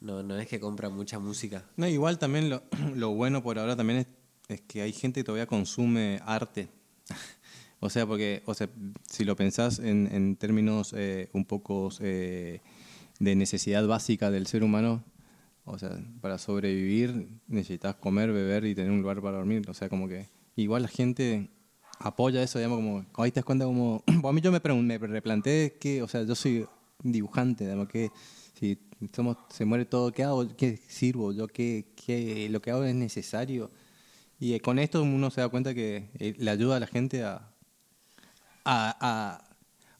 no, 0.00 0.22
no 0.22 0.38
es 0.38 0.46
que 0.46 0.60
compra 0.60 0.90
mucha 0.90 1.18
música. 1.18 1.64
No, 1.76 1.88
igual 1.88 2.20
también 2.20 2.50
lo, 2.50 2.62
lo 2.94 3.10
bueno 3.10 3.42
por 3.42 3.58
ahora 3.58 3.74
también 3.74 3.98
es, 3.98 4.06
es 4.46 4.60
que 4.60 4.82
hay 4.82 4.92
gente 4.92 5.18
que 5.18 5.24
todavía 5.24 5.48
consume 5.48 6.20
arte. 6.24 6.68
o 7.80 7.90
sea, 7.90 8.06
porque, 8.06 8.44
o 8.46 8.54
sea, 8.54 8.68
si 9.10 9.24
lo 9.24 9.34
pensás 9.34 9.80
en, 9.80 10.08
en 10.12 10.36
términos 10.36 10.94
eh, 10.96 11.30
un 11.32 11.46
poco 11.46 11.88
eh, 11.98 12.60
de 13.18 13.34
necesidad 13.34 13.84
básica 13.88 14.30
del 14.30 14.46
ser 14.46 14.62
humano, 14.62 15.02
o 15.64 15.76
sea, 15.80 15.98
para 16.20 16.38
sobrevivir 16.38 17.40
necesitas 17.48 17.96
comer, 17.96 18.30
beber 18.30 18.66
y 18.66 18.76
tener 18.76 18.92
un 18.92 19.02
lugar 19.02 19.20
para 19.20 19.38
dormir. 19.38 19.68
O 19.68 19.74
sea, 19.74 19.88
como 19.88 20.06
que 20.06 20.28
igual 20.62 20.82
la 20.82 20.88
gente 20.88 21.50
apoya 21.98 22.42
eso, 22.42 22.58
digamos, 22.58 22.78
como, 22.78 23.06
ahí 23.24 23.30
te 23.30 23.40
das 23.40 23.44
cuenta 23.44 23.64
como, 23.64 24.02
a 24.24 24.32
mí 24.32 24.40
yo 24.40 24.50
me, 24.50 24.60
me 24.60 24.98
replanteé 24.98 25.76
que, 25.78 26.02
o 26.02 26.08
sea, 26.08 26.22
yo 26.22 26.34
soy 26.34 26.66
dibujante, 27.02 27.64
digamos, 27.64 27.88
que 27.88 28.10
si 28.58 28.78
somos, 29.14 29.36
se 29.48 29.64
muere 29.64 29.84
todo, 29.84 30.12
¿qué 30.12 30.24
hago? 30.24 30.46
¿Qué 30.56 30.76
sirvo? 30.76 31.32
¿Yo 31.32 31.46
qué, 31.48 31.92
qué, 31.96 32.48
lo 32.50 32.60
que 32.60 32.70
hago 32.70 32.84
es 32.84 32.94
necesario? 32.94 33.70
Y 34.38 34.54
eh, 34.54 34.60
con 34.60 34.78
esto 34.78 35.02
uno 35.02 35.30
se 35.30 35.40
da 35.40 35.48
cuenta 35.48 35.74
que 35.74 36.10
eh, 36.18 36.34
le 36.38 36.50
ayuda 36.50 36.76
a 36.76 36.80
la 36.80 36.86
gente 36.86 37.22
a, 37.22 37.52
a, 38.64 39.44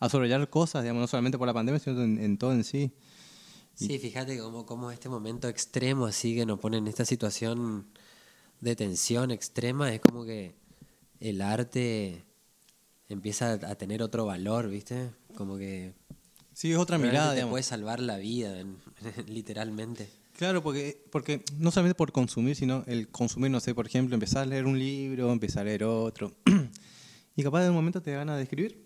a, 0.00 0.06
a 0.06 0.46
cosas, 0.46 0.82
digamos, 0.82 1.00
no 1.00 1.06
solamente 1.06 1.38
por 1.38 1.46
la 1.46 1.54
pandemia, 1.54 1.78
sino 1.78 2.02
en, 2.02 2.18
en 2.18 2.38
todo 2.38 2.52
en 2.52 2.64
sí. 2.64 2.92
Sí, 3.74 3.98
fíjate 3.98 4.38
cómo, 4.38 4.66
cómo 4.66 4.90
este 4.90 5.08
momento 5.08 5.48
extremo 5.48 6.06
así 6.06 6.34
que 6.34 6.44
nos 6.44 6.58
pone 6.58 6.78
en 6.78 6.86
esta 6.86 7.04
situación 7.04 7.86
de 8.60 8.76
tensión 8.76 9.30
extrema, 9.30 9.92
es 9.92 10.00
como 10.00 10.24
que 10.24 10.54
el 11.20 11.40
arte 11.42 12.24
empieza 13.08 13.52
a 13.54 13.74
tener 13.76 14.02
otro 14.02 14.26
valor, 14.26 14.68
¿viste? 14.68 15.10
Como 15.36 15.56
que 15.58 15.94
Sí, 16.52 16.72
es 16.72 16.78
otra 16.78 16.98
mirada, 16.98 17.30
te 17.30 17.36
digamos. 17.36 17.52
puede 17.52 17.62
salvar 17.62 18.00
la 18.00 18.18
vida, 18.18 18.58
en- 18.60 18.76
literalmente. 19.26 20.08
Claro, 20.36 20.62
porque, 20.62 21.02
porque 21.10 21.42
no 21.58 21.70
solamente 21.70 21.94
por 21.96 22.12
consumir, 22.12 22.56
sino 22.56 22.82
el 22.86 23.08
consumir, 23.08 23.50
no 23.50 23.60
sé, 23.60 23.74
por 23.74 23.86
ejemplo, 23.86 24.14
empezar 24.14 24.42
a 24.42 24.46
leer 24.46 24.66
un 24.66 24.78
libro, 24.78 25.32
empezar 25.32 25.62
a 25.62 25.64
leer 25.64 25.84
otro. 25.84 26.32
y 27.36 27.42
capaz 27.42 27.62
de 27.62 27.68
un 27.70 27.74
momento 27.76 28.00
te 28.02 28.12
ganas 28.12 28.36
de 28.36 28.42
escribir. 28.44 28.82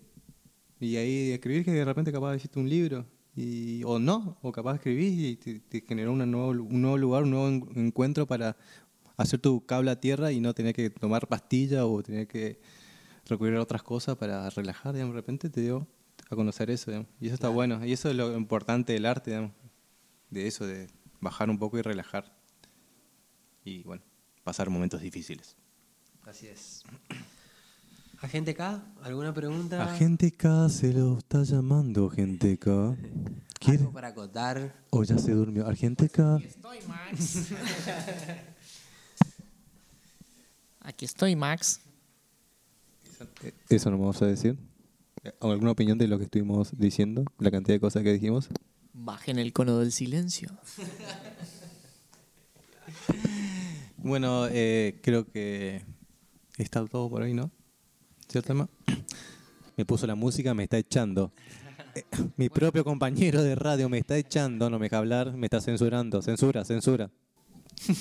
Y 0.79 0.97
ahí 0.97 1.27
de 1.29 1.33
escribir 1.35 1.63
que 1.63 1.71
de 1.71 1.85
repente 1.85 2.11
capaz 2.11 2.35
hiciste 2.35 2.59
un 2.59 2.69
libro. 2.69 3.05
Y, 3.37 3.83
o 3.83 3.99
no, 3.99 4.37
o 4.41 4.51
capaz 4.51 4.75
escribís 4.75 5.19
y 5.19 5.35
te, 5.37 5.59
te 5.59 5.81
generó 5.87 6.11
una 6.13 6.25
nuevo, 6.25 6.49
un 6.51 6.81
nuevo 6.81 6.97
lugar, 6.97 7.23
un 7.23 7.31
nuevo 7.31 7.47
en- 7.49 7.69
encuentro 7.87 8.25
para 8.25 8.55
hacer 9.17 9.39
tu 9.39 9.65
cable 9.65 9.91
a 9.91 9.99
tierra 9.99 10.31
y 10.31 10.39
no 10.39 10.53
tener 10.53 10.73
que 10.73 10.89
tomar 10.89 11.27
pastilla 11.27 11.85
o 11.85 12.01
tener 12.03 12.27
que 12.27 12.59
recurrir 13.25 13.55
a 13.55 13.61
otras 13.61 13.83
cosas 13.83 14.17
para 14.17 14.49
relajar, 14.49 14.93
digamos, 14.93 15.15
de 15.15 15.21
repente 15.21 15.49
te 15.49 15.61
dio 15.61 15.87
a 16.29 16.35
conocer 16.35 16.69
eso, 16.69 16.91
digamos. 16.91 17.09
Y 17.19 17.27
eso 17.27 17.35
está 17.35 17.49
bueno. 17.49 17.83
Y 17.85 17.93
eso 17.93 18.09
es 18.09 18.15
lo 18.15 18.35
importante 18.35 18.93
del 18.93 19.05
arte, 19.05 19.31
digamos. 19.31 19.51
De 20.29 20.47
eso, 20.47 20.65
de 20.65 20.87
bajar 21.21 21.49
un 21.49 21.57
poco 21.57 21.77
y 21.77 21.81
relajar. 21.81 22.35
Y 23.63 23.83
bueno, 23.83 24.03
pasar 24.43 24.69
momentos 24.69 25.01
difíciles. 25.01 25.55
Así 26.23 26.47
es. 26.47 26.83
¿Agente 28.21 28.55
K? 28.55 28.83
¿Alguna 29.03 29.33
pregunta? 29.33 29.83
Agente 29.83 30.31
K 30.31 30.69
se 30.69 30.93
lo 30.93 31.17
está 31.17 31.43
llamando, 31.43 32.07
Agente 32.07 32.57
K. 32.57 32.95
¿Quiere? 33.59 33.79
¿Algo 33.79 33.91
para 33.91 34.09
acotar? 34.09 34.75
O 34.89 35.03
ya 35.03 35.17
se 35.17 35.31
durmió. 35.31 35.67
Agente 35.67 36.09
K. 36.09 36.37
Estoy, 36.37 36.79
Max. 36.87 37.49
Aquí 40.85 41.05
estoy, 41.05 41.35
Max. 41.35 41.81
Eso 43.69 43.89
no 43.89 43.97
vamos 43.97 44.21
a 44.21 44.27
decir. 44.27 44.55
¿Alguna 45.41 45.71
opinión 45.71 45.97
de 45.97 46.07
lo 46.07 46.19
que 46.19 46.25
estuvimos 46.25 46.77
diciendo? 46.77 47.25
La 47.39 47.49
cantidad 47.49 47.75
de 47.75 47.79
cosas 47.79 48.03
que 48.03 48.13
dijimos. 48.13 48.49
Bajen 48.93 49.39
el 49.39 49.51
cono 49.51 49.79
del 49.79 49.91
silencio. 49.91 50.49
Bueno, 53.97 54.47
eh, 54.51 54.99
creo 55.01 55.25
que 55.25 55.81
está 56.59 56.85
todo 56.85 57.09
por 57.09 57.23
hoy, 57.23 57.33
¿no? 57.33 57.49
¿Cierto, 58.29 58.51
Emma? 58.51 58.69
Me 59.75 59.83
puso 59.83 60.05
la 60.05 60.13
música, 60.13 60.53
me 60.53 60.61
está 60.61 60.77
echando. 60.77 61.33
Eh, 61.95 62.03
Mi 62.37 62.49
propio 62.49 62.83
compañero 62.83 63.41
de 63.41 63.55
radio 63.55 63.89
me 63.89 63.97
está 63.97 64.15
echando, 64.15 64.69
no 64.69 64.77
me 64.77 64.85
deja 64.85 64.99
hablar, 64.99 65.33
me 65.33 65.47
está 65.47 65.59
censurando. 65.59 66.21
Censura, 66.21 66.63
censura. 66.63 67.09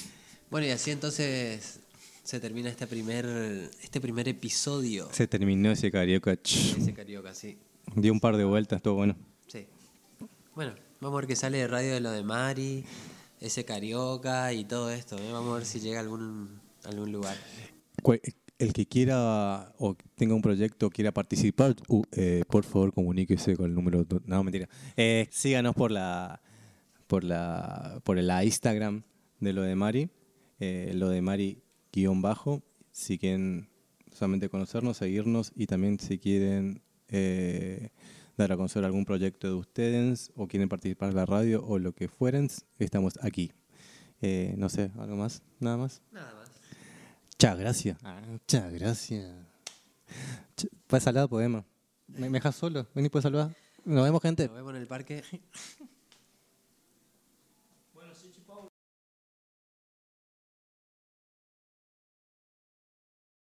Bueno, 0.51 0.66
y 0.66 0.70
así 0.70 0.91
entonces 0.91 1.80
se 2.25 2.41
termina 2.41 2.70
este 2.70 2.87
primer, 2.87 3.27
este 3.83 4.01
primer 4.01 4.27
episodio 4.29 5.09
Se 5.12 5.29
terminó 5.29 5.70
ese 5.70 5.91
carioca. 5.91 6.35
Ch. 6.35 6.79
ese 6.79 6.95
carioca, 6.95 7.35
sí. 7.35 7.59
Dio 7.95 8.12
un 8.12 8.20
par 8.20 8.37
de 8.39 8.45
vueltas, 8.45 8.79
estuvo 8.79 8.95
bueno. 8.95 9.14
Sí. 9.47 9.66
Bueno, 10.55 10.75
vamos 11.01 11.18
a 11.18 11.20
ver 11.20 11.29
qué 11.29 11.37
sale 11.37 11.59
de 11.59 11.68
radio 11.68 11.93
de 11.93 12.01
lo 12.01 12.11
de 12.11 12.22
Mari, 12.25 12.85
ese 13.41 13.66
carioca 13.66 14.53
y 14.55 14.64
todo 14.64 14.91
esto. 14.91 15.18
¿eh? 15.18 15.31
Vamos 15.33 15.53
a 15.53 15.57
ver 15.57 15.66
si 15.66 15.81
llega 15.81 15.99
a 15.99 16.03
algún, 16.03 16.61
algún 16.85 17.12
lugar. 17.12 17.37
El 18.57 18.72
que 18.72 18.87
quiera 18.87 19.75
o 19.79 19.95
tenga 20.14 20.35
un 20.35 20.41
proyecto 20.41 20.89
quiera 20.89 21.12
participar, 21.12 21.75
uh, 21.89 22.03
eh, 22.12 22.45
por 22.49 22.64
favor 22.64 22.95
comuníquese 22.95 23.57
con 23.57 23.66
el 23.66 23.75
número. 23.75 24.07
No, 24.25 24.43
mentira. 24.43 24.68
Eh, 24.97 25.29
síganos 25.31 25.75
por 25.75 25.91
la 25.91 26.41
por 27.07 27.22
la 27.22 28.01
por 28.05 28.16
la 28.16 28.45
Instagram 28.45 29.03
de 29.41 29.53
lo 29.53 29.62
de 29.62 29.75
Mari, 29.75 30.09
eh, 30.61 30.93
lo 30.95 31.11
de 31.11 31.20
Mari 31.20 31.64
guion 31.95 32.22
bajo. 32.22 32.62
Si 32.92 33.18
quieren 33.18 33.68
solamente 34.12 34.49
conocernos, 34.49 34.97
seguirnos 34.99 35.53
y 35.57 35.66
también 35.66 35.99
si 36.01 36.18
quieren 36.18 36.82
eh, 37.09 37.90
dar 38.36 38.53
a 38.53 38.57
conocer 38.57 38.84
algún 38.84 39.05
proyecto 39.05 39.47
de 39.49 39.55
ustedes 39.55 40.30
o 40.36 40.47
quieren 40.49 40.68
participar 40.68 41.11
en 41.11 41.16
la 41.16 41.26
radio 41.26 41.64
o 41.66 41.78
lo 41.78 41.92
que 41.92 42.09
fueren, 42.09 42.49
estamos 42.78 43.18
aquí. 43.22 43.53
Eh, 44.22 44.55
no 44.57 44.68
sé, 44.68 44.90
algo 44.99 45.16
más, 45.16 45.42
nada 45.61 45.76
más. 45.76 46.01
Nada 46.12 46.32
más. 46.34 46.51
Muchas 47.32 47.59
gracias. 47.59 47.99
Muchas 48.30 48.72
gracias. 48.72 49.32
Ch- 50.57 50.68
Puedes 50.86 51.05
saludar, 51.05 51.28
podemos. 51.28 51.64
¿Me, 52.07 52.28
me 52.30 52.38
dejas 52.38 52.55
solo? 52.55 52.86
Vení, 52.95 53.09
puedes 53.09 53.24
saludar. 53.24 53.55
Nos 53.84 54.05
vemos, 54.05 54.22
gente. 54.22 54.47
Nos 54.47 54.57
vemos 54.57 54.74
en 54.74 54.80
el 54.80 54.86
parque. 54.86 55.22